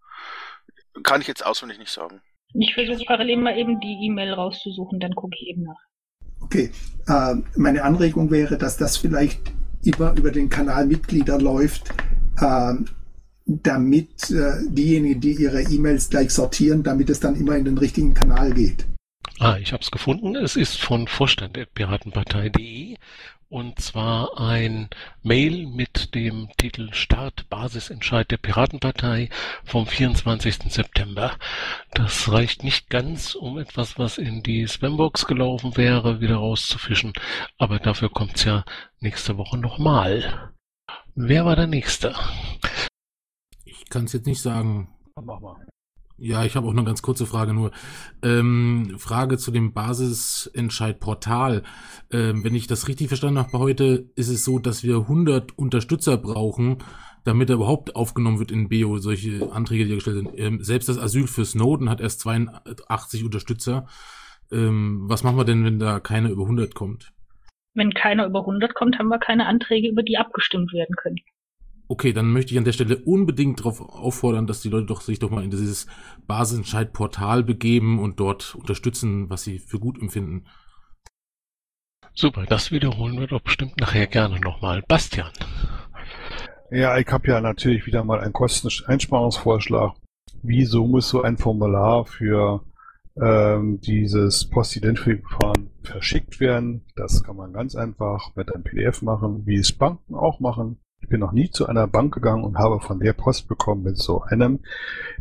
Kann 1.03 1.21
ich 1.21 1.27
jetzt 1.27 1.45
auswendig 1.45 1.77
nicht 1.77 1.91
sagen. 1.91 2.21
Ich 2.55 2.73
versuche 2.73 3.05
parallel 3.05 3.37
mal 3.37 3.55
eben 3.55 3.79
die 3.79 4.07
E-Mail 4.07 4.33
rauszusuchen, 4.33 4.99
dann 4.99 5.13
gucke 5.13 5.35
ich 5.39 5.49
eben 5.49 5.61
nach. 5.61 5.79
Okay, 6.41 6.71
äh, 7.05 7.35
meine 7.55 7.83
Anregung 7.83 8.31
wäre, 8.31 8.57
dass 8.57 8.77
das 8.77 8.97
vielleicht 8.97 9.53
immer 9.83 10.13
über 10.17 10.31
den 10.31 10.49
Kanal 10.49 10.87
Mitglieder 10.87 11.37
läuft, 11.37 11.91
äh, 12.41 12.73
damit 13.45 14.31
äh, 14.31 14.53
diejenigen, 14.69 15.19
die 15.21 15.33
ihre 15.33 15.61
E-Mails 15.61 16.09
gleich 16.09 16.31
sortieren, 16.31 16.83
damit 16.83 17.09
es 17.09 17.19
dann 17.19 17.35
immer 17.35 17.55
in 17.57 17.65
den 17.65 17.77
richtigen 17.77 18.13
Kanal 18.13 18.53
geht. 18.53 18.85
Ah, 19.39 19.57
ich 19.57 19.73
habe 19.73 19.83
es 19.83 19.91
gefunden. 19.91 20.35
Es 20.35 20.55
ist 20.55 20.79
von 20.79 21.07
vorstand.piratenpartei.de 21.07 22.95
und 23.53 23.79
zwar 23.79 24.39
ein 24.39 24.89
Mail 25.21 25.67
mit 25.67 26.15
dem 26.15 26.49
Titel 26.57 26.91
Start 26.91 27.47
Basisentscheid 27.49 28.31
der 28.31 28.37
Piratenpartei 28.37 29.29
vom 29.63 29.85
24. 29.85 30.71
September. 30.71 31.37
Das 31.93 32.31
reicht 32.31 32.63
nicht 32.63 32.89
ganz, 32.89 33.35
um 33.35 33.59
etwas, 33.59 33.99
was 33.99 34.17
in 34.17 34.41
die 34.41 34.67
Spambox 34.67 35.27
gelaufen 35.27 35.77
wäre, 35.77 36.19
wieder 36.19 36.37
rauszufischen, 36.37 37.13
aber 37.59 37.77
dafür 37.77 38.09
kommt's 38.09 38.43
ja 38.43 38.65
nächste 39.01 39.37
Woche 39.37 39.59
nochmal. 39.59 40.51
Wer 41.13 41.45
war 41.45 41.55
der 41.55 41.67
Nächste? 41.67 42.15
Ich 43.93 43.95
kann 43.95 44.05
es 44.05 44.13
jetzt 44.13 44.25
nicht 44.25 44.41
sagen. 44.41 44.87
Mach 45.23 45.39
mal. 45.39 45.67
Ja, 46.17 46.43
ich 46.45 46.55
habe 46.55 46.65
auch 46.65 46.71
eine 46.71 46.83
ganz 46.83 47.03
kurze 47.03 47.27
Frage 47.27 47.53
nur. 47.53 47.69
Ähm, 48.23 48.95
Frage 48.97 49.37
zu 49.37 49.51
dem 49.51 49.71
Basisentscheid-Portal. 49.71 51.61
Ähm, 52.11 52.43
wenn 52.43 52.55
ich 52.55 52.65
das 52.65 52.87
richtig 52.87 53.09
verstanden 53.09 53.37
habe 53.37 53.59
heute, 53.59 54.09
ist 54.15 54.29
es 54.29 54.43
so, 54.43 54.57
dass 54.57 54.81
wir 54.83 54.95
100 54.95 55.59
Unterstützer 55.59 56.17
brauchen, 56.17 56.79
damit 57.23 57.51
er 57.51 57.57
überhaupt 57.57 57.95
aufgenommen 57.95 58.39
wird 58.39 58.51
in 58.51 58.67
BEO, 58.67 58.97
solche 58.97 59.51
Anträge, 59.51 59.85
die 59.85 59.93
gestellt 59.93 60.17
sind. 60.17 60.39
Ähm, 60.39 60.63
selbst 60.63 60.89
das 60.89 60.97
Asyl 60.97 61.27
für 61.27 61.45
Snowden 61.45 61.91
hat 61.91 62.01
erst 62.01 62.21
82 62.21 63.23
Unterstützer. 63.23 63.85
Ähm, 64.51 65.03
was 65.03 65.23
machen 65.23 65.37
wir 65.37 65.45
denn, 65.45 65.65
wenn 65.65 65.77
da 65.77 65.99
keiner 65.99 66.31
über 66.31 66.45
100 66.45 66.73
kommt? 66.73 67.13
Wenn 67.75 67.93
keiner 67.93 68.25
über 68.25 68.39
100 68.39 68.73
kommt, 68.73 68.97
haben 68.97 69.09
wir 69.09 69.19
keine 69.19 69.45
Anträge, 69.45 69.87
über 69.87 70.01
die 70.01 70.17
abgestimmt 70.17 70.73
werden 70.73 70.95
können. 70.95 71.17
Okay, 71.87 72.13
dann 72.13 72.31
möchte 72.31 72.53
ich 72.53 72.57
an 72.57 72.63
der 72.63 72.71
Stelle 72.71 72.97
unbedingt 72.97 73.59
darauf 73.59 73.81
auffordern, 73.81 74.47
dass 74.47 74.61
die 74.61 74.69
Leute 74.69 74.85
doch 74.85 75.01
sich 75.01 75.19
doch 75.19 75.29
mal 75.29 75.43
in 75.43 75.51
dieses 75.51 75.87
Basisentscheid-Portal 76.27 77.43
begeben 77.43 77.99
und 77.99 78.19
dort 78.19 78.55
unterstützen, 78.55 79.29
was 79.29 79.43
sie 79.43 79.59
für 79.59 79.79
gut 79.79 80.01
empfinden. 80.01 80.45
Super, 82.15 82.45
das 82.45 82.71
wiederholen 82.71 83.19
wir 83.19 83.27
doch 83.27 83.41
bestimmt 83.41 83.79
nachher 83.79 84.07
gerne 84.07 84.39
nochmal. 84.39 84.83
Bastian. 84.87 85.31
Ja, 86.71 86.97
ich 86.97 87.07
habe 87.07 87.27
ja 87.27 87.41
natürlich 87.41 87.85
wieder 87.85 88.03
mal 88.03 88.19
einen 88.19 88.33
Kosteneinsparungsvorschlag. 88.33 89.93
wieso 90.41 90.87
muss 90.87 91.09
so 91.09 91.21
ein 91.21 91.37
Formular 91.37 92.05
für 92.05 92.63
ähm, 93.21 93.79
dieses 93.81 94.49
Postident-Verfahren 94.49 95.69
verschickt 95.83 96.39
werden. 96.39 96.85
Das 96.95 97.23
kann 97.23 97.35
man 97.35 97.53
ganz 97.53 97.75
einfach 97.75 98.35
mit 98.35 98.53
einem 98.53 98.63
PDF 98.63 99.01
machen, 99.01 99.45
wie 99.45 99.57
es 99.57 99.71
Banken 99.71 100.15
auch 100.15 100.39
machen. 100.39 100.79
Ich 101.03 101.09
bin 101.09 101.19
noch 101.19 101.33
nie 101.33 101.49
zu 101.51 101.67
einer 101.67 101.85
Bank 101.85 102.13
gegangen 102.13 102.45
und 102.45 102.57
habe 102.57 102.79
von 102.79 102.99
der 102.99 103.11
Post 103.11 103.49
bekommen 103.49 103.83
mit 103.83 103.97
so 103.97 104.21
einem 104.21 104.61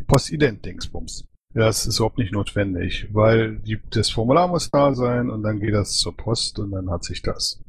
Postident-Dingsbums. 0.07 1.27
Das 1.53 1.85
ist 1.85 1.99
überhaupt 1.99 2.17
nicht 2.17 2.31
notwendig, 2.31 3.09
weil 3.11 3.57
die, 3.59 3.79
das 3.91 4.09
Formular 4.09 4.47
muss 4.47 4.71
da 4.71 4.95
sein 4.95 5.29
und 5.29 5.43
dann 5.43 5.59
geht 5.59 5.73
das 5.73 5.97
zur 5.97 6.15
Post 6.15 6.57
und 6.57 6.71
dann 6.71 6.89
hat 6.89 7.03
sich 7.03 7.21
das. 7.21 7.61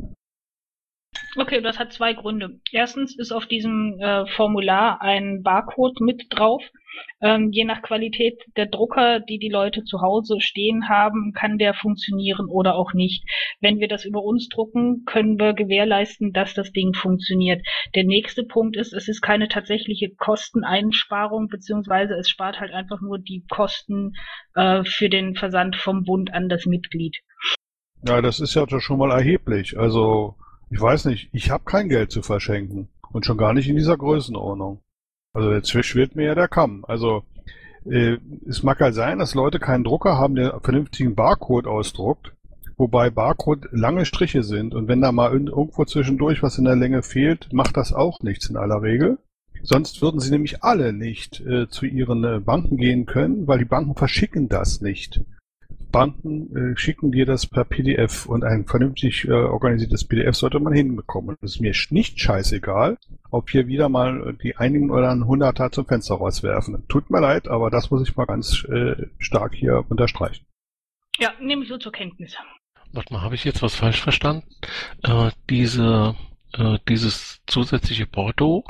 Okay, 1.37 1.61
das 1.61 1.79
hat 1.79 1.93
zwei 1.93 2.15
Gründe. 2.15 2.61
Erstens 2.71 3.19
ist 3.19 3.33
auf 3.33 3.47
diesem 3.47 3.99
äh, 3.99 4.27
Formular 4.37 5.03
ein 5.03 5.43
Barcode 5.43 6.01
mit 6.01 6.27
drauf. 6.31 6.63
Ähm, 7.21 7.51
je 7.53 7.65
nach 7.65 7.83
Qualität 7.83 8.43
der 8.57 8.67
Drucker, 8.67 9.21
die 9.21 9.39
die 9.39 9.49
Leute 9.49 9.85
zu 9.85 10.01
Hause 10.01 10.41
stehen 10.41 10.89
haben, 10.89 11.33
kann 11.33 11.59
der 11.59 11.75
funktionieren 11.75 12.47
oder 12.47 12.75
auch 12.75 12.93
nicht. 12.93 13.25
Wenn 13.61 13.79
wir 13.79 13.89
das 13.89 14.05
über 14.05 14.23
uns 14.23 14.49
drucken, 14.49 15.05
können 15.07 15.39
wir 15.39 15.55
gewährleisten, 15.55 16.33
dass 16.33 16.55
das 16.55 16.73
Ding 16.73 16.95
funktioniert. 16.95 17.67
Der 17.95 18.05
nächste 18.05 18.45
Punkt 18.45 18.77
ist, 18.77 18.93
es 18.93 19.09
ist 19.09 19.21
keine 19.21 19.49
tatsächliche 19.49 20.11
Kosteneinsparung, 20.15 21.49
beziehungsweise 21.49 22.15
es 22.15 22.29
spart 22.29 22.61
halt 22.61 22.73
einfach 22.73 23.01
nur 23.01 23.19
die 23.19 23.45
Kosten 23.49 24.13
äh, 24.55 24.85
für 24.85 25.09
den 25.09 25.35
Versand 25.35 25.77
vom 25.77 26.05
Bund 26.05 26.33
an 26.33 26.49
das 26.49 26.67
Mitglied. 26.67 27.17
Ja, 28.07 28.21
das 28.21 28.41
ist 28.41 28.55
ja 28.55 28.67
schon 28.81 28.99
mal 28.99 29.11
erheblich. 29.11 29.79
Also 29.79 30.37
ich 30.71 30.81
weiß 30.81 31.07
nicht, 31.07 31.31
ich 31.33 31.51
habe 31.51 31.65
kein 31.65 31.89
Geld 31.89 32.11
zu 32.11 32.23
verschenken. 32.23 32.89
Und 33.13 33.25
schon 33.25 33.39
gar 33.39 33.53
nicht 33.53 33.69
in 33.69 33.77
dieser 33.77 33.97
Größenordnung. 33.97 34.83
Also 35.35 35.53
jetzt 35.53 35.71
schwirrt 35.71 36.17
mir 36.17 36.27
ja 36.27 36.35
der 36.35 36.49
Kamm. 36.49 36.85
Also 36.87 37.25
äh, 37.85 38.17
es 38.49 38.63
mag 38.63 38.81
halt 38.81 38.95
sein, 38.95 39.19
dass 39.19 39.35
Leute 39.35 39.59
keinen 39.59 39.85
Drucker 39.85 40.17
haben, 40.17 40.37
der 40.37 40.61
vernünftigen 40.61 41.15
Barcode 41.15 41.67
ausdruckt. 41.67 42.33
Wobei 42.77 43.11
Barcode 43.11 43.69
lange 43.73 44.05
Striche 44.05 44.43
sind. 44.43 44.75
Und 44.75 44.89
wenn 44.89 45.01
da 45.01 45.13
mal 45.13 45.33
irgendwo 45.33 45.85
zwischendurch 45.85 46.43
was 46.43 46.59
in 46.59 46.65
der 46.65 46.77
Länge 46.77 47.03
fehlt, 47.03 47.53
macht 47.53 47.77
das 47.77 47.93
auch 47.93 48.21
nichts 48.23 48.49
in 48.49 48.57
aller 48.57 48.83
Regel. 48.83 49.19
Sonst 49.63 50.03
würden 50.03 50.21
sie 50.21 50.31
nämlich 50.31 50.63
alle 50.63 50.93
nicht 50.93 51.41
äh, 51.41 51.69
zu 51.69 51.87
ihren 51.87 52.25
äh, 52.25 52.41
Banken 52.41 52.77
gehen 52.77 53.07
können, 53.07 53.47
weil 53.47 53.59
die 53.59 53.65
Banken 53.65 53.95
verschicken 53.95 54.49
das 54.49 54.81
nicht. 54.81 55.21
Banken 55.95 56.57
äh, 56.57 56.77
schicken 56.77 57.13
dir 57.13 57.25
das 57.25 57.47
per 57.47 57.65
PDF 57.65 58.27
und 58.27 58.43
ein 58.43 58.67
vernünftig 58.67 59.27
äh, 59.27 59.33
organisiertes 59.33 60.05
PDF 60.05 60.35
sollte 60.35 60.59
man 60.59 60.73
hinbekommen. 60.73 61.37
Es 61.41 61.55
ist 61.55 61.61
mir 61.61 61.73
nicht 61.91 62.19
scheißegal, 62.21 62.99
ob 63.31 63.49
hier 63.49 63.69
wieder 63.69 63.89
mal 63.89 64.37
die 64.43 64.57
einigen 64.57 64.91
oder 64.91 65.11
ein 65.11 65.27
Hunderter 65.27 65.71
zum 65.71 65.87
Fenster 65.87 66.17
rauswerfen. 66.17 66.85
Tut 66.89 67.11
mir 67.11 67.21
leid, 67.21 67.47
aber 67.47 67.71
das 67.71 67.93
muss 67.93 68.07
ich 68.07 68.17
mal 68.17 68.27
ganz 68.27 68.65
äh, 68.65 69.07
stark 69.19 69.55
hier 69.55 69.85
unterstreichen. 69.89 70.45
Ja, 71.19 71.33
nehme 71.41 71.63
ich 71.63 71.69
so 71.69 71.79
zur 71.79 71.93
Kenntnis. 71.93 72.35
Warte 72.93 73.13
mal, 73.13 73.23
habe 73.23 73.37
ich 73.37 73.45
jetzt 73.45 73.63
was 73.63 73.77
falsch 73.77 74.03
verstanden? 74.03 74.49
Äh, 75.03 75.31
diese, 75.49 76.17
äh, 76.55 76.79
dieses 76.89 77.41
zusätzliche 77.47 78.07
Porto, 78.07 78.65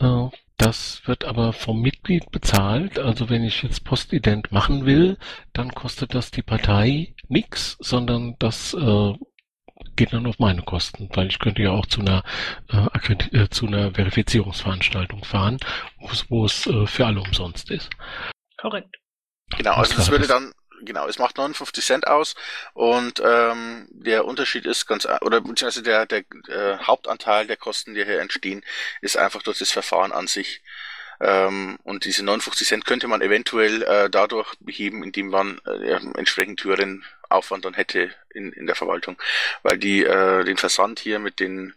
äh, 0.00 0.28
das 0.56 1.02
wird 1.06 1.24
aber 1.24 1.52
vom 1.52 1.80
Mitglied 1.80 2.30
bezahlt. 2.30 2.98
Also 2.98 3.28
wenn 3.28 3.44
ich 3.44 3.62
jetzt 3.62 3.84
Postident 3.84 4.52
machen 4.52 4.86
will, 4.86 5.18
dann 5.52 5.74
kostet 5.74 6.14
das 6.14 6.30
die 6.30 6.42
Partei 6.42 7.14
nichts, 7.28 7.76
sondern 7.80 8.36
das 8.38 8.74
äh, 8.74 9.12
geht 9.96 10.12
dann 10.12 10.26
auf 10.26 10.38
meine 10.38 10.62
Kosten, 10.62 11.08
weil 11.14 11.26
ich 11.28 11.38
könnte 11.38 11.62
ja 11.62 11.70
auch 11.70 11.86
zu 11.86 12.00
einer 12.00 12.22
äh, 12.70 13.36
äh, 13.36 13.48
zu 13.48 13.66
einer 13.66 13.92
Verifizierungsveranstaltung 13.92 15.24
fahren, 15.24 15.58
wo 16.28 16.44
es 16.44 16.66
äh, 16.66 16.86
für 16.86 17.06
alle 17.06 17.20
umsonst 17.20 17.70
ist. 17.70 17.90
Korrekt. 18.56 18.96
Genau, 19.56 19.72
also 19.72 19.96
das 19.96 20.10
würde 20.10 20.26
dann 20.26 20.52
genau, 20.84 21.06
es 21.08 21.18
macht 21.18 21.38
59 21.38 21.84
Cent 21.84 22.06
aus 22.06 22.34
und 22.72 23.22
ähm, 23.24 23.86
der 23.90 24.24
Unterschied 24.24 24.66
ist 24.66 24.86
ganz, 24.86 25.06
oder 25.20 25.40
beziehungsweise 25.40 25.82
der, 25.82 26.06
der 26.06 26.24
äh, 26.48 26.78
Hauptanteil 26.78 27.46
der 27.46 27.56
Kosten, 27.56 27.94
die 27.94 28.04
hier 28.04 28.20
entstehen, 28.20 28.64
ist 29.00 29.16
einfach 29.16 29.42
durch 29.42 29.58
das 29.58 29.70
Verfahren 29.70 30.12
an 30.12 30.26
sich. 30.26 30.62
Ähm, 31.20 31.78
und 31.84 32.04
diese 32.04 32.24
59 32.24 32.66
Cent 32.66 32.84
könnte 32.84 33.06
man 33.06 33.22
eventuell 33.22 33.82
äh, 33.82 34.10
dadurch 34.10 34.54
beheben, 34.60 35.04
indem 35.04 35.28
man 35.28 35.60
äh, 35.66 36.00
entsprechend 36.16 36.62
höheren 36.64 37.04
Aufwand 37.28 37.64
dann 37.64 37.74
hätte 37.74 38.10
in, 38.30 38.52
in 38.52 38.66
der 38.66 38.74
Verwaltung. 38.74 39.16
Weil 39.62 39.78
die 39.78 40.04
äh, 40.04 40.44
den 40.44 40.56
Versand 40.56 41.00
hier 41.00 41.18
mit 41.18 41.40
den, 41.40 41.74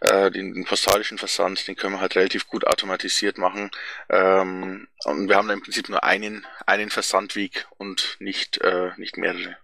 äh, 0.00 0.30
den, 0.30 0.54
den 0.54 0.64
postalischen 0.64 1.18
Versand, 1.18 1.66
den 1.68 1.76
können 1.76 1.94
wir 1.94 2.00
halt 2.00 2.16
relativ 2.16 2.46
gut 2.46 2.66
automatisiert 2.66 3.38
machen. 3.38 3.70
Ähm, 4.08 4.88
und 5.04 5.28
wir 5.28 5.36
haben 5.36 5.50
im 5.50 5.62
Prinzip 5.62 5.88
nur 5.88 6.04
einen, 6.04 6.46
einen 6.66 6.90
Versandweg 6.90 7.66
und 7.78 8.16
nicht, 8.20 8.58
äh, 8.58 8.90
nicht 8.96 9.16
mehrere. 9.16 9.56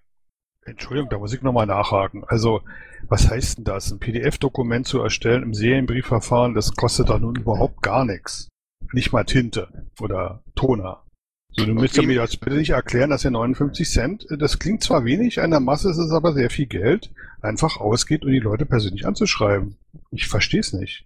Entschuldigung, 0.65 1.09
da 1.09 1.19
muss 1.19 1.33
ich 1.33 1.43
nochmal 1.43 1.67
nachhaken. 1.67 2.25
Also, 2.27 2.63
was 3.09 3.31
heißt 3.31 3.59
denn 3.59 3.65
das? 3.65 3.91
Ein 3.91 4.01
PDF-Dokument 4.01 4.87
zu 4.87 5.01
erstellen 5.01 5.43
im 5.43 5.55
Serienbriefverfahren, 5.55 6.55
das 6.55 6.75
kostet 6.75 7.09
doch 7.09 7.19
nun 7.19 7.37
überhaupt 7.37 7.83
gar 7.83 8.05
nichts. 8.05 8.49
Nicht 8.93 9.13
mal 9.13 9.25
Tinte 9.25 9.89
oder 9.99 10.43
Toner. 10.55 11.05
So, 11.53 11.65
du 11.65 11.75
müsstest 11.75 12.07
mir 12.07 12.15
jetzt 12.15 12.41
bitte 12.41 12.57
nicht 12.57 12.71
erklären, 12.71 13.11
dass 13.11 13.23
ja 13.23 13.31
59 13.31 13.89
Cent, 13.89 14.27
das 14.31 14.59
klingt 14.59 14.83
zwar 14.83 15.05
wenig, 15.05 15.39
in 15.39 15.51
der 15.51 15.61
Masse 15.61 15.91
ist 15.91 15.99
es 15.99 16.13
aber 16.13 16.33
sehr 16.33 16.51
viel 16.51 16.67
Geld, 16.67 17.11
einfach 17.41 17.79
ausgeht, 17.79 18.25
um 18.25 18.31
die 18.31 18.39
Leute 18.39 18.67
persönlich 18.67 19.07
anzuschreiben. 19.07 19.77
Ich 20.11 20.29
verstehe 20.29 20.61
es 20.61 20.73
nicht. 20.73 21.05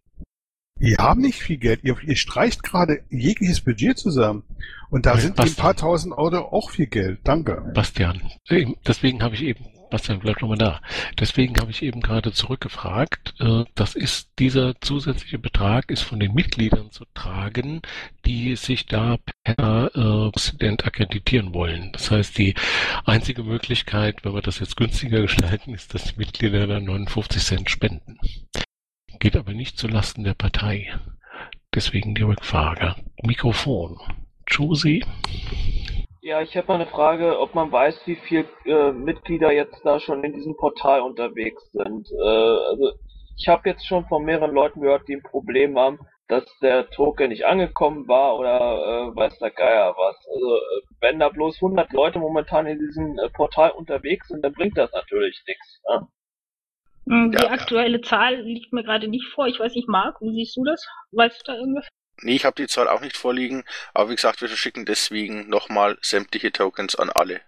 Ihr 0.81 0.97
habt 0.99 1.21
nicht 1.21 1.41
viel 1.41 1.59
Geld, 1.59 1.85
ihr, 1.85 1.97
ihr 2.03 2.17
streicht 2.17 2.63
gerade 2.65 3.05
jegliches 3.09 3.61
Budget 3.61 3.99
zusammen. 3.99 4.43
Und 4.91 5.07
da 5.07 5.17
sind 5.17 5.39
ein 5.39 5.55
paar 5.55 5.77
tausend 5.77 6.13
Euro 6.13 6.39
auch 6.39 6.71
viel 6.71 6.87
Geld. 6.87 7.21
Danke. 7.25 7.71
Bastian, 7.73 8.21
deswegen 8.87 9.23
habe 9.23 9.37
ich 9.37 9.43
eben 9.43 9.65
Bastian, 9.93 10.21
bleib 10.21 10.41
nochmal 10.41 10.57
da. 10.57 10.81
Deswegen 11.21 11.61
habe 11.61 11.71
ich 11.71 11.83
eben 11.83 12.01
gerade 12.01 12.33
zurückgefragt. 12.33 13.35
Äh, 13.39 13.65
das 13.75 13.95
ist, 13.95 14.31
dieser 14.39 14.81
zusätzliche 14.81 15.39
Betrag 15.39 15.91
ist 15.91 16.01
von 16.01 16.19
den 16.19 16.33
Mitgliedern 16.33 16.91
zu 16.91 17.05
tragen, 17.13 17.83
die 18.25 18.57
sich 18.57 18.87
da 18.87 19.19
per 19.45 19.91
äh, 19.95 20.31
Präsident 20.31 20.87
akkreditieren 20.87 21.53
wollen. 21.53 21.93
Das 21.93 22.11
heißt, 22.11 22.39
die 22.39 22.55
einzige 23.05 23.43
Möglichkeit, 23.43 24.25
wenn 24.25 24.33
wir 24.33 24.41
das 24.41 24.61
jetzt 24.61 24.79
günstiger 24.79 25.21
gestalten, 25.21 25.75
ist, 25.75 25.93
dass 25.93 26.05
die 26.05 26.19
Mitglieder 26.19 26.67
dann 26.67 26.85
59 26.85 27.43
Cent 27.43 27.71
spenden. 27.71 28.19
Geht 29.19 29.37
aber 29.37 29.53
nicht 29.53 29.77
zulasten 29.77 30.25
der 30.25 30.35
Partei. 30.35 30.91
Deswegen 31.75 32.15
die 32.15 32.23
Rückfrage. 32.23 32.97
Mikrofon. 33.23 33.99
Josie? 34.49 35.05
Ja, 36.25 36.41
ich 36.41 36.57
habe 36.57 36.69
mal 36.69 36.75
eine 36.77 36.87
Frage, 36.87 37.41
ob 37.41 37.57
man 37.57 37.73
weiß, 37.73 38.07
wie 38.07 38.15
viele 38.15 38.47
äh, 38.65 38.93
Mitglieder 38.93 39.51
jetzt 39.51 39.85
da 39.85 39.99
schon 39.99 40.23
in 40.23 40.33
diesem 40.33 40.57
Portal 40.57 41.01
unterwegs 41.01 41.69
sind. 41.73 42.09
Äh, 42.13 42.23
also 42.23 42.93
ich 43.37 43.49
habe 43.49 43.69
jetzt 43.69 43.85
schon 43.85 44.07
von 44.07 44.25
mehreren 44.25 44.53
Leuten 44.53 44.83
gehört, 44.83 45.09
die 45.09 45.17
ein 45.17 45.23
Problem 45.25 45.77
haben, 45.77 45.99
dass 46.29 46.45
der 46.61 46.89
Token 46.91 47.31
nicht 47.31 47.45
angekommen 47.45 48.07
war 48.07 48.39
oder 48.39 48.57
äh, 49.11 49.17
weiß 49.17 49.37
der 49.41 49.51
Geier 49.51 49.97
was. 49.97 50.17
Also 50.33 50.57
äh, 50.59 50.83
wenn 51.01 51.19
da 51.19 51.29
bloß 51.29 51.57
100 51.57 51.93
Leute 51.93 52.21
momentan 52.21 52.67
in 52.67 52.79
diesem 52.79 53.19
äh, 53.19 53.29
Portal 53.31 53.73
unterwegs 53.73 54.29
sind, 54.29 54.45
dann 54.45 54.53
bringt 54.53 54.79
das 54.79 54.93
natürlich 54.93 55.43
nichts. 55.49 55.83
Ne? 55.89 56.07
Hm, 57.09 57.33
die 57.33 57.43
ja, 57.43 57.51
aktuelle 57.51 57.99
ja. 57.99 58.03
Zahl 58.03 58.43
liegt 58.43 58.73
mir 58.73 58.85
gerade 58.85 59.09
nicht 59.09 59.27
vor. 59.35 59.49
Ich 59.49 59.59
weiß 59.59 59.75
nicht, 59.75 59.89
Marc, 59.89 60.21
wie 60.21 60.33
siehst 60.33 60.57
du 60.57 60.63
das? 60.63 60.87
Weißt 61.11 61.41
du 61.41 61.53
da 61.53 61.59
irgendwas? 61.59 61.89
Nee, 62.23 62.37
ich 62.37 62.45
habe 62.45 62.57
die 62.57 62.69
Zahl 62.69 62.89
auch 62.89 63.01
nicht 63.01 63.17
vorliegen, 63.17 63.65
aber 63.95 64.11
wie 64.11 64.15
gesagt, 64.15 64.41
wir 64.41 64.49
verschicken 64.49 64.85
deswegen 64.85 65.49
nochmal 65.49 65.99
sämtliche 66.03 66.53
Tokens 66.53 66.95
an 66.95 67.11
alle. 67.11 67.41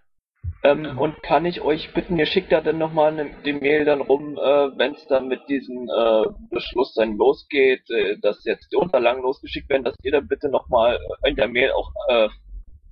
Ähm, 0.62 0.98
und 0.98 1.22
kann 1.22 1.44
ich 1.44 1.60
euch 1.60 1.92
bitten, 1.92 2.18
ihr 2.18 2.26
schickt 2.26 2.50
da 2.50 2.60
dann 2.60 2.78
nochmal 2.78 3.12
ne, 3.12 3.30
die 3.44 3.52
Mail 3.52 3.84
dann 3.84 4.00
rum, 4.00 4.38
äh, 4.38 4.78
wenn 4.78 4.94
es 4.94 5.06
dann 5.06 5.28
mit 5.28 5.40
diesem 5.48 5.88
äh, 5.88 6.24
Beschluss 6.50 6.94
dann 6.94 7.16
losgeht, 7.16 7.88
äh, 7.90 8.18
dass 8.20 8.44
jetzt 8.44 8.72
die 8.72 8.76
Unterlagen 8.76 9.22
losgeschickt 9.22 9.68
werden, 9.68 9.84
dass 9.84 9.96
ihr 10.02 10.12
dann 10.12 10.26
bitte 10.26 10.48
nochmal 10.48 10.98
in 11.26 11.36
der 11.36 11.48
Mail 11.48 11.70
auch 11.72 11.92
äh, 12.08 12.28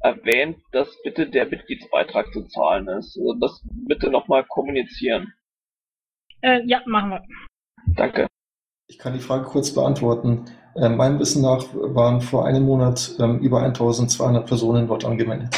erwähnt, 0.01 0.59
dass 0.73 0.89
bitte 1.03 1.29
der 1.29 1.47
Mitgliedsbeitrag 1.47 2.33
zu 2.33 2.47
zahlen 2.49 2.89
ist. 2.89 3.17
Also 3.17 3.35
das 3.41 3.63
bitte 3.87 4.11
nochmal 4.11 4.45
kommunizieren. 4.45 5.33
Äh, 6.43 6.61
ja, 6.67 6.83
machen 6.87 7.11
wir. 7.11 7.23
Danke. 7.95 8.27
Ich 8.89 8.99
kann 8.99 9.15
die 9.15 9.21
Frage 9.21 9.45
kurz 9.45 9.73
beantworten. 9.73 10.45
Äh, 10.75 10.89
meinem 10.89 11.19
Wissen 11.19 11.43
nach 11.43 11.65
waren 11.73 12.21
vor 12.21 12.47
einem 12.47 12.65
Monat 12.65 13.13
ähm, 13.19 13.39
über 13.41 13.63
1200 13.63 14.47
Personen 14.47 14.87
dort 14.87 15.05
angemeldet. 15.05 15.55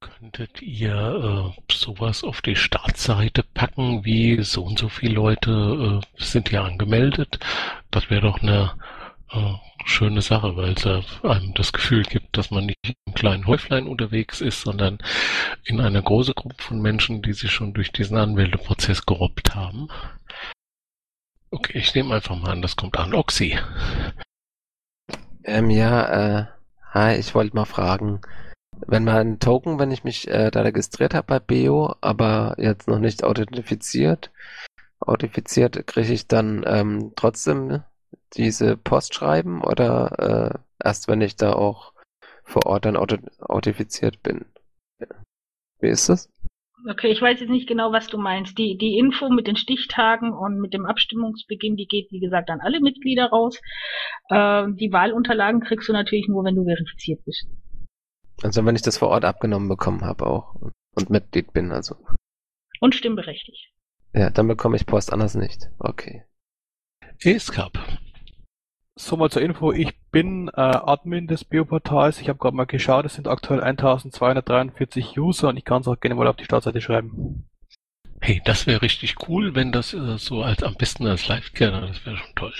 Könntet 0.00 0.62
ihr 0.62 1.54
äh, 1.56 1.72
sowas 1.72 2.24
auf 2.24 2.42
die 2.42 2.56
Startseite 2.56 3.44
packen, 3.54 4.04
wie 4.04 4.42
so 4.42 4.64
und 4.64 4.78
so 4.78 4.88
viele 4.88 5.14
Leute 5.14 6.00
äh, 6.02 6.22
sind 6.22 6.48
hier 6.48 6.64
angemeldet? 6.64 7.38
Das 7.90 8.10
wäre 8.10 8.22
doch 8.22 8.42
eine 8.42 8.72
äh, 9.30 9.54
schöne 9.84 10.22
Sache, 10.22 10.56
weil 10.56 10.72
es 10.72 10.86
einem 11.22 11.54
das 11.54 11.72
Gefühl 11.72 12.02
gibt, 12.02 12.36
dass 12.36 12.50
man 12.50 12.66
nicht 12.66 12.96
im 13.06 13.14
kleinen 13.14 13.46
Häuflein 13.46 13.86
unterwegs 13.86 14.40
ist, 14.40 14.62
sondern 14.62 14.98
in 15.64 15.80
einer 15.80 16.02
großen 16.02 16.34
Gruppe 16.34 16.62
von 16.62 16.80
Menschen, 16.80 17.22
die 17.22 17.32
sich 17.32 17.52
schon 17.52 17.74
durch 17.74 17.92
diesen 17.92 18.16
Anmeldeprozess 18.16 19.06
gerobbt 19.06 19.54
haben. 19.54 19.88
Okay, 21.50 21.78
ich 21.78 21.94
nehme 21.94 22.14
einfach 22.14 22.36
mal 22.36 22.50
an, 22.50 22.62
das 22.62 22.76
kommt 22.76 22.98
an. 22.98 23.14
Oxy. 23.14 23.58
Ähm, 25.48 25.70
ja, 25.70 26.40
äh, 26.40 26.46
hi, 26.92 27.14
ich 27.16 27.34
wollte 27.34 27.56
mal 27.56 27.64
fragen, 27.64 28.20
Wenn 28.86 29.04
mein 29.04 29.40
Token, 29.40 29.78
wenn 29.78 29.92
ich 29.92 30.04
mich 30.04 30.28
äh, 30.28 30.50
da 30.50 30.62
registriert 30.62 31.14
habe 31.14 31.26
bei 31.26 31.40
BEO, 31.40 31.96
aber 32.02 32.56
jetzt 32.58 32.88
noch 32.88 32.98
nicht 33.00 33.24
authentifiziert, 33.24 34.32
authentifiziert, 35.00 35.86
kriege 35.86 36.12
ich 36.12 36.28
dann 36.28 36.64
ähm, 36.66 37.12
trotzdem 37.16 37.82
diese 38.34 38.76
Post 38.76 39.14
schreiben 39.14 39.62
oder 39.64 40.54
äh, 40.82 40.86
erst 40.86 41.08
wenn 41.08 41.22
ich 41.22 41.36
da 41.36 41.54
auch 41.54 41.94
vor 42.44 42.66
Ort 42.66 42.86
dann 42.86 42.96
authentifiziert 42.96 44.22
bin? 44.22 44.46
Wie 45.80 45.88
ist 45.88 46.08
das? 46.08 46.30
Okay, 46.88 47.08
ich 47.08 47.20
weiß 47.20 47.40
jetzt 47.40 47.50
nicht 47.50 47.66
genau, 47.66 47.92
was 47.92 48.06
du 48.06 48.18
meinst. 48.18 48.56
Die, 48.56 48.76
die 48.76 48.98
Info 48.98 49.28
mit 49.30 49.46
den 49.46 49.56
Stichtagen 49.56 50.32
und 50.32 50.60
mit 50.60 50.74
dem 50.74 50.86
Abstimmungsbeginn, 50.86 51.76
die 51.76 51.86
geht, 51.86 52.10
wie 52.12 52.20
gesagt, 52.20 52.50
an 52.50 52.60
alle 52.60 52.80
Mitglieder 52.80 53.26
raus. 53.26 53.60
Äh, 54.28 54.66
die 54.72 54.92
Wahlunterlagen 54.92 55.60
kriegst 55.60 55.88
du 55.88 55.92
natürlich 55.92 56.28
nur, 56.28 56.44
wenn 56.44 56.54
du 56.54 56.64
verifiziert 56.64 57.24
bist. 57.24 57.46
Also 58.42 58.64
wenn 58.64 58.76
ich 58.76 58.82
das 58.82 58.98
vor 58.98 59.08
Ort 59.08 59.24
abgenommen 59.24 59.68
bekommen 59.68 60.02
habe 60.02 60.26
auch 60.26 60.54
und 60.94 61.10
Mitglied 61.10 61.52
bin, 61.52 61.72
also. 61.72 61.96
Und 62.80 62.94
stimmberechtigt. 62.94 63.72
Ja, 64.14 64.30
dann 64.30 64.46
bekomme 64.46 64.76
ich 64.76 64.86
Post 64.86 65.12
anders 65.12 65.34
nicht. 65.34 65.68
Okay. 65.78 66.24
ESCAP. 67.20 67.78
So 69.00 69.16
mal 69.16 69.30
zur 69.30 69.42
Info, 69.42 69.70
ich 69.70 69.96
bin 70.10 70.48
äh, 70.48 70.60
Admin 70.60 71.28
des 71.28 71.44
Bioportals. 71.44 72.20
Ich 72.20 72.28
habe 72.28 72.40
gerade 72.40 72.56
mal 72.56 72.66
geschaut, 72.66 73.06
es 73.06 73.14
sind 73.14 73.28
aktuell 73.28 73.60
1243 73.60 75.16
User 75.16 75.50
und 75.50 75.56
ich 75.56 75.64
kann 75.64 75.82
es 75.82 75.88
auch 75.88 76.00
gerne 76.00 76.16
mal 76.16 76.26
auf 76.26 76.34
die 76.34 76.44
Startseite 76.44 76.80
schreiben. 76.80 77.48
Hey, 78.20 78.42
das 78.44 78.66
wäre 78.66 78.82
richtig 78.82 79.28
cool, 79.28 79.54
wenn 79.54 79.70
das 79.70 79.94
äh, 79.94 80.18
so 80.18 80.42
als 80.42 80.64
am 80.64 80.74
besten 80.74 81.06
als 81.06 81.28
Live-Kerne, 81.28 81.86
das 81.86 82.04
wäre 82.04 82.16
schon 82.16 82.34
toll. 82.34 82.52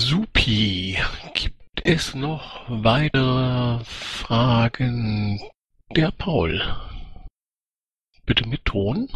Supi, 0.00 0.96
gibt 1.34 1.82
es 1.84 2.14
noch 2.14 2.62
weitere 2.66 3.84
Fragen? 3.84 5.42
Der 5.94 6.10
Paul. 6.10 6.62
Bitte 8.24 8.48
mit 8.48 8.64
Ton. 8.64 9.08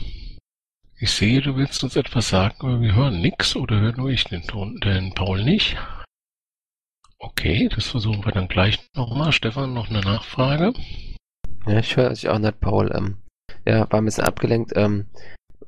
Ich 1.00 1.10
sehe, 1.10 1.40
du 1.40 1.56
willst 1.56 1.82
uns 1.82 1.96
etwas 1.96 2.28
sagen, 2.28 2.56
aber 2.60 2.80
wir 2.82 2.94
hören 2.94 3.22
nichts 3.22 3.56
oder 3.56 3.80
höre 3.80 3.96
nur 3.96 4.10
ich 4.10 4.24
den 4.24 4.42
Ton, 4.42 4.78
den 4.80 5.14
Paul 5.14 5.42
nicht? 5.42 5.78
Okay, 7.24 7.68
das 7.68 7.86
versuchen 7.86 8.24
wir 8.24 8.32
dann 8.32 8.48
gleich 8.48 8.84
nochmal. 8.96 9.30
Stefan, 9.30 9.72
noch 9.72 9.88
eine 9.88 10.00
Nachfrage? 10.00 10.72
Ja, 11.66 11.78
ich 11.78 11.96
höre 11.96 12.10
dich 12.10 12.28
auch 12.28 12.38
nicht, 12.40 12.60
Paul. 12.60 12.90
Ähm, 12.92 13.16
ja, 13.64 13.88
war 13.92 14.00
ein 14.00 14.04
bisschen 14.04 14.24
abgelenkt. 14.24 14.72
Ähm, 14.74 15.06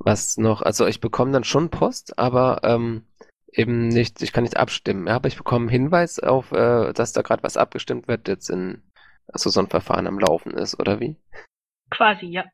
was 0.01 0.37
noch, 0.37 0.63
also 0.63 0.85
ich 0.87 1.01
bekomme 1.01 1.31
dann 1.31 1.45
schon 1.45 1.71
Post, 1.71 2.19
aber 2.19 2.63
ähm, 2.65 3.07
eben 3.53 3.87
nicht, 3.87 4.21
ich 4.21 4.33
kann 4.33 4.43
nicht 4.43 4.57
abstimmen. 4.57 5.07
Ja, 5.07 5.15
aber 5.15 5.29
ich 5.29 5.37
bekomme 5.37 5.67
einen 5.67 5.85
Hinweis 5.85 6.19
auf, 6.19 6.51
äh, 6.51 6.93
dass 6.93 7.13
da 7.13 7.23
gerade 7.23 7.45
was 7.45 7.57
abgestimmt 7.57 8.09
wird, 8.09 8.27
jetzt 8.27 8.51
in, 8.51 8.83
also 9.29 9.49
so 9.49 9.61
ein 9.61 9.69
Verfahren 9.69 10.09
am 10.09 10.19
Laufen 10.19 10.55
ist, 10.55 10.81
oder 10.81 10.99
wie? 10.99 11.17
Quasi, 11.91 12.27
ja. 12.27 12.45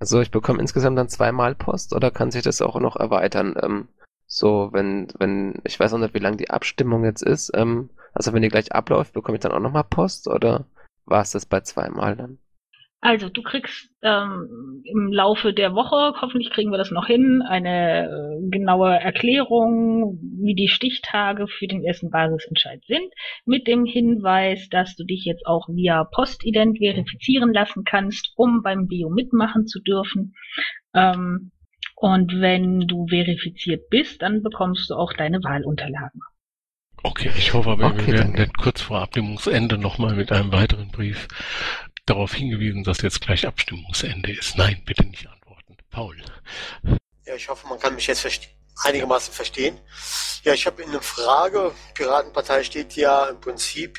Also 0.00 0.20
ich 0.20 0.32
bekomme 0.32 0.60
insgesamt 0.60 0.98
dann 0.98 1.08
zweimal 1.08 1.54
Post 1.54 1.94
oder 1.94 2.10
kann 2.10 2.32
sich 2.32 2.42
das 2.42 2.60
auch 2.60 2.80
noch 2.80 2.96
erweitern? 2.96 3.54
Ähm, 3.62 3.88
so, 4.26 4.70
wenn, 4.72 5.06
wenn, 5.20 5.60
ich 5.62 5.78
weiß 5.78 5.94
auch 5.94 5.98
nicht, 5.98 6.14
wie 6.14 6.18
lange 6.18 6.36
die 6.36 6.50
Abstimmung 6.50 7.04
jetzt 7.04 7.22
ist, 7.22 7.52
ähm, 7.54 7.90
also 8.14 8.32
wenn 8.32 8.42
die 8.42 8.48
gleich 8.48 8.72
abläuft, 8.72 9.12
bekomme 9.12 9.36
ich 9.36 9.42
dann 9.42 9.52
auch 9.52 9.60
nochmal 9.60 9.84
Post 9.84 10.28
oder 10.28 10.66
war 11.04 11.22
es 11.22 11.32
das 11.32 11.46
bei 11.46 11.60
zweimal 11.60 12.16
dann? 12.16 12.38
Also 13.04 13.28
du 13.28 13.42
kriegst 13.42 13.90
ähm, 14.00 14.80
im 14.84 15.12
Laufe 15.12 15.52
der 15.52 15.74
Woche, 15.74 16.18
hoffentlich 16.22 16.50
kriegen 16.50 16.70
wir 16.70 16.78
das 16.78 16.90
noch 16.90 17.06
hin, 17.06 17.42
eine 17.42 18.06
äh, 18.06 18.48
genaue 18.48 18.94
Erklärung, 18.94 20.18
wie 20.40 20.54
die 20.54 20.68
Stichtage 20.68 21.46
für 21.46 21.66
den 21.66 21.84
ersten 21.84 22.10
Basisentscheid 22.10 22.82
sind, 22.86 23.12
mit 23.44 23.66
dem 23.66 23.84
Hinweis, 23.84 24.70
dass 24.70 24.96
du 24.96 25.04
dich 25.04 25.26
jetzt 25.26 25.44
auch 25.44 25.68
via 25.68 26.04
Postident 26.04 26.78
verifizieren 26.78 27.52
lassen 27.52 27.84
kannst, 27.84 28.32
um 28.36 28.62
beim 28.62 28.86
Bio 28.86 29.10
mitmachen 29.10 29.66
zu 29.66 29.80
dürfen. 29.80 30.34
Ähm, 30.94 31.50
und 31.96 32.40
wenn 32.40 32.86
du 32.86 33.06
verifiziert 33.08 33.90
bist, 33.90 34.22
dann 34.22 34.42
bekommst 34.42 34.88
du 34.88 34.94
auch 34.94 35.12
deine 35.12 35.44
Wahlunterlagen. 35.44 36.22
Okay, 37.06 37.30
ich 37.36 37.52
hoffe 37.52 37.68
aber, 37.68 37.88
okay, 37.88 38.06
wir 38.06 38.14
werden 38.14 38.34
dann 38.34 38.52
kurz 38.54 38.80
vor 38.80 39.02
Abstimmungsende 39.02 39.76
nochmal 39.76 40.14
mit 40.14 40.32
einem 40.32 40.50
weiteren 40.52 40.90
Brief 40.90 41.28
darauf 42.06 42.32
hingewiesen, 42.32 42.82
dass 42.82 43.02
jetzt 43.02 43.20
gleich 43.20 43.46
Abstimmungsende 43.46 44.32
ist. 44.32 44.56
Nein, 44.56 44.82
bitte 44.86 45.04
nicht 45.04 45.28
antworten. 45.28 45.76
Paul. 45.90 46.16
Ja, 47.26 47.34
ich 47.34 47.46
hoffe, 47.50 47.66
man 47.68 47.78
kann 47.78 47.94
mich 47.94 48.06
jetzt 48.06 48.20
verste 48.20 48.46
einigermaßen 48.82 49.34
verstehen. 49.34 49.78
Ja, 50.44 50.54
ich 50.54 50.66
habe 50.66 50.82
eine 50.82 51.02
Frage. 51.02 51.72
Piratenpartei 51.92 52.64
steht 52.64 52.96
ja 52.96 53.26
im 53.26 53.38
Prinzip 53.38 53.98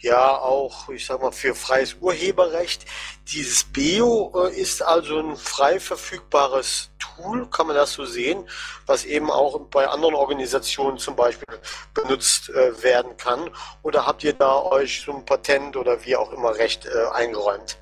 ja 0.00 0.36
auch, 0.36 0.90
ich 0.90 1.06
sag 1.06 1.22
mal, 1.22 1.32
für 1.32 1.54
freies 1.54 1.94
Urheberrecht. 1.94 2.84
Dieses 3.28 3.64
Bio 3.64 4.32
äh, 4.36 4.54
ist 4.54 4.82
also 4.82 5.18
ein 5.18 5.36
frei 5.36 5.80
verfügbares 5.80 6.90
Tool, 7.18 7.48
kann 7.50 7.66
man 7.66 7.76
das 7.76 7.92
so 7.92 8.04
sehen, 8.04 8.44
was 8.86 9.04
eben 9.04 9.30
auch 9.30 9.58
bei 9.70 9.86
anderen 9.88 10.14
Organisationen 10.14 10.98
zum 10.98 11.16
Beispiel 11.16 11.58
benutzt 11.94 12.50
äh, 12.50 12.82
werden 12.82 13.16
kann. 13.16 13.50
Oder 13.82 14.06
habt 14.06 14.24
ihr 14.24 14.32
da 14.32 14.62
euch 14.62 15.02
so 15.02 15.12
ein 15.12 15.24
Patent 15.24 15.76
oder 15.76 16.04
wie 16.04 16.16
auch 16.16 16.32
immer 16.32 16.56
Recht 16.56 16.86
äh, 16.86 17.14
eingeräumt? 17.14 17.78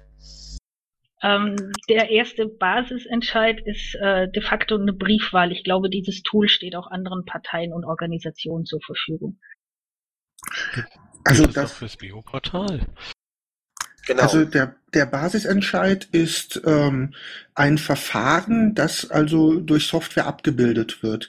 Ähm, 1.22 1.56
der 1.88 2.10
erste 2.10 2.46
Basisentscheid 2.46 3.60
ist 3.64 3.96
äh, 4.00 4.28
de 4.30 4.42
facto 4.42 4.76
eine 4.76 4.92
Briefwahl. 4.92 5.50
Ich 5.50 5.64
glaube, 5.64 5.88
dieses 5.88 6.22
Tool 6.22 6.48
steht 6.48 6.76
auch 6.76 6.90
anderen 6.90 7.24
Parteien 7.24 7.72
und 7.72 7.84
Organisationen 7.84 8.64
zur 8.64 8.80
Verfügung. 8.84 9.38
Also 11.24 11.44
das, 11.44 11.54
das 11.54 11.72
fürs 11.72 11.96
Bioportal. 11.96 12.86
Genau. 14.06 14.22
Also 14.22 14.44
der, 14.44 14.76
der 14.94 15.04
Basisentscheid 15.04 16.08
ist 16.12 16.62
ähm, 16.64 17.12
ein 17.56 17.76
Verfahren, 17.76 18.74
das 18.74 19.10
also 19.10 19.58
durch 19.58 19.88
Software 19.88 20.26
abgebildet 20.26 21.02
wird. 21.02 21.28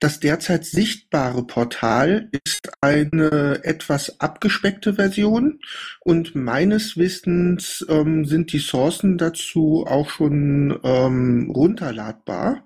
Das 0.00 0.18
derzeit 0.18 0.64
sichtbare 0.64 1.46
Portal 1.46 2.30
ist 2.44 2.72
eine 2.80 3.60
etwas 3.62 4.20
abgespeckte 4.20 4.94
Version 4.94 5.60
und 6.00 6.34
meines 6.34 6.96
Wissens 6.96 7.84
ähm, 7.88 8.24
sind 8.24 8.52
die 8.52 8.58
Sourcen 8.58 9.18
dazu 9.18 9.84
auch 9.86 10.08
schon 10.08 10.80
ähm, 10.82 11.50
runterladbar. 11.54 12.64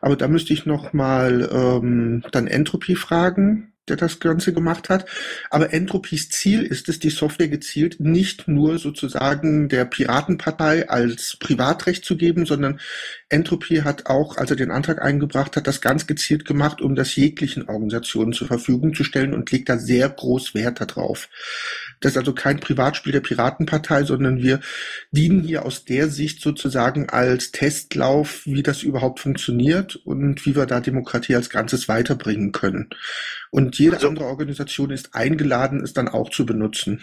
Aber 0.00 0.16
da 0.16 0.28
müsste 0.28 0.54
ich 0.54 0.64
noch 0.64 0.94
mal 0.94 1.48
ähm, 1.52 2.24
dann 2.32 2.46
Entropy 2.46 2.96
fragen, 2.96 3.71
der 3.88 3.96
das 3.96 4.20
Ganze 4.20 4.52
gemacht 4.52 4.88
hat. 4.88 5.06
Aber 5.50 5.72
Entropies 5.72 6.28
Ziel 6.30 6.62
ist 6.62 6.88
es, 6.88 7.00
die 7.00 7.10
Software 7.10 7.48
gezielt 7.48 7.98
nicht 7.98 8.46
nur 8.46 8.78
sozusagen 8.78 9.68
der 9.68 9.84
Piratenpartei 9.84 10.88
als 10.88 11.36
Privatrecht 11.40 12.04
zu 12.04 12.16
geben, 12.16 12.46
sondern 12.46 12.80
Entropy 13.28 13.78
hat 13.78 14.06
auch, 14.06 14.36
als 14.36 14.50
er 14.50 14.56
den 14.56 14.70
Antrag 14.70 15.02
eingebracht 15.02 15.56
hat, 15.56 15.66
das 15.66 15.80
ganz 15.80 16.06
gezielt 16.06 16.44
gemacht, 16.44 16.80
um 16.80 16.94
das 16.94 17.16
jeglichen 17.16 17.68
Organisationen 17.68 18.32
zur 18.32 18.46
Verfügung 18.46 18.94
zu 18.94 19.02
stellen 19.02 19.34
und 19.34 19.50
legt 19.50 19.68
da 19.68 19.78
sehr 19.78 20.08
groß 20.08 20.54
Wert 20.54 20.80
darauf. 20.80 21.28
Das 22.02 22.12
ist 22.12 22.18
also 22.18 22.34
kein 22.34 22.60
Privatspiel 22.60 23.12
der 23.12 23.20
Piratenpartei, 23.20 24.04
sondern 24.04 24.42
wir 24.42 24.60
dienen 25.10 25.42
hier 25.42 25.64
aus 25.64 25.84
der 25.84 26.08
Sicht 26.08 26.42
sozusagen 26.42 27.08
als 27.08 27.52
Testlauf, 27.52 28.42
wie 28.44 28.62
das 28.62 28.82
überhaupt 28.82 29.20
funktioniert 29.20 29.96
und 30.04 30.44
wie 30.44 30.54
wir 30.54 30.66
da 30.66 30.80
Demokratie 30.80 31.34
als 31.34 31.48
Ganzes 31.48 31.88
weiterbringen 31.88 32.52
können. 32.52 32.90
Und 33.50 33.78
jede 33.78 33.96
also, 33.96 34.08
andere 34.08 34.26
Organisation 34.26 34.90
ist 34.90 35.14
eingeladen, 35.14 35.82
es 35.82 35.92
dann 35.92 36.08
auch 36.08 36.30
zu 36.30 36.44
benutzen. 36.44 37.02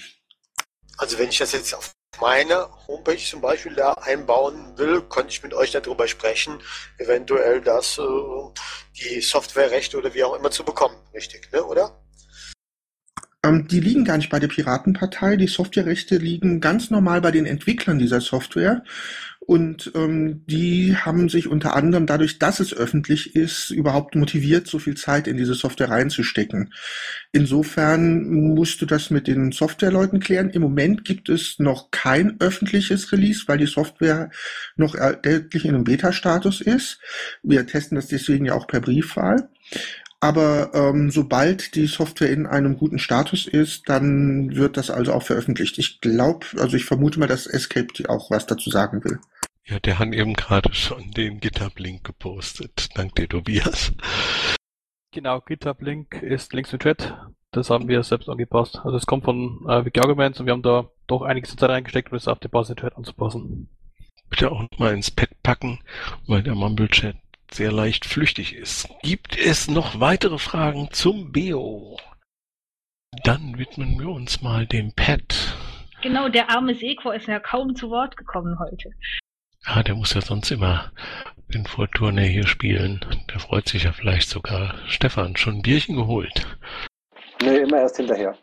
Also 0.97 1.17
wenn 1.17 1.29
ich 1.29 1.37
das 1.37 1.53
jetzt 1.53 1.73
auf 1.73 1.93
meine 2.19 2.67
Homepage 2.87 3.17
zum 3.17 3.41
Beispiel 3.41 3.73
da 3.73 3.93
einbauen 3.93 4.77
will, 4.77 5.01
könnte 5.03 5.29
ich 5.29 5.43
mit 5.43 5.53
euch 5.53 5.71
darüber 5.71 6.07
sprechen, 6.07 6.61
eventuell 6.97 7.61
das, 7.61 7.97
äh, 7.97 8.01
die 8.99 9.21
Softwarerechte 9.21 9.97
oder 9.97 10.13
wie 10.13 10.23
auch 10.23 10.35
immer 10.35 10.51
zu 10.51 10.63
bekommen. 10.63 10.95
Richtig, 11.13 11.51
ne? 11.51 11.63
oder? 11.63 11.98
Ähm, 13.43 13.67
die 13.67 13.79
liegen 13.79 14.03
gar 14.03 14.17
nicht 14.17 14.29
bei 14.29 14.39
der 14.39 14.47
Piratenpartei. 14.47 15.37
Die 15.37 15.47
Softwarerechte 15.47 16.17
liegen 16.17 16.59
ganz 16.59 16.89
normal 16.89 17.21
bei 17.21 17.31
den 17.31 17.45
Entwicklern 17.45 17.99
dieser 17.99 18.21
Software. 18.21 18.83
Und 19.49 19.91
ähm, 19.95 20.45
die 20.45 20.95
haben 20.95 21.27
sich 21.27 21.47
unter 21.47 21.75
anderem 21.75 22.05
dadurch, 22.05 22.37
dass 22.37 22.59
es 22.59 22.71
öffentlich 22.71 23.35
ist, 23.35 23.71
überhaupt 23.71 24.13
motiviert, 24.13 24.67
so 24.67 24.77
viel 24.77 24.95
Zeit 24.95 25.27
in 25.27 25.37
diese 25.37 25.55
Software 25.55 25.89
reinzustecken. 25.89 26.71
Insofern 27.31 28.29
musst 28.29 28.79
du 28.81 28.85
das 28.85 29.09
mit 29.09 29.25
den 29.25 29.51
Softwareleuten 29.51 30.19
klären. 30.19 30.51
Im 30.51 30.61
Moment 30.61 31.03
gibt 31.03 31.29
es 31.29 31.57
noch 31.57 31.89
kein 31.89 32.39
öffentliches 32.39 33.11
Release, 33.11 33.45
weil 33.47 33.57
die 33.57 33.65
Software 33.65 34.29
noch 34.75 34.93
erhältlich 34.93 35.65
in 35.65 35.73
einem 35.73 35.83
Beta-Status 35.83 36.61
ist. 36.61 36.99
Wir 37.41 37.65
testen 37.65 37.95
das 37.95 38.05
deswegen 38.05 38.45
ja 38.45 38.53
auch 38.53 38.67
per 38.67 38.81
Briefwahl. 38.81 39.49
Aber 40.21 40.71
ähm, 40.73 41.11
sobald 41.11 41.75
die 41.75 41.87
Software 41.87 42.29
in 42.29 42.45
einem 42.45 42.77
guten 42.77 42.99
Status 42.99 43.47
ist, 43.47 43.87
dann 43.87 44.53
wird 44.55 44.75
das 44.75 44.89
also 44.89 45.13
auch 45.13 45.23
veröffentlicht. 45.23 45.77
Ich 45.77 46.01
glaube, 46.01 46.45
also 46.57 46.75
ich 46.75 46.85
vermute 46.85 47.19
mal, 47.19 47.27
dass 47.27 47.47
Escape 47.47 47.87
auch 48.09 48.29
was 48.29 48.45
dazu 48.45 48.69
sagen 48.69 49.03
will. 49.03 49.19
Ja, 49.65 49.79
der 49.79 49.99
hat 49.99 50.11
eben 50.13 50.33
gerade 50.33 50.73
schon 50.73 51.11
den 51.11 51.39
GitHub-Link 51.39 52.03
gepostet. 52.03 52.89
Dank 52.95 53.15
dir, 53.15 53.29
Tobias. 53.29 53.93
Genau, 55.11 55.41
GitHub-Link 55.41 56.21
ist 56.21 56.53
links 56.53 56.73
im 56.73 56.79
Chat. 56.79 57.15
Das 57.51 57.69
haben 57.69 57.87
wir 57.87 58.03
selbst 58.03 58.29
angepasst. 58.29 58.79
Also 58.83 58.97
es 58.97 59.05
kommt 59.05 59.23
von 59.23 59.65
äh, 59.67 59.85
Wiki 59.85 59.99
Arguments 59.99 60.39
und 60.39 60.47
wir 60.47 60.53
haben 60.53 60.61
da 60.61 60.89
doch 61.07 61.21
einiges 61.21 61.55
Zeit 61.55 61.69
reingesteckt, 61.69 62.11
um 62.11 62.17
es 62.17 62.27
auf 62.27 62.39
die 62.39 62.47
Basissituation 62.47 62.97
anzupassen. 62.97 63.69
Bitte 64.29 64.51
auch 64.51 64.65
mal 64.77 64.93
ins 64.93 65.09
Pad 65.09 65.29
packen, 65.41 65.79
weil 66.27 66.43
der 66.43 66.55
Mumble-Chat 66.55 67.15
sehr 67.53 67.71
leicht 67.71 68.05
flüchtig 68.05 68.55
ist. 68.55 68.87
Gibt 69.01 69.37
es 69.37 69.67
noch 69.67 69.99
weitere 69.99 70.37
Fragen 70.37 70.89
zum 70.91 71.31
Beo? 71.31 71.97
Dann 73.23 73.57
widmen 73.57 73.99
wir 73.99 74.09
uns 74.09 74.41
mal 74.41 74.65
dem 74.65 74.93
Pad. 74.93 75.55
Genau, 76.01 76.29
der 76.29 76.49
arme 76.49 76.75
Sekor 76.75 77.15
ist 77.15 77.27
ja 77.27 77.39
kaum 77.39 77.75
zu 77.75 77.89
Wort 77.89 78.15
gekommen 78.15 78.57
heute. 78.59 78.91
Ah, 79.65 79.83
der 79.83 79.95
muss 79.95 80.13
ja 80.13 80.21
sonst 80.21 80.51
immer 80.51 80.91
den 81.53 81.65
Fortuna 81.65 82.21
hier 82.21 82.47
spielen. 82.47 83.03
Der 83.31 83.39
freut 83.39 83.67
sich 83.67 83.83
ja 83.83 83.91
vielleicht 83.91 84.29
sogar. 84.29 84.75
Stefan, 84.87 85.35
schon 85.35 85.57
ein 85.57 85.61
Bierchen 85.61 85.95
geholt? 85.95 86.47
Nee, 87.41 87.57
immer 87.57 87.79
erst 87.79 87.97
hinterher. 87.97 88.37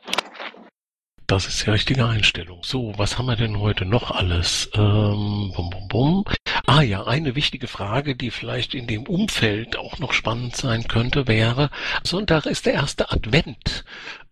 Das 1.27 1.47
ist 1.47 1.67
die 1.67 1.71
richtige 1.71 2.07
Einstellung. 2.07 2.63
So, 2.63 2.93
was 2.99 3.19
haben 3.19 3.27
wir 3.27 3.37
denn 3.37 3.59
heute 3.59 3.85
noch 3.85 4.11
alles? 4.11 4.71
Ähm, 4.75 5.53
bum, 5.55 5.71
bum, 5.71 5.89
bum. 5.89 6.25
Ah 6.69 6.83
ja, 6.83 7.05
eine 7.05 7.37
wichtige 7.37 7.69
Frage, 7.69 8.17
die 8.17 8.33
vielleicht 8.33 8.75
in 8.75 8.89
dem 8.89 9.05
Umfeld 9.05 9.77
auch 9.77 10.01
noch 10.01 10.13
spannend 10.13 10.57
sein 10.57 10.89
könnte, 10.89 11.29
wäre, 11.29 11.71
Sonntag 12.03 12.45
ist 12.47 12.67
der 12.67 12.73
erste 12.75 13.13
Advent. 13.13 13.85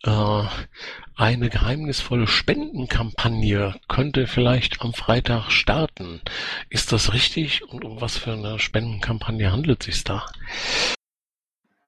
Äh, 0.02 0.42
eine 1.16 1.48
geheimnisvolle 1.48 2.26
Spendenkampagne 2.26 3.76
könnte 3.88 4.26
vielleicht 4.26 4.82
am 4.82 4.94
Freitag 4.94 5.50
starten. 5.52 6.20
Ist 6.70 6.90
das 6.90 7.12
richtig? 7.12 7.70
Und 7.70 7.84
um 7.84 8.00
was 8.00 8.18
für 8.18 8.32
eine 8.32 8.58
Spendenkampagne 8.58 9.52
handelt 9.52 9.82
es 9.82 9.94
sich 9.94 10.04
da? 10.04 10.26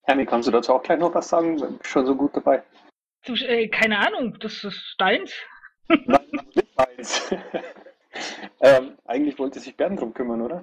Hermi, 0.04 0.26
kannst 0.26 0.46
du 0.46 0.52
dazu 0.52 0.74
auch 0.74 0.82
gleich 0.84 1.00
noch 1.00 1.12
was 1.12 1.28
sagen? 1.28 1.60
Bin 1.60 1.78
schon 1.82 2.06
so 2.06 2.14
gut 2.14 2.36
dabei. 2.36 2.62
Du, 3.24 3.34
äh, 3.34 3.66
keine 3.66 3.98
Ahnung, 3.98 4.38
das 4.38 4.62
ist 4.62 4.94
deins. 4.98 5.32
Nein, 5.88 6.20
nicht 6.54 6.76
meins. 6.76 7.34
ähm, 8.60 8.96
eigentlich 9.04 9.38
wollte 9.38 9.60
sich 9.60 9.76
Bernd 9.76 10.00
drum 10.00 10.14
kümmern, 10.14 10.42
oder? 10.42 10.62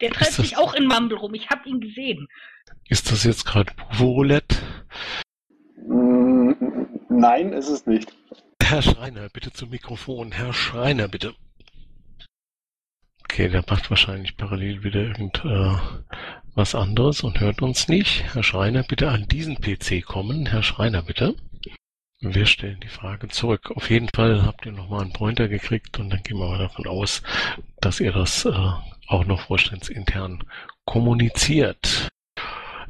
Der 0.00 0.10
treibt 0.10 0.32
sich 0.32 0.56
auch 0.56 0.74
in 0.74 0.86
Mumble 0.86 1.18
rum. 1.18 1.34
Ich 1.34 1.50
habe 1.50 1.68
ihn 1.68 1.80
gesehen. 1.80 2.28
Ist 2.88 3.10
das 3.10 3.24
jetzt 3.24 3.44
gerade 3.44 3.72
Roulette? 4.00 4.56
Mm, 5.76 6.52
nein, 7.08 7.52
ist 7.52 7.68
es 7.68 7.86
nicht. 7.86 8.14
Herr 8.60 8.82
Schreiner, 8.82 9.28
bitte 9.28 9.52
zum 9.52 9.70
Mikrofon. 9.70 10.32
Herr 10.32 10.52
Schreiner, 10.52 11.08
bitte. 11.08 11.34
Okay, 13.24 13.48
der 13.48 13.64
macht 13.68 13.90
wahrscheinlich 13.90 14.36
parallel 14.36 14.84
wieder 14.84 15.00
irgend 15.00 15.44
äh, 15.44 15.76
was 16.54 16.74
anderes 16.74 17.22
und 17.22 17.40
hört 17.40 17.62
uns 17.62 17.88
nicht. 17.88 18.24
Herr 18.34 18.42
Schreiner, 18.42 18.82
bitte 18.82 19.10
an 19.10 19.26
diesen 19.26 19.60
PC 19.60 20.04
kommen. 20.04 20.46
Herr 20.46 20.62
Schreiner, 20.62 21.02
bitte. 21.02 21.34
Wir 22.26 22.46
stellen 22.46 22.80
die 22.82 22.88
Frage 22.88 23.28
zurück. 23.28 23.70
Auf 23.74 23.90
jeden 23.90 24.08
Fall 24.08 24.46
habt 24.46 24.64
ihr 24.64 24.72
nochmal 24.72 25.02
einen 25.02 25.12
Pointer 25.12 25.46
gekriegt 25.46 25.98
und 25.98 26.08
dann 26.08 26.22
gehen 26.22 26.38
wir 26.38 26.48
mal 26.48 26.58
davon 26.58 26.86
aus, 26.86 27.22
dass 27.82 28.00
ihr 28.00 28.12
das 28.12 28.46
äh, 28.46 28.50
auch 29.08 29.26
noch 29.26 29.42
vorstandsintern 29.42 30.42
kommuniziert. 30.86 32.08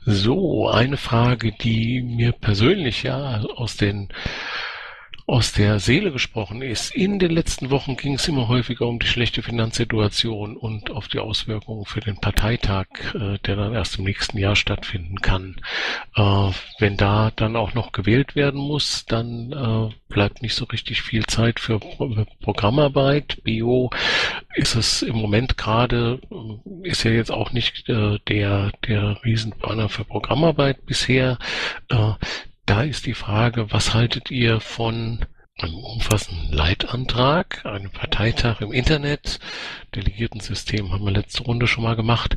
So, 0.07 0.69
eine 0.69 0.97
Frage, 0.97 1.51
die 1.51 2.01
mir 2.01 2.31
persönlich 2.31 3.03
ja 3.03 3.41
aus 3.57 3.77
den 3.77 4.09
aus 5.27 5.53
der 5.53 5.79
Seele 5.79 6.13
gesprochen 6.13 6.61
ist. 6.61 6.95
In 6.95 7.19
den 7.19 7.31
letzten 7.31 7.71
Wochen 7.71 7.97
ging 7.97 8.15
es 8.15 8.29
immer 8.29 8.49
häufiger 8.49 8.87
um 8.87 8.99
die 8.99 9.07
schlechte 9.07 9.43
Finanzsituation 9.43 10.57
und 10.57 10.91
auf 10.91 11.09
die 11.09 11.19
Auswirkungen 11.19 11.87
für 11.87 12.01
den 12.01 12.17
Parteitag, 12.17 12.87
äh, 13.15 13.39
der 13.39 13.57
dann 13.57 13.73
erst 13.73 13.99
im 13.99 14.05
nächsten 14.05 14.37
Jahr 14.37 14.55
stattfinden 14.55 15.23
kann. 15.23 15.57
Äh, 16.15 16.51
wenn 16.79 16.99
da 16.99 17.33
dann 17.35 17.57
auch 17.57 17.73
noch 17.73 17.93
gewählt 17.93 18.37
werden 18.37 18.61
muss, 18.61 19.07
dann 19.07 19.53
äh, 19.53 19.95
bleibt 20.13 20.43
nicht 20.43 20.55
so 20.55 20.67
richtig 20.67 21.01
viel 21.01 21.25
Zeit 21.25 21.59
für 21.59 21.81
Programmarbeit. 22.43 23.43
Bio 23.45 23.91
ist 24.55 24.75
es 24.75 25.01
im 25.01 25.17
Moment 25.17 25.57
gerade, 25.57 26.21
ist 26.83 27.03
ja 27.03 27.11
jetzt 27.11 27.33
auch 27.33 27.53
nicht 27.53 27.89
der, 27.89 28.71
der 28.87 29.25
Riesenbanner 29.25 29.89
für 29.89 30.05
Programmarbeit 30.05 30.85
bisher. 30.87 31.39
Da 32.67 32.83
ist 32.83 33.05
die 33.05 33.15
Frage, 33.15 33.73
was 33.73 33.93
haltet 33.93 34.31
ihr 34.31 34.59
von 34.59 35.27
einem 35.61 35.75
umfassenden 35.75 36.51
Leitantrag, 36.51 37.65
einem 37.65 37.91
Parteitag 37.91 38.61
im 38.61 38.73
Internet, 38.73 39.39
Delegiertensystem 39.95 40.91
haben 40.91 41.05
wir 41.05 41.13
letzte 41.13 41.45
Runde 41.45 41.67
schon 41.67 41.85
mal 41.85 41.95
gemacht, 41.95 42.37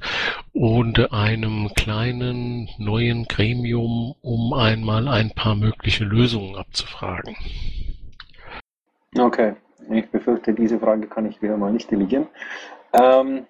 und 0.54 1.12
einem 1.14 1.72
kleinen 1.76 2.70
neuen 2.78 3.26
Gremium, 3.26 4.16
um 4.22 4.54
einmal 4.54 5.08
ein 5.08 5.32
paar 5.32 5.56
mögliche 5.56 6.04
Lösungen 6.04 6.58
abzufragen? 6.58 7.36
Okay, 9.18 9.56
ich 9.90 10.10
befürchte, 10.12 10.54
diese 10.54 10.78
Frage 10.78 11.08
kann 11.08 11.26
ich 11.26 11.42
wieder 11.42 11.58
mal 11.58 11.72
nicht 11.72 11.90
delegieren. 11.90 12.28
Ähm, 12.94 13.48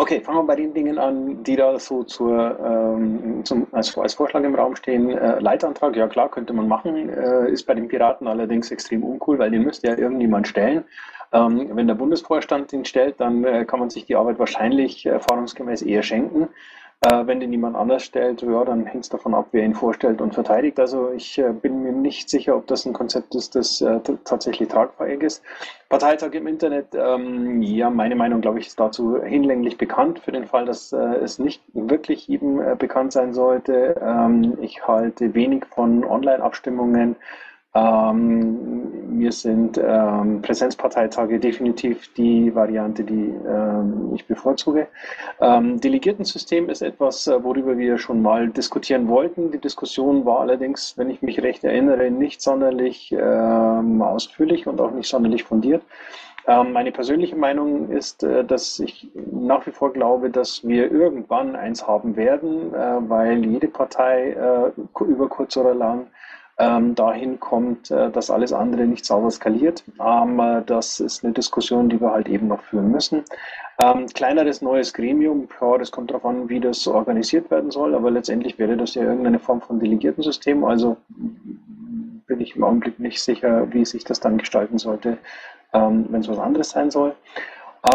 Okay, 0.00 0.18
fangen 0.22 0.38
wir 0.38 0.46
bei 0.46 0.56
den 0.56 0.72
Dingen 0.72 0.98
an, 0.98 1.44
die 1.44 1.56
da 1.56 1.78
so 1.78 2.04
zur, 2.04 2.58
ähm, 2.58 3.44
zum, 3.44 3.66
als, 3.72 3.98
als, 3.98 4.14
Vorschlag 4.14 4.42
im 4.42 4.54
Raum 4.54 4.74
stehen. 4.74 5.10
Äh, 5.10 5.40
Leitantrag, 5.40 5.94
ja 5.94 6.08
klar, 6.08 6.30
könnte 6.30 6.54
man 6.54 6.68
machen, 6.68 7.10
äh, 7.10 7.50
ist 7.50 7.66
bei 7.66 7.74
den 7.74 7.86
Piraten 7.86 8.26
allerdings 8.26 8.70
extrem 8.70 9.04
uncool, 9.04 9.38
weil 9.38 9.50
den 9.50 9.62
müsste 9.62 9.88
ja 9.88 9.98
irgendjemand 9.98 10.48
stellen. 10.48 10.84
Ähm, 11.32 11.68
wenn 11.74 11.86
der 11.86 11.96
Bundesvorstand 11.96 12.72
den 12.72 12.86
stellt, 12.86 13.20
dann 13.20 13.44
äh, 13.44 13.66
kann 13.66 13.78
man 13.78 13.90
sich 13.90 14.06
die 14.06 14.16
Arbeit 14.16 14.38
wahrscheinlich 14.38 15.04
erfahrungsgemäß 15.04 15.82
eher 15.82 16.02
schenken. 16.02 16.48
Äh, 17.02 17.26
wenn 17.26 17.40
den 17.40 17.50
jemand 17.50 17.76
anders 17.76 18.02
stellt, 18.02 18.42
ja, 18.42 18.62
dann 18.62 18.84
hängt 18.84 19.04
es 19.04 19.08
davon 19.08 19.32
ab, 19.34 19.48
wer 19.52 19.64
ihn 19.64 19.74
vorstellt 19.74 20.20
und 20.20 20.34
verteidigt. 20.34 20.78
Also 20.78 21.10
ich 21.12 21.38
äh, 21.38 21.50
bin 21.50 21.82
mir 21.82 21.92
nicht 21.92 22.28
sicher, 22.28 22.54
ob 22.54 22.66
das 22.66 22.84
ein 22.84 22.92
Konzept 22.92 23.34
ist, 23.34 23.54
das 23.54 23.80
äh, 23.80 24.00
tatsächlich 24.24 24.68
tragfähig 24.68 25.22
ist. 25.22 25.42
Parteitag 25.88 26.32
im 26.32 26.46
Internet, 26.46 26.88
ähm, 26.94 27.62
ja, 27.62 27.88
meine 27.88 28.16
Meinung, 28.16 28.42
glaube 28.42 28.58
ich, 28.58 28.66
ist 28.66 28.78
dazu 28.78 29.22
hinlänglich 29.22 29.78
bekannt, 29.78 30.18
für 30.18 30.32
den 30.32 30.46
Fall, 30.46 30.66
dass 30.66 30.92
äh, 30.92 30.96
es 30.96 31.38
nicht 31.38 31.62
wirklich 31.72 32.28
eben 32.28 32.60
äh, 32.60 32.76
bekannt 32.78 33.12
sein 33.12 33.32
sollte. 33.32 33.98
Ähm, 34.02 34.58
ich 34.60 34.86
halte 34.86 35.32
wenig 35.32 35.64
von 35.74 36.04
Online-Abstimmungen. 36.04 37.16
Ähm, 37.72 39.16
mir 39.16 39.30
sind 39.30 39.78
ähm, 39.82 40.42
Präsenzparteitage 40.42 41.38
definitiv 41.38 42.12
die 42.14 42.52
Variante, 42.52 43.04
die 43.04 43.32
ähm, 43.46 44.10
ich 44.14 44.26
bevorzuge. 44.26 44.88
Ähm, 45.40 45.80
Delegiertensystem 45.80 46.68
ist 46.68 46.82
etwas, 46.82 47.28
äh, 47.28 47.44
worüber 47.44 47.78
wir 47.78 47.98
schon 47.98 48.22
mal 48.22 48.48
diskutieren 48.48 49.06
wollten. 49.08 49.52
Die 49.52 49.58
Diskussion 49.58 50.24
war 50.24 50.40
allerdings, 50.40 50.96
wenn 50.96 51.10
ich 51.10 51.22
mich 51.22 51.40
recht 51.42 51.62
erinnere, 51.62 52.10
nicht 52.10 52.42
sonderlich 52.42 53.12
ähm, 53.12 54.02
ausführlich 54.02 54.66
und 54.66 54.80
auch 54.80 54.90
nicht 54.90 55.08
sonderlich 55.08 55.44
fundiert. 55.44 55.82
Ähm, 56.48 56.72
meine 56.72 56.90
persönliche 56.90 57.36
Meinung 57.36 57.90
ist, 57.90 58.24
äh, 58.24 58.44
dass 58.44 58.80
ich 58.80 59.10
nach 59.14 59.64
wie 59.66 59.72
vor 59.72 59.92
glaube, 59.92 60.30
dass 60.30 60.66
wir 60.66 60.90
irgendwann 60.90 61.54
eins 61.54 61.86
haben 61.86 62.16
werden, 62.16 62.74
äh, 62.74 63.08
weil 63.08 63.44
jede 63.46 63.68
Partei 63.68 64.36
über 65.00 65.28
kurz 65.28 65.56
oder 65.56 65.74
lang 65.74 66.08
ähm, 66.60 66.94
dahin 66.94 67.40
kommt, 67.40 67.90
äh, 67.90 68.10
dass 68.10 68.30
alles 68.30 68.52
andere 68.52 68.82
nicht 68.86 69.04
sauber 69.06 69.30
skaliert. 69.30 69.82
Ähm, 69.98 70.62
das 70.66 71.00
ist 71.00 71.24
eine 71.24 71.32
Diskussion, 71.32 71.88
die 71.88 72.00
wir 72.00 72.12
halt 72.12 72.28
eben 72.28 72.48
noch 72.48 72.62
führen 72.62 72.90
müssen. 72.90 73.24
Ähm, 73.78 74.06
kleineres 74.06 74.60
neues 74.60 74.92
Gremium, 74.92 75.48
ja, 75.60 75.78
das 75.78 75.90
kommt 75.90 76.10
darauf 76.10 76.26
an, 76.26 76.48
wie 76.50 76.60
das 76.60 76.86
organisiert 76.86 77.50
werden 77.50 77.70
soll, 77.70 77.94
aber 77.94 78.10
letztendlich 78.10 78.58
wäre 78.58 78.76
das 78.76 78.94
ja 78.94 79.02
irgendeine 79.02 79.38
Form 79.38 79.62
von 79.62 79.80
Delegiertensystem. 79.80 80.62
Also 80.64 80.98
bin 82.26 82.40
ich 82.40 82.54
im 82.56 82.64
Augenblick 82.64 83.00
nicht 83.00 83.22
sicher, 83.22 83.66
wie 83.72 83.84
sich 83.84 84.04
das 84.04 84.20
dann 84.20 84.36
gestalten 84.36 84.76
sollte, 84.76 85.16
ähm, 85.72 86.06
wenn 86.10 86.20
es 86.20 86.28
was 86.28 86.38
anderes 86.38 86.70
sein 86.70 86.90
soll. 86.90 87.14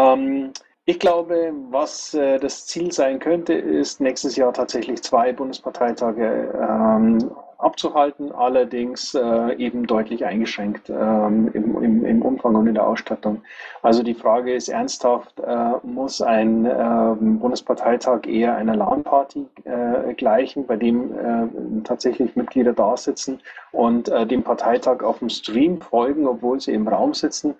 Ähm, 0.00 0.52
ich 0.86 0.98
glaube, 0.98 1.52
was 1.70 2.14
äh, 2.14 2.38
das 2.38 2.66
Ziel 2.66 2.90
sein 2.90 3.20
könnte, 3.20 3.52
ist 3.54 4.00
nächstes 4.00 4.36
Jahr 4.36 4.52
tatsächlich 4.52 5.02
zwei 5.02 5.32
Bundesparteitage 5.32 6.52
ähm, 6.60 7.30
abzuhalten, 7.58 8.32
allerdings 8.32 9.14
äh, 9.14 9.54
eben 9.56 9.86
deutlich 9.86 10.24
eingeschränkt 10.24 10.90
ähm, 10.90 11.50
im, 11.54 11.82
im, 11.82 12.04
im, 12.04 12.22
Umfang 12.22 12.54
und 12.54 12.66
in 12.66 12.74
der 12.74 12.86
Ausstattung. 12.86 13.42
Also 13.82 14.02
die 14.02 14.14
Frage 14.14 14.54
ist 14.54 14.68
ernsthaft, 14.68 15.40
äh, 15.40 15.72
muss 15.82 16.20
ein 16.20 16.66
äh, 16.66 17.14
Bundesparteitag 17.18 18.26
eher 18.26 18.54
einer 18.56 18.76
LAN-Party 18.76 19.46
äh, 19.64 20.14
gleichen, 20.14 20.66
bei 20.66 20.76
dem 20.76 21.12
äh, 21.12 21.82
tatsächlich 21.84 22.36
Mitglieder 22.36 22.72
da 22.72 22.96
sitzen 22.96 23.40
und 23.72 24.08
äh, 24.08 24.26
dem 24.26 24.42
Parteitag 24.42 25.02
auf 25.02 25.20
dem 25.20 25.30
Stream 25.30 25.80
folgen, 25.80 26.26
obwohl 26.26 26.60
sie 26.60 26.74
im 26.74 26.88
Raum 26.88 27.14
sitzen? 27.14 27.54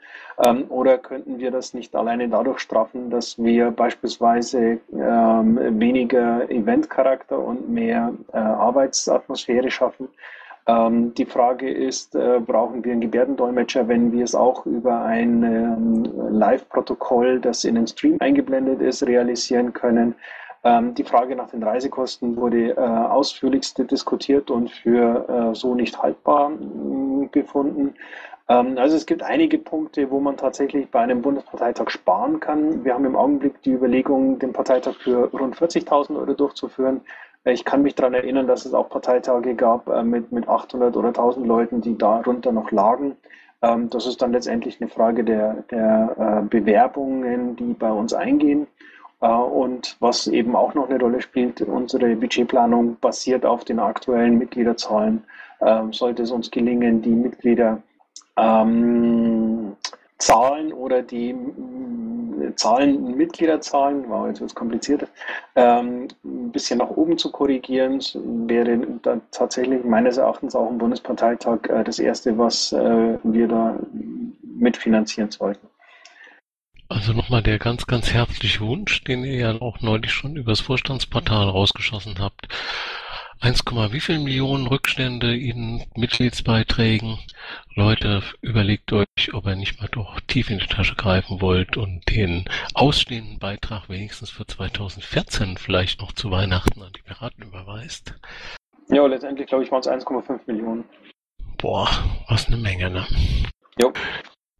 Ähm, 0.44 0.66
oder 0.68 0.98
könnten 0.98 1.38
wir 1.38 1.50
das 1.50 1.72
nicht 1.74 1.94
alleine 1.96 2.28
dadurch 2.28 2.60
straffen, 2.60 3.10
dass 3.10 3.38
wir 3.38 3.70
beispielsweise 3.70 4.80
ähm, 4.92 5.80
weniger 5.80 6.50
Eventcharakter 6.50 7.38
und 7.38 7.68
mehr 7.68 8.12
Arbeitsatmosphäre 8.32 9.70
schaffen? 9.70 10.08
Ähm, 10.66 11.14
die 11.14 11.26
Frage 11.26 11.70
ist, 11.70 12.14
äh, 12.16 12.40
brauchen 12.44 12.84
wir 12.84 12.92
einen 12.92 13.00
Gebärdendolmetscher, 13.00 13.86
wenn 13.86 14.10
wir 14.10 14.24
es 14.24 14.34
auch 14.34 14.66
über 14.66 15.02
ein 15.02 15.42
ähm, 15.44 16.12
Live-Protokoll, 16.30 17.40
das 17.40 17.64
in 17.64 17.76
den 17.76 17.86
Stream 17.86 18.16
eingeblendet 18.18 18.80
ist, 18.82 19.06
realisieren 19.06 19.72
können? 19.72 20.16
Ähm, 20.64 20.94
die 20.94 21.04
Frage 21.04 21.36
nach 21.36 21.50
den 21.50 21.62
Reisekosten 21.62 22.36
wurde 22.36 22.70
äh, 22.70 22.80
ausführlichst 22.80 23.78
diskutiert 23.88 24.50
und 24.50 24.68
für 24.68 25.28
äh, 25.28 25.54
so 25.54 25.76
nicht 25.76 26.02
haltbar 26.02 26.50
befunden. 27.30 27.94
Ähm, 28.48 28.78
also 28.78 28.96
es 28.96 29.06
gibt 29.06 29.22
einige 29.22 29.58
Punkte, 29.58 30.10
wo 30.10 30.20
man 30.20 30.36
tatsächlich 30.36 30.90
bei 30.90 31.00
einem 31.00 31.22
Bundesparteitag 31.22 31.90
sparen 31.90 32.40
kann. 32.40 32.84
Wir 32.84 32.94
haben 32.94 33.04
im 33.04 33.16
Augenblick 33.16 33.62
die 33.62 33.72
Überlegung, 33.72 34.38
den 34.38 34.52
Parteitag 34.52 34.94
für 34.96 35.30
rund 35.32 35.56
40.000 35.56 36.16
Euro 36.16 36.34
durchzuführen. 36.34 37.00
Ich 37.44 37.64
kann 37.64 37.82
mich 37.82 37.94
daran 37.94 38.14
erinnern, 38.14 38.46
dass 38.48 38.66
es 38.66 38.74
auch 38.74 38.88
Parteitage 38.88 39.54
gab 39.54 39.88
äh, 39.88 40.02
mit, 40.02 40.32
mit 40.32 40.48
800 40.48 40.96
oder 40.96 41.08
1000 41.08 41.46
Leuten, 41.46 41.80
die 41.80 41.96
darunter 41.96 42.52
noch 42.52 42.70
lagen. 42.70 43.16
Ähm, 43.62 43.88
das 43.90 44.06
ist 44.06 44.20
dann 44.22 44.32
letztendlich 44.32 44.80
eine 44.80 44.90
Frage 44.90 45.24
der, 45.24 45.64
der 45.70 46.42
äh, 46.42 46.48
Bewerbungen, 46.48 47.56
die 47.56 47.74
bei 47.74 47.90
uns 47.90 48.12
eingehen. 48.14 48.66
Äh, 49.20 49.28
und 49.28 49.96
was 50.00 50.26
eben 50.26 50.56
auch 50.56 50.74
noch 50.74 50.88
eine 50.88 51.00
Rolle 51.00 51.20
spielt, 51.20 51.60
unsere 51.62 52.16
Budgetplanung 52.16 52.96
basiert 53.00 53.46
auf 53.46 53.64
den 53.64 53.78
aktuellen 53.78 54.38
Mitgliederzahlen. 54.38 55.24
Ähm, 55.60 55.92
sollte 55.92 56.24
es 56.24 56.30
uns 56.30 56.50
gelingen, 56.50 57.00
die 57.00 57.10
Mitglieder 57.10 57.80
ähm, 58.36 59.76
Zahlen 60.18 60.72
oder 60.72 61.02
die 61.02 61.34
Zahlen, 62.56 63.16
Mitgliederzahlen, 63.16 64.04
wow, 64.08 64.26
jetzt 64.26 64.40
wird 64.40 64.50
es 64.50 64.54
kompliziert, 64.54 65.06
ähm, 65.56 66.08
ein 66.24 66.52
bisschen 66.52 66.78
nach 66.78 66.90
oben 66.90 67.18
zu 67.18 67.30
korrigieren, 67.30 68.00
wäre 68.46 68.78
dann 69.02 69.22
tatsächlich 69.30 69.84
meines 69.84 70.16
Erachtens 70.16 70.54
auch 70.54 70.70
ein 70.70 70.78
Bundesparteitag 70.78 71.68
äh, 71.68 71.84
das 71.84 71.98
Erste, 71.98 72.36
was 72.38 72.72
äh, 72.72 73.18
wir 73.22 73.48
da 73.48 73.78
mitfinanzieren 74.42 75.30
sollten. 75.30 75.66
Also 76.88 77.12
nochmal 77.12 77.42
der 77.42 77.58
ganz, 77.58 77.86
ganz 77.86 78.12
herzliche 78.12 78.60
Wunsch, 78.60 79.02
den 79.02 79.24
ihr 79.24 79.36
ja 79.36 79.60
auch 79.60 79.80
neulich 79.80 80.12
schon 80.12 80.36
übers 80.36 80.60
Vorstandsportal 80.60 81.48
rausgeschossen 81.48 82.20
habt. 82.20 82.46
1, 83.40 83.64
wie 83.92 84.00
viel 84.00 84.18
Millionen 84.18 84.66
Rückstände 84.66 85.36
in 85.36 85.84
Mitgliedsbeiträgen. 85.94 87.18
Leute, 87.74 88.22
überlegt 88.40 88.92
euch, 88.92 89.34
ob 89.34 89.46
ihr 89.46 89.56
nicht 89.56 89.80
mal 89.80 89.88
doch 89.92 90.18
tief 90.20 90.48
in 90.50 90.58
die 90.58 90.66
Tasche 90.66 90.94
greifen 90.94 91.42
wollt 91.42 91.76
und 91.76 92.08
den 92.08 92.44
ausstehenden 92.74 93.38
Beitrag 93.38 93.88
wenigstens 93.90 94.30
für 94.30 94.46
2014 94.46 95.58
vielleicht 95.58 96.00
noch 96.00 96.12
zu 96.12 96.30
Weihnachten 96.30 96.82
an 96.82 96.92
die 96.96 97.02
Piraten 97.02 97.44
überweist. 97.44 98.14
Ja, 98.88 99.06
letztendlich 99.06 99.46
glaube 99.48 99.64
ich 99.64 99.70
waren 99.70 99.80
es 99.80 99.88
1,5 99.88 100.40
Millionen. 100.46 100.84
Boah, 101.58 101.88
was 102.28 102.46
eine 102.46 102.56
Menge, 102.56 102.90
ne? 102.90 103.06
Jo. 103.78 103.92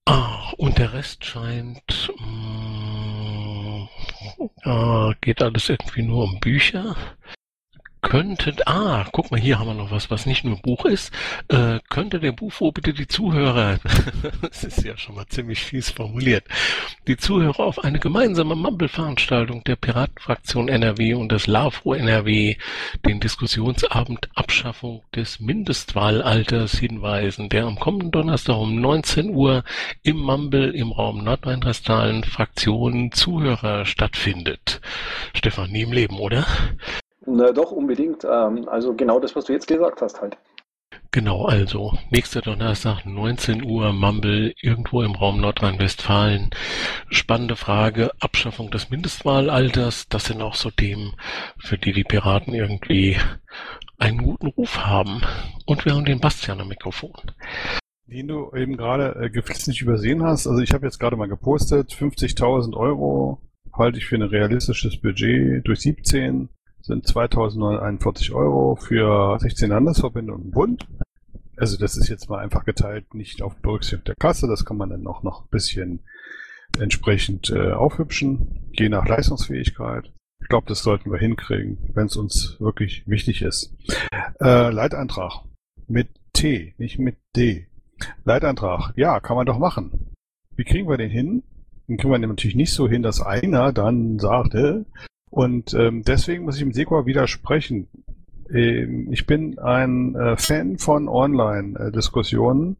Ah, 0.04 0.52
und 0.58 0.78
der 0.78 0.92
Rest 0.92 1.24
scheint, 1.24 2.12
mh, 2.18 3.88
mm, 4.38 4.48
äh, 4.64 5.14
geht 5.20 5.42
alles 5.42 5.68
irgendwie 5.68 6.02
nur 6.02 6.24
um 6.24 6.38
Bücher 6.40 6.94
könnte, 8.06 8.54
ah, 8.66 9.04
guck 9.10 9.32
mal, 9.32 9.40
hier 9.40 9.58
haben 9.58 9.66
wir 9.66 9.74
noch 9.74 9.90
was, 9.90 10.12
was 10.12 10.26
nicht 10.26 10.44
nur 10.44 10.58
Buch 10.58 10.84
ist. 10.84 11.12
Äh, 11.48 11.80
könnte 11.90 12.20
der 12.20 12.30
Bufo 12.30 12.70
bitte 12.70 12.94
die 12.94 13.08
Zuhörer, 13.08 13.80
das 14.42 14.62
ist 14.62 14.84
ja 14.84 14.96
schon 14.96 15.16
mal 15.16 15.26
ziemlich 15.26 15.64
fies 15.64 15.90
formuliert, 15.90 16.44
die 17.08 17.16
Zuhörer 17.16 17.58
auf 17.58 17.82
eine 17.82 17.98
gemeinsame 17.98 18.54
Mumble-Veranstaltung 18.54 19.64
der 19.64 19.74
Piratenfraktion 19.74 20.68
NRW 20.68 21.14
und 21.14 21.32
des 21.32 21.48
LAFO 21.48 21.94
NRW, 21.94 22.56
den 23.04 23.18
Diskussionsabend 23.18 24.28
Abschaffung 24.36 25.02
des 25.14 25.40
Mindestwahlalters 25.40 26.78
hinweisen, 26.78 27.48
der 27.48 27.64
am 27.64 27.76
kommenden 27.76 28.12
Donnerstag 28.12 28.56
um 28.56 28.80
19 28.80 29.30
Uhr 29.30 29.64
im 30.04 30.18
Mumble 30.18 30.70
im 30.70 30.92
Raum 30.92 31.24
Nordrhein-Westfalen 31.24 32.22
Fraktion 32.22 33.10
Zuhörer 33.10 33.84
stattfindet. 33.84 34.80
Stefan, 35.34 35.72
nie 35.72 35.82
im 35.82 35.92
Leben, 35.92 36.20
oder? 36.20 36.46
Na 37.26 37.52
doch, 37.52 37.72
unbedingt. 37.72 38.24
Ähm, 38.24 38.68
also 38.68 38.94
genau 38.94 39.20
das, 39.20 39.34
was 39.36 39.46
du 39.46 39.52
jetzt 39.52 39.66
gesagt 39.66 40.00
hast 40.00 40.20
halt. 40.20 40.36
Genau, 41.10 41.46
also 41.46 41.96
nächster 42.10 42.42
Donnerstag, 42.42 43.06
19 43.06 43.64
Uhr, 43.64 43.92
Mumble, 43.92 44.54
irgendwo 44.60 45.02
im 45.02 45.14
Raum 45.14 45.40
Nordrhein-Westfalen. 45.40 46.50
Spannende 47.08 47.56
Frage, 47.56 48.10
Abschaffung 48.20 48.70
des 48.70 48.90
Mindestwahlalters. 48.90 50.08
Das 50.08 50.26
sind 50.26 50.42
auch 50.42 50.54
so 50.54 50.70
Themen, 50.70 51.14
für 51.58 51.78
die 51.78 51.92
die 51.92 52.04
Piraten 52.04 52.54
irgendwie 52.54 53.16
einen 53.98 54.18
guten 54.18 54.48
Ruf 54.48 54.84
haben. 54.84 55.22
Und 55.64 55.84
wir 55.84 55.94
haben 55.94 56.04
den 56.04 56.20
Bastian 56.20 56.60
am 56.60 56.68
Mikrofon. 56.68 57.14
Den 58.06 58.28
du 58.28 58.52
eben 58.54 58.76
gerade 58.76 59.16
äh, 59.18 59.30
geflissentlich 59.30 59.82
übersehen 59.82 60.22
hast. 60.22 60.46
Also 60.46 60.60
ich 60.60 60.72
habe 60.72 60.86
jetzt 60.86 61.00
gerade 61.00 61.16
mal 61.16 61.28
gepostet, 61.28 61.92
50.000 61.92 62.76
Euro 62.76 63.40
halte 63.72 63.98
ich 63.98 64.06
für 64.06 64.16
ein 64.16 64.22
realistisches 64.22 65.00
Budget 65.00 65.66
durch 65.66 65.80
17 65.80 66.48
sind 66.86 67.04
2.941 67.04 68.32
Euro 68.32 68.76
für 68.76 69.38
16 69.40 69.70
Landesverbände 69.70 70.32
und 70.32 70.42
einen 70.42 70.50
Bund. 70.52 70.86
Also 71.56 71.76
das 71.76 71.96
ist 71.96 72.08
jetzt 72.08 72.28
mal 72.28 72.38
einfach 72.38 72.64
geteilt, 72.64 73.14
nicht 73.14 73.42
auf 73.42 73.56
Berücksichtigung 73.56 74.04
der 74.04 74.14
Kasse. 74.16 74.46
Das 74.46 74.64
kann 74.64 74.76
man 74.76 74.90
dann 74.90 75.06
auch 75.06 75.22
noch 75.22 75.44
ein 75.44 75.50
bisschen 75.50 76.00
entsprechend 76.78 77.50
äh, 77.50 77.72
aufhübschen, 77.72 78.70
je 78.72 78.88
nach 78.88 79.06
Leistungsfähigkeit. 79.06 80.12
Ich 80.40 80.48
glaube, 80.48 80.66
das 80.68 80.82
sollten 80.82 81.10
wir 81.10 81.18
hinkriegen, 81.18 81.78
wenn 81.94 82.06
es 82.06 82.16
uns 82.16 82.56
wirklich 82.60 83.02
wichtig 83.06 83.42
ist. 83.42 83.74
Äh, 84.40 84.70
Leitantrag 84.70 85.42
mit 85.88 86.08
T, 86.34 86.74
nicht 86.78 86.98
mit 86.98 87.16
D. 87.34 87.66
Leitantrag, 88.24 88.92
ja, 88.96 89.20
kann 89.20 89.36
man 89.36 89.46
doch 89.46 89.58
machen. 89.58 90.14
Wie 90.54 90.64
kriegen 90.64 90.88
wir 90.88 90.98
den 90.98 91.10
hin? 91.10 91.42
Den 91.88 91.96
kriegen 91.96 92.12
wir 92.12 92.18
natürlich 92.18 92.56
nicht 92.56 92.72
so 92.72 92.88
hin, 92.88 93.02
dass 93.02 93.22
einer 93.22 93.72
dann 93.72 94.18
sagt, 94.18 94.54
äh, 94.54 94.84
und 95.36 95.74
ähm, 95.74 96.02
deswegen 96.02 96.44
muss 96.44 96.54
ich 96.56 96.62
dem 96.62 96.72
Sekor 96.72 97.04
widersprechen. 97.04 97.88
Ähm, 98.48 99.12
ich 99.12 99.26
bin 99.26 99.58
ein 99.58 100.14
äh, 100.14 100.38
Fan 100.38 100.78
von 100.78 101.10
Online-Diskussionen 101.10 102.78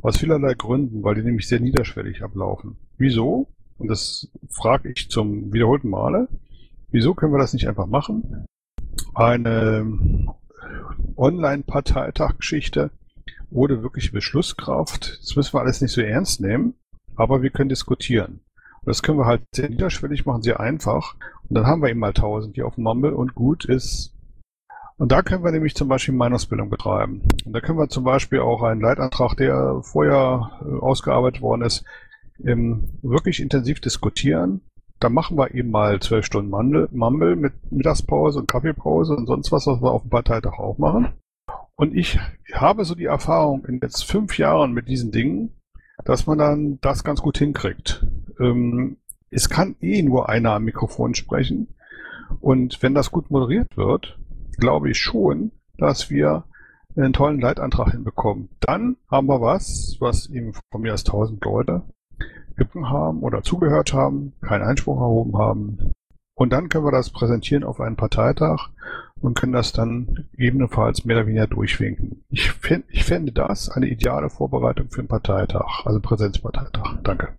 aus 0.00 0.16
vielerlei 0.16 0.54
Gründen, 0.54 1.02
weil 1.02 1.16
die 1.16 1.22
nämlich 1.22 1.46
sehr 1.46 1.60
niederschwellig 1.60 2.22
ablaufen. 2.22 2.78
Wieso? 2.96 3.48
Und 3.76 3.88
das 3.88 4.32
frage 4.48 4.90
ich 4.90 5.10
zum 5.10 5.52
wiederholten 5.52 5.90
Male. 5.90 6.28
Wieso 6.90 7.12
können 7.12 7.34
wir 7.34 7.38
das 7.38 7.52
nicht 7.52 7.68
einfach 7.68 7.86
machen? 7.86 8.46
Eine 9.14 9.80
ähm, 9.80 10.30
Online-Parteitag-Geschichte 11.18 12.92
ohne 13.50 13.82
wirkliche 13.82 14.12
Beschlusskraft. 14.12 15.18
Das 15.20 15.36
müssen 15.36 15.52
wir 15.52 15.60
alles 15.60 15.82
nicht 15.82 15.92
so 15.92 16.00
ernst 16.00 16.40
nehmen, 16.40 16.72
aber 17.14 17.42
wir 17.42 17.50
können 17.50 17.68
diskutieren. 17.68 18.40
Und 18.82 18.88
das 18.88 19.02
können 19.02 19.18
wir 19.18 19.26
halt 19.26 19.42
sehr 19.54 19.68
niederschwellig 19.68 20.26
machen, 20.26 20.42
sehr 20.42 20.60
einfach. 20.60 21.16
Und 21.48 21.56
dann 21.56 21.66
haben 21.66 21.82
wir 21.82 21.90
eben 21.90 22.00
mal 22.00 22.08
1000 22.08 22.54
hier 22.54 22.66
auf 22.66 22.76
dem 22.76 22.84
Mumble 22.84 23.14
und 23.14 23.34
gut 23.34 23.64
ist. 23.64 24.14
Und 24.96 25.12
da 25.12 25.22
können 25.22 25.44
wir 25.44 25.50
nämlich 25.50 25.74
zum 25.74 25.88
Beispiel 25.88 26.14
Meinungsbildung 26.14 26.68
betreiben. 26.68 27.22
Und 27.44 27.52
da 27.52 27.60
können 27.60 27.78
wir 27.78 27.88
zum 27.88 28.04
Beispiel 28.04 28.40
auch 28.40 28.62
einen 28.62 28.82
Leitantrag, 28.82 29.34
der 29.34 29.80
vorher 29.82 30.50
äh, 30.62 30.78
ausgearbeitet 30.78 31.40
worden 31.40 31.62
ist, 31.62 31.84
wirklich 32.42 33.40
intensiv 33.40 33.80
diskutieren. 33.80 34.62
Da 34.98 35.08
machen 35.08 35.36
wir 35.36 35.54
eben 35.54 35.70
mal 35.70 36.00
zwölf 36.00 36.24
Stunden 36.24 36.50
Mumble 36.50 37.36
mit 37.36 37.52
Mittagspause 37.70 38.38
und 38.38 38.48
Kaffeepause 38.48 39.14
und 39.14 39.26
sonst 39.26 39.52
was, 39.52 39.66
was 39.66 39.82
wir 39.82 39.90
auf 39.90 40.02
dem 40.02 40.10
Parteitag 40.10 40.58
auch 40.58 40.78
machen. 40.78 41.14
Und 41.76 41.94
ich 41.94 42.18
habe 42.52 42.84
so 42.84 42.94
die 42.94 43.06
Erfahrung 43.06 43.64
in 43.64 43.80
jetzt 43.82 44.04
fünf 44.04 44.36
Jahren 44.38 44.72
mit 44.72 44.88
diesen 44.88 45.10
Dingen, 45.10 45.54
dass 46.04 46.26
man 46.26 46.38
dann 46.38 46.78
das 46.82 47.04
ganz 47.04 47.22
gut 47.22 47.38
hinkriegt. 47.38 48.06
Ähm, 48.40 48.96
es 49.30 49.48
kann 49.48 49.76
eh 49.80 50.02
nur 50.02 50.28
einer 50.28 50.52
am 50.52 50.64
Mikrofon 50.64 51.14
sprechen. 51.14 51.68
Und 52.40 52.82
wenn 52.82 52.94
das 52.94 53.10
gut 53.10 53.30
moderiert 53.30 53.76
wird, 53.76 54.18
glaube 54.58 54.90
ich 54.90 54.98
schon, 54.98 55.52
dass 55.78 56.10
wir 56.10 56.44
einen 56.96 57.12
tollen 57.12 57.40
Leitantrag 57.40 57.92
hinbekommen. 57.92 58.48
Dann 58.60 58.96
haben 59.10 59.28
wir 59.28 59.40
was, 59.40 59.96
was 60.00 60.28
eben 60.30 60.52
von 60.72 60.82
mir 60.82 60.94
aus 60.94 61.04
tausend 61.04 61.44
Leute 61.44 61.82
geblieben 62.56 62.90
haben 62.90 63.20
oder 63.22 63.42
zugehört 63.42 63.92
haben, 63.92 64.32
keinen 64.42 64.64
Einspruch 64.64 65.00
erhoben 65.00 65.38
haben. 65.38 65.92
Und 66.34 66.52
dann 66.52 66.68
können 66.68 66.84
wir 66.84 66.92
das 66.92 67.10
präsentieren 67.10 67.64
auf 67.64 67.80
einen 67.80 67.96
Parteitag 67.96 68.70
und 69.20 69.38
können 69.38 69.52
das 69.52 69.72
dann 69.72 70.28
ebenfalls 70.36 71.04
mehr 71.04 71.18
oder 71.18 71.26
weniger 71.26 71.46
durchwinken. 71.46 72.24
Ich, 72.30 72.50
find, 72.50 72.84
ich 72.88 73.04
fände 73.04 73.32
das 73.32 73.68
eine 73.68 73.88
ideale 73.88 74.30
Vorbereitung 74.30 74.88
für 74.90 75.00
einen 75.00 75.08
Parteitag, 75.08 75.84
also 75.84 76.00
Präsenzparteitag. 76.00 76.98
Danke. 77.02 77.34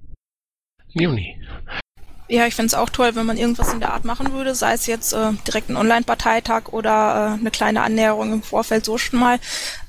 Juni. 0.94 1.38
Ja, 2.28 2.48
ich 2.48 2.56
fände 2.56 2.68
es 2.68 2.76
auch 2.76 2.90
toll, 2.90 3.16
wenn 3.16 3.26
man 3.26 3.36
irgendwas 3.36 3.74
in 3.74 3.82
der 3.82 3.92
Art 3.92 4.06
machen 4.06 4.32
würde, 4.32 4.56
sei 4.56 4.72
es 4.74 4.86
jetzt 4.86 5.12
äh, 5.12 5.34
direkt 5.46 5.70
ein 5.70 5.76
Online-Parteitag 5.76 6.70
oder 6.72 7.36
äh, 7.36 7.40
eine 7.40 7.52
kleine 7.52 7.82
Annäherung 7.82 8.32
im 8.32 8.42
Vorfeld 8.42 8.86
so 8.86 8.98
schon 8.98 9.20
mal. 9.20 9.38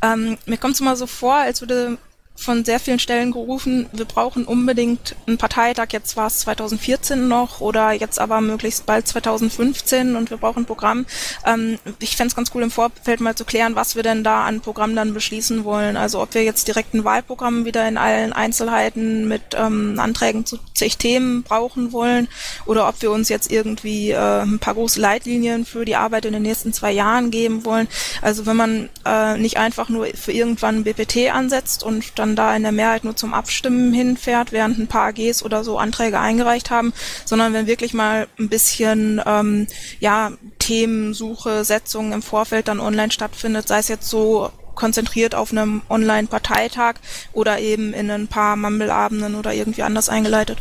Ähm, 0.03 0.39
mir 0.47 0.57
kommt 0.57 0.75
es 0.75 0.81
immer 0.81 0.97
so 0.97 1.07
vor, 1.07 1.35
als 1.35 1.61
würde 1.61 1.99
von 2.35 2.65
sehr 2.65 2.81
vielen 2.81 2.99
Stellen 2.99 3.33
gerufen, 3.33 3.89
wir 3.93 4.05
brauchen 4.05 4.45
unbedingt 4.45 5.15
einen 5.27 5.39
Parteitag. 5.39 5.89
Jetzt 5.93 6.17
war 6.17 6.27
es 6.27 6.41
2014 6.41 7.29
noch 7.29 7.61
oder 7.61 7.93
jetzt 7.93 8.19
aber 8.19 8.41
möglichst 8.41 8.87
bald 8.87 9.07
2015 9.07 10.17
und 10.17 10.31
wir 10.31 10.39
brauchen 10.39 10.63
ein 10.63 10.67
Programm. 10.67 11.07
Ähm, 11.47 11.79
ich 12.01 12.17
fände 12.17 12.29
es 12.29 12.37
ganz 12.37 12.51
cool 12.55 12.63
im 12.63 12.71
Vorfeld 12.71 13.21
mal 13.21 13.35
zu 13.35 13.45
klären, 13.45 13.77
was 13.77 13.97
wir 13.97 14.03
denn 14.03 14.25
da 14.25 14.45
an 14.45 14.61
Programm 14.61 14.97
dann 14.97 15.15
beschließen 15.15 15.65
wollen. 15.65 15.97
Also 15.97 16.21
ob 16.21 16.35
wir 16.35 16.43
jetzt 16.43 16.69
direkt 16.69 16.95
ein 16.95 17.05
Wahlprogramm 17.05 17.65
wieder 17.65 17.87
in 17.87 17.97
allen 17.97 18.33
Einzelheiten 18.33 19.29
mit 19.29 19.43
ähm, 19.55 19.99
Anträgen 19.99 20.45
zu 20.45 20.59
zig 20.83 20.99
Themen 20.99 21.43
brauchen 21.45 21.93
wollen 21.93 22.27
oder 22.67 22.89
ob 22.89 23.01
wir 23.03 23.13
uns 23.13 23.29
jetzt 23.29 23.53
irgendwie 23.53 24.11
äh, 24.11 24.43
ein 24.43 24.59
paar 24.59 24.75
große 24.75 25.01
Leitlinien 25.01 25.65
für 25.65 25.85
die 25.85 25.97
Arbeit 25.97 26.25
in 26.25 26.33
den 26.33 26.43
nächsten 26.43 26.73
zwei 26.73 26.91
Jahren 26.91 27.31
geben 27.31 27.65
wollen. 27.65 27.87
Also 28.21 28.47
wenn 28.47 28.57
man 28.57 28.89
äh, 29.07 29.39
nicht 29.39 29.59
einfach 29.59 29.89
nur 29.89 30.07
für 30.15 30.33
irgendwann 30.33 30.79
ein 30.79 30.85
BPT 30.85 31.33
ansetzt 31.33 31.85
und 31.85 32.19
dann 32.19 32.33
dann 32.37 32.37
da 32.37 32.57
in 32.57 32.63
der 32.63 32.73
Mehrheit 32.73 33.05
nur 33.05 33.17
zum 33.17 33.35
Abstimmen 33.35 33.93
hinfährt, 33.93 34.53
während 34.53 34.79
ein 34.79 34.87
paar 34.87 35.09
AGs 35.09 35.43
oder 35.43 35.65
so 35.65 35.79
Anträge 35.79 36.19
eingereicht 36.19 36.71
haben, 36.71 36.93
sondern 37.25 37.53
wenn 37.53 37.67
wirklich 37.67 37.95
mal 37.95 38.27
ein 38.39 38.49
bisschen 38.49 39.21
ähm, 39.27 39.67
ja 40.01 40.33
Themensuche, 40.59 41.65
Setzungen 41.65 42.13
im 42.13 42.23
Vorfeld 42.23 42.69
dann 42.69 42.81
online 42.81 43.13
stattfindet, 43.13 43.69
sei 43.69 43.79
es 43.79 43.89
jetzt 43.89 44.09
so 44.09 44.51
konzentriert 44.75 45.35
auf 45.35 45.53
einem 45.53 45.83
Online-Parteitag 45.89 46.95
oder 47.33 47.59
eben 47.59 47.93
in 47.93 48.11
ein 48.11 48.29
paar 48.29 48.57
Mumble-Abenden 48.57 49.35
oder 49.35 49.53
irgendwie 49.53 49.83
anders 49.83 50.09
eingeleitet. 50.09 50.59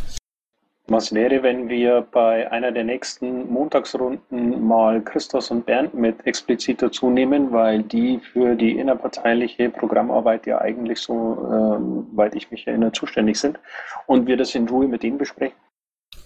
Was 0.91 1.13
wäre, 1.13 1.41
wenn 1.41 1.69
wir 1.69 2.05
bei 2.11 2.51
einer 2.51 2.73
der 2.73 2.83
nächsten 2.83 3.49
Montagsrunden 3.49 4.61
mal 4.67 5.01
Christos 5.01 5.49
und 5.49 5.65
Bernd 5.65 5.93
mit 5.93 6.27
explizit 6.27 6.81
dazu 6.81 7.09
nehmen, 7.09 7.53
weil 7.53 7.81
die 7.83 8.19
für 8.19 8.55
die 8.55 8.77
innerparteiliche 8.77 9.69
Programmarbeit 9.69 10.47
ja 10.47 10.59
eigentlich 10.59 10.99
so, 10.99 11.47
ähm, 11.49 12.07
weit 12.11 12.35
ich 12.35 12.51
mich 12.51 12.67
erinnere, 12.67 12.91
zuständig 12.91 13.39
sind 13.39 13.57
und 14.05 14.27
wir 14.27 14.35
das 14.35 14.53
in 14.53 14.67
Ruhe 14.67 14.87
mit 14.87 15.03
denen 15.03 15.17
besprechen? 15.17 15.55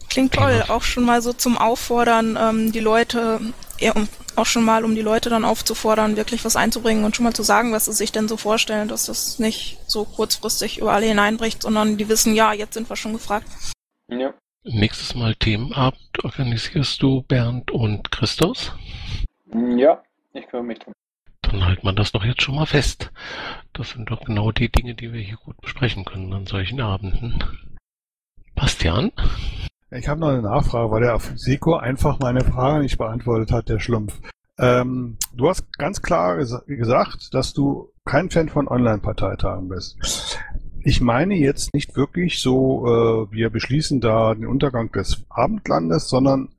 Klingt 0.09 0.33
toll, 0.33 0.63
auch 0.69 0.81
schon 0.81 1.03
mal 1.03 1.21
so 1.21 1.33
zum 1.33 1.59
Auffordern, 1.59 2.35
ähm, 2.41 2.71
die 2.71 2.79
Leute, 2.79 3.41
ja, 3.79 3.93
auch 4.35 4.45
schon 4.45 4.63
mal, 4.63 4.83
um 4.83 4.95
die 4.95 5.01
Leute 5.01 5.29
dann 5.29 5.45
aufzufordern, 5.45 6.17
wirklich 6.17 6.45
was 6.45 6.55
einzubringen 6.55 7.03
und 7.03 7.15
schon 7.15 7.23
mal 7.23 7.33
zu 7.33 7.43
sagen, 7.43 7.71
was 7.71 7.85
sie 7.85 7.93
sich 7.93 8.11
denn 8.11 8.27
so 8.27 8.37
vorstellen, 8.37 8.87
dass 8.87 9.05
das 9.05 9.39
nicht 9.39 9.77
so 9.87 10.05
kurzfristig 10.05 10.79
über 10.79 10.93
alle 10.93 11.05
hineinbricht, 11.05 11.61
sondern 11.61 11.97
die 11.97 12.09
wissen, 12.09 12.33
ja, 12.33 12.53
jetzt 12.53 12.73
sind 12.73 12.89
wir 12.89 12.95
schon 12.95 13.13
gefragt. 13.13 13.47
Ja. 14.07 14.33
Nächstes 14.63 15.13
Mal 15.13 15.35
Themenabend 15.35 16.23
organisierst 16.23 17.01
du 17.01 17.21
Bernd 17.21 17.71
und 17.71 18.11
Christus? 18.11 18.71
Ja, 19.53 20.01
ich 20.33 20.47
kümmere 20.47 20.65
mich 20.65 20.79
drum. 20.79 20.93
Dann 21.43 21.63
halten 21.63 21.85
wir 21.85 21.93
das 21.93 22.11
doch 22.11 22.23
jetzt 22.23 22.41
schon 22.41 22.55
mal 22.55 22.65
fest. 22.65 23.11
Das 23.73 23.91
sind 23.91 24.09
doch 24.09 24.25
genau 24.25 24.51
die 24.51 24.69
Dinge, 24.69 24.95
die 24.95 25.13
wir 25.13 25.21
hier 25.21 25.37
gut 25.37 25.61
besprechen 25.61 26.03
können 26.03 26.33
an 26.33 26.47
solchen 26.47 26.81
Abenden. 26.81 27.43
Bastian? 28.55 29.11
Ich 29.97 30.09
habe 30.09 30.19
noch 30.19 30.29
eine 30.29 30.41
Nachfrage, 30.41 30.91
weil 30.91 31.01
der 31.01 31.17
Seko 31.35 31.75
einfach 31.75 32.19
meine 32.19 32.41
Frage 32.41 32.83
nicht 32.83 32.97
beantwortet 32.97 33.51
hat, 33.51 33.69
der 33.69 33.79
Schlumpf. 33.79 34.19
Ähm, 34.57 35.17
du 35.33 35.47
hast 35.47 35.77
ganz 35.77 36.01
klar 36.01 36.37
ges 36.37 36.53
gesagt, 36.65 37.33
dass 37.33 37.53
du 37.53 37.91
kein 38.03 38.29
Fan 38.29 38.49
von 38.49 38.67
Online-Parteitagen 38.67 39.69
bist. 39.69 40.39
Ich 40.83 41.01
meine 41.01 41.35
jetzt 41.35 41.73
nicht 41.73 41.95
wirklich 41.95 42.41
so, 42.41 42.85
äh, 42.85 43.31
wir 43.31 43.49
beschließen 43.49 44.01
da 44.01 44.33
den 44.33 44.47
Untergang 44.47 44.91
des 44.91 45.23
Abendlandes, 45.29 46.09
sondern 46.09 46.49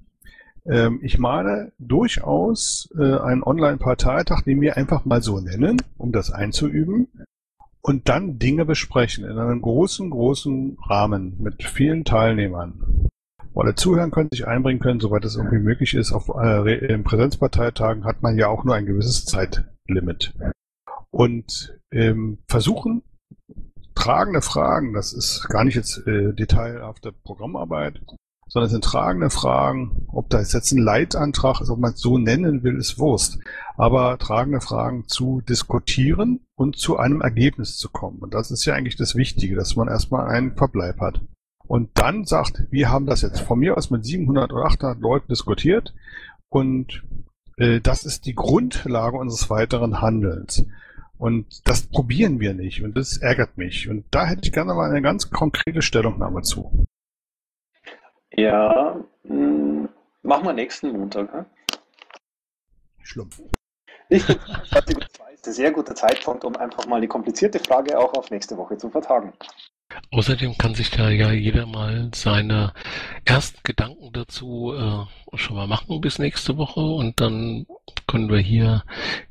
ähm, 0.64 1.00
ich 1.02 1.18
meine 1.18 1.72
durchaus 1.78 2.88
äh, 2.98 3.18
einen 3.18 3.42
Online-Parteitag, 3.42 4.42
den 4.42 4.60
wir 4.62 4.78
einfach 4.78 5.04
mal 5.04 5.22
so 5.22 5.40
nennen, 5.40 5.82
um 5.98 6.10
das 6.10 6.30
einzuüben, 6.30 7.08
und 7.82 8.08
dann 8.08 8.38
Dinge 8.38 8.64
besprechen 8.64 9.24
in 9.24 9.38
einem 9.38 9.60
großen, 9.60 10.10
großen 10.10 10.78
Rahmen 10.88 11.36
mit 11.38 11.62
vielen 11.62 12.04
Teilnehmern 12.04 13.10
wo 13.56 13.62
alle 13.62 13.74
zuhören 13.74 14.10
können, 14.10 14.28
sich 14.30 14.46
einbringen 14.46 14.80
können, 14.80 15.00
soweit 15.00 15.24
es 15.24 15.36
irgendwie 15.36 15.58
möglich 15.58 15.94
ist. 15.94 16.12
Auf 16.12 16.28
äh, 16.28 16.98
Präsenzparteitagen 16.98 18.04
hat 18.04 18.22
man 18.22 18.36
ja 18.36 18.48
auch 18.48 18.64
nur 18.64 18.74
ein 18.74 18.84
gewisses 18.84 19.24
Zeitlimit. 19.24 20.34
Und 21.10 21.78
ähm, 21.90 22.38
versuchen, 22.48 23.02
tragende 23.94 24.42
Fragen, 24.42 24.92
das 24.92 25.14
ist 25.14 25.48
gar 25.48 25.64
nicht 25.64 25.74
jetzt 25.74 26.06
äh, 26.06 26.34
detailhafte 26.34 27.12
Programmarbeit, 27.12 28.02
sondern 28.46 28.66
es 28.66 28.72
sind 28.72 28.84
tragende 28.84 29.30
Fragen, 29.30 30.06
ob 30.12 30.28
da 30.28 30.38
jetzt 30.38 30.72
ein 30.72 30.82
Leitantrag 30.82 31.62
ist, 31.62 31.70
ob 31.70 31.78
man 31.78 31.94
es 31.94 32.00
so 32.00 32.18
nennen 32.18 32.62
will, 32.62 32.76
ist 32.76 32.98
Wurst. 32.98 33.38
Aber 33.78 34.18
tragende 34.18 34.60
Fragen 34.60 35.08
zu 35.08 35.40
diskutieren 35.40 36.40
und 36.56 36.76
zu 36.76 36.98
einem 36.98 37.22
Ergebnis 37.22 37.78
zu 37.78 37.88
kommen. 37.88 38.18
Und 38.18 38.34
das 38.34 38.50
ist 38.50 38.66
ja 38.66 38.74
eigentlich 38.74 38.96
das 38.96 39.14
Wichtige, 39.14 39.56
dass 39.56 39.76
man 39.76 39.88
erstmal 39.88 40.28
einen 40.28 40.54
Verbleib 40.56 41.00
hat 41.00 41.22
und 41.66 41.90
dann 41.94 42.24
sagt, 42.24 42.64
wir 42.70 42.90
haben 42.90 43.06
das 43.06 43.22
jetzt 43.22 43.40
von 43.40 43.58
mir 43.58 43.76
aus 43.76 43.90
mit 43.90 44.04
700 44.04 44.52
oder 44.52 44.64
800 44.66 45.00
Leuten 45.00 45.28
diskutiert 45.28 45.94
und 46.48 47.02
äh, 47.56 47.80
das 47.80 48.04
ist 48.04 48.26
die 48.26 48.34
Grundlage 48.34 49.16
unseres 49.16 49.50
weiteren 49.50 50.00
Handelns. 50.00 50.66
Und 51.18 51.66
das 51.66 51.86
probieren 51.86 52.40
wir 52.40 52.52
nicht 52.52 52.82
und 52.82 52.96
das 52.96 53.16
ärgert 53.16 53.56
mich. 53.56 53.88
Und 53.88 54.04
da 54.10 54.26
hätte 54.26 54.42
ich 54.44 54.52
gerne 54.52 54.74
mal 54.74 54.90
eine 54.90 55.00
ganz 55.00 55.30
konkrete 55.30 55.80
Stellungnahme 55.80 56.42
zu. 56.42 56.86
Ja, 58.32 59.00
mh, 59.24 59.30
hm, 59.30 59.88
machen 60.22 60.44
wir 60.44 60.52
nächsten 60.52 60.92
Montag. 60.92 61.32
Ne? 61.32 61.46
Schlumpf. 63.02 63.40
Nicht 64.10 64.28
gut, 65.36 65.46
ein 65.46 65.52
sehr 65.52 65.72
guter 65.72 65.94
Zeitpunkt, 65.94 66.44
um 66.44 66.56
einfach 66.56 66.86
mal 66.86 67.00
die 67.00 67.06
komplizierte 67.06 67.58
Frage 67.58 67.98
auch 67.98 68.12
auf 68.14 68.30
nächste 68.30 68.56
Woche 68.56 68.76
zu 68.76 68.90
vertagen. 68.90 69.32
Außerdem 70.10 70.58
kann 70.58 70.74
sich 70.74 70.90
da 70.90 71.10
ja 71.10 71.30
jeder 71.30 71.64
mal 71.64 72.10
seine 72.12 72.72
ersten 73.24 73.60
Gedanken 73.62 74.12
dazu 74.12 74.74
äh, 74.74 75.36
schon 75.36 75.56
mal 75.56 75.68
machen 75.68 76.00
bis 76.00 76.18
nächste 76.18 76.56
Woche 76.56 76.80
und 76.80 77.20
dann 77.20 77.66
können 78.06 78.28
wir 78.28 78.40
hier 78.40 78.82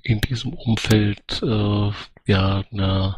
in 0.01 0.21
diesem 0.21 0.53
Umfeld 0.53 1.41
äh, 1.43 1.91
ja 2.25 2.63
eine 2.71 3.17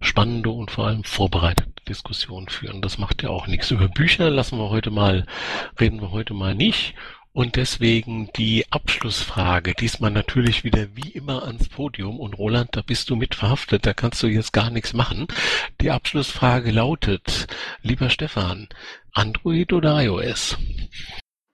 spannende 0.00 0.50
und 0.50 0.70
vor 0.70 0.86
allem 0.88 1.04
vorbereitete 1.04 1.70
Diskussion 1.88 2.48
führen. 2.48 2.82
Das 2.82 2.98
macht 2.98 3.22
ja 3.22 3.30
auch 3.30 3.46
nichts. 3.46 3.70
Über 3.70 3.88
Bücher 3.88 4.28
lassen 4.28 4.58
wir 4.58 4.68
heute 4.68 4.90
mal, 4.90 5.26
reden 5.78 6.00
wir 6.00 6.10
heute 6.10 6.34
mal 6.34 6.54
nicht. 6.54 6.94
Und 7.36 7.56
deswegen 7.56 8.30
die 8.36 8.64
Abschlussfrage, 8.70 9.74
diesmal 9.74 10.12
natürlich 10.12 10.62
wieder 10.62 10.94
wie 10.94 11.10
immer 11.10 11.42
ans 11.42 11.68
Podium. 11.68 12.20
Und 12.20 12.38
Roland, 12.38 12.76
da 12.76 12.80
bist 12.80 13.10
du 13.10 13.16
mit 13.16 13.34
verhaftet, 13.34 13.86
da 13.86 13.92
kannst 13.92 14.22
du 14.22 14.28
jetzt 14.28 14.52
gar 14.52 14.70
nichts 14.70 14.92
machen. 14.92 15.26
Die 15.80 15.90
Abschlussfrage 15.90 16.70
lautet, 16.70 17.48
lieber 17.82 18.08
Stefan, 18.08 18.68
Android 19.12 19.72
oder 19.72 20.00
iOS? 20.00 20.56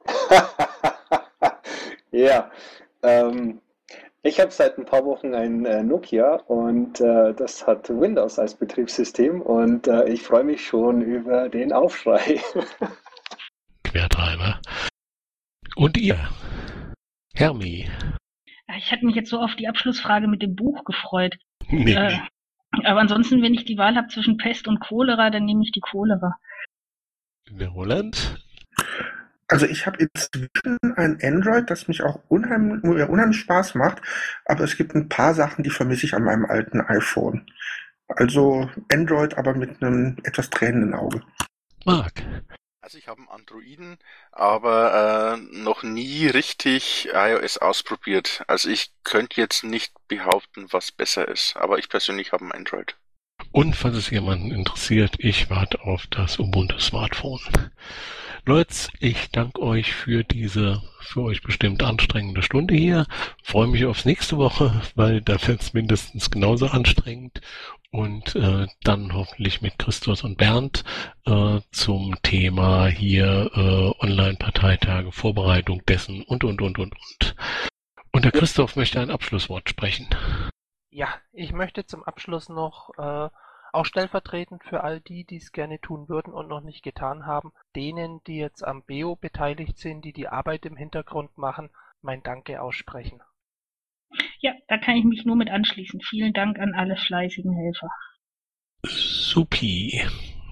ja, 2.10 2.50
ähm, 3.02 3.62
ich 4.22 4.38
habe 4.38 4.50
seit 4.50 4.76
ein 4.76 4.84
paar 4.84 5.06
Wochen 5.06 5.34
ein 5.34 5.64
äh, 5.64 5.82
Nokia 5.82 6.34
und 6.46 7.00
äh, 7.00 7.32
das 7.32 7.66
hat 7.66 7.88
Windows 7.88 8.38
als 8.38 8.54
Betriebssystem 8.54 9.40
und 9.40 9.88
äh, 9.88 10.10
ich 10.10 10.24
freue 10.24 10.44
mich 10.44 10.62
schon 10.62 11.00
über 11.00 11.48
den 11.48 11.72
Aufschrei. 11.72 12.38
Quertreiber. 13.84 14.60
Und 15.76 15.96
ihr, 15.96 16.18
Hermi? 17.34 17.88
Ich 18.76 18.92
hatte 18.92 19.04
mich 19.04 19.14
jetzt 19.14 19.30
so 19.30 19.40
auf 19.40 19.56
die 19.56 19.68
Abschlussfrage 19.68 20.28
mit 20.28 20.42
dem 20.42 20.54
Buch 20.54 20.84
gefreut. 20.84 21.36
Nee. 21.68 21.94
Äh, 21.94 22.18
aber 22.84 23.00
ansonsten, 23.00 23.42
wenn 23.42 23.54
ich 23.54 23.64
die 23.64 23.78
Wahl 23.78 23.96
habe 23.96 24.08
zwischen 24.08 24.36
Pest 24.36 24.68
und 24.68 24.80
Cholera, 24.80 25.30
dann 25.30 25.44
nehme 25.44 25.62
ich 25.62 25.72
die 25.72 25.80
Cholera. 25.80 26.36
Der 27.50 27.68
Roland? 27.68 28.38
Also 29.48 29.66
ich 29.66 29.86
habe 29.86 29.98
inzwischen 29.98 30.78
ein 30.96 31.18
Android, 31.22 31.68
das 31.68 31.88
mich 31.88 32.02
auch 32.02 32.20
unheimlich, 32.28 32.84
unheimlich 32.84 33.40
Spaß 33.40 33.74
macht, 33.74 34.00
aber 34.44 34.62
es 34.62 34.76
gibt 34.76 34.94
ein 34.94 35.08
paar 35.08 35.34
Sachen, 35.34 35.64
die 35.64 35.70
vermisse 35.70 36.06
ich 36.06 36.14
an 36.14 36.22
meinem 36.22 36.44
alten 36.44 36.80
iPhone. 36.80 37.44
Also 38.06 38.70
Android, 38.92 39.36
aber 39.36 39.54
mit 39.54 39.82
einem 39.82 40.18
etwas 40.22 40.50
tränenden 40.50 40.94
Auge. 40.94 41.22
Marc? 41.84 42.22
Also 42.82 42.96
ich 42.96 43.08
habe 43.08 43.18
einen 43.20 43.28
Androiden, 43.28 43.98
aber 44.32 45.36
äh, 45.36 45.56
noch 45.58 45.82
nie 45.82 46.26
richtig 46.28 47.10
iOS 47.12 47.58
ausprobiert. 47.58 48.42
Also 48.46 48.70
ich 48.70 48.92
könnte 49.04 49.38
jetzt 49.38 49.64
nicht 49.64 49.92
behaupten, 50.08 50.66
was 50.72 50.90
besser 50.90 51.28
ist, 51.28 51.56
aber 51.56 51.78
ich 51.78 51.90
persönlich 51.90 52.32
habe 52.32 52.44
einen 52.44 52.52
Android. 52.52 52.96
Und 53.52 53.76
falls 53.76 53.96
es 53.96 54.08
jemanden 54.08 54.50
interessiert, 54.50 55.16
ich 55.18 55.50
warte 55.50 55.82
auf 55.82 56.06
das 56.06 56.38
Ubuntu 56.38 56.78
Smartphone. 56.78 57.40
Leute, 58.46 58.88
ich 59.00 59.30
danke 59.30 59.60
euch 59.60 59.92
für 59.92 60.24
diese 60.24 60.82
für 61.00 61.22
euch 61.22 61.42
bestimmt 61.42 61.82
anstrengende 61.82 62.42
Stunde 62.42 62.74
hier. 62.74 63.06
Freue 63.42 63.66
mich 63.66 63.84
aufs 63.84 64.04
nächste 64.04 64.38
Woche, 64.38 64.80
weil 64.94 65.20
da 65.20 65.34
wird 65.46 65.60
es 65.60 65.72
mindestens 65.72 66.30
genauso 66.30 66.66
anstrengend 66.66 67.40
und 67.90 68.36
äh, 68.36 68.66
dann 68.82 69.12
hoffentlich 69.12 69.60
mit 69.60 69.78
Christus 69.78 70.22
und 70.22 70.38
Bernd 70.38 70.84
äh, 71.26 71.60
zum 71.70 72.16
Thema 72.22 72.86
hier 72.86 73.50
äh, 73.54 74.04
Online-Parteitage, 74.04 75.12
Vorbereitung 75.12 75.84
dessen 75.86 76.22
und, 76.22 76.44
und, 76.44 76.62
und, 76.62 76.78
und, 76.78 76.94
und. 76.94 77.36
Und 78.12 78.24
der 78.24 78.32
Christoph 78.32 78.76
möchte 78.76 79.00
ein 79.00 79.10
Abschlusswort 79.10 79.68
sprechen. 79.68 80.08
Ja, 80.90 81.08
ich 81.32 81.52
möchte 81.52 81.84
zum 81.84 82.04
Abschluss 82.04 82.48
noch 82.48 82.90
äh, 82.98 83.28
auch 83.72 83.84
stellvertretend 83.84 84.64
für 84.64 84.82
all 84.82 85.00
die, 85.00 85.24
die 85.24 85.36
es 85.36 85.52
gerne 85.52 85.80
tun 85.80 86.08
würden 86.08 86.32
und 86.32 86.48
noch 86.48 86.62
nicht 86.62 86.82
getan 86.82 87.26
haben, 87.26 87.52
denen, 87.76 88.22
die 88.26 88.36
jetzt 88.36 88.64
am 88.64 88.82
BEO 88.82 89.16
beteiligt 89.16 89.78
sind, 89.78 90.04
die 90.04 90.12
die 90.12 90.28
Arbeit 90.28 90.66
im 90.66 90.76
Hintergrund 90.76 91.36
machen, 91.38 91.70
mein 92.02 92.22
Danke 92.22 92.60
aussprechen. 92.60 93.20
Ja, 94.40 94.52
da 94.68 94.78
kann 94.78 94.96
ich 94.96 95.04
mich 95.04 95.24
nur 95.24 95.36
mit 95.36 95.50
anschließen. 95.50 96.00
Vielen 96.00 96.32
Dank 96.32 96.58
an 96.58 96.74
alle 96.74 96.96
fleißigen 96.96 97.52
Helfer. 97.52 97.88
Supi. 98.84 100.00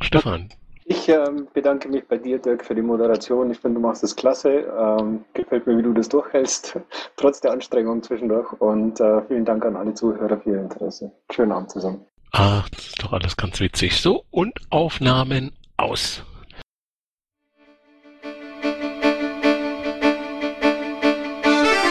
Stefan. 0.00 0.50
Ich 0.90 1.06
ähm, 1.08 1.48
bedanke 1.52 1.88
mich 1.88 2.06
bei 2.06 2.16
dir, 2.16 2.38
Dirk, 2.38 2.64
für 2.64 2.74
die 2.74 2.82
Moderation. 2.82 3.50
Ich 3.50 3.58
finde, 3.58 3.80
du 3.80 3.86
machst 3.86 4.02
das 4.02 4.16
klasse. 4.16 4.50
Ähm, 4.50 5.24
gefällt 5.34 5.66
mir, 5.66 5.76
wie 5.76 5.82
du 5.82 5.92
das 5.92 6.08
durchhältst, 6.08 6.78
trotz 7.16 7.40
der 7.40 7.52
Anstrengung 7.52 8.02
zwischendurch. 8.02 8.52
Und 8.54 8.98
äh, 9.00 9.22
vielen 9.26 9.44
Dank 9.44 9.66
an 9.66 9.76
alle 9.76 9.92
Zuhörer 9.92 10.38
für 10.38 10.50
ihr 10.50 10.60
Interesse. 10.62 11.12
Schönen 11.30 11.52
Abend 11.52 11.70
zusammen. 11.70 12.06
Ach, 12.30 12.68
das 12.68 12.88
ist 12.88 13.02
doch 13.02 13.12
alles 13.12 13.36
ganz 13.36 13.58
witzig. 13.60 14.00
So, 14.00 14.24
und 14.30 14.54
Aufnahmen 14.70 15.52
aus. 15.76 16.22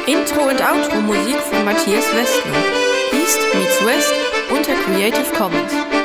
Intro 0.05 0.41
und 0.49 0.61
Outro 0.61 1.01
Musik 1.01 1.37
von 1.37 1.65
Matthias 1.65 2.05
Westner. 2.15 2.63
East 3.11 3.39
meets 3.53 3.85
West 3.85 4.13
unter 4.49 4.73
Creative 4.83 5.33
Commons. 5.37 5.96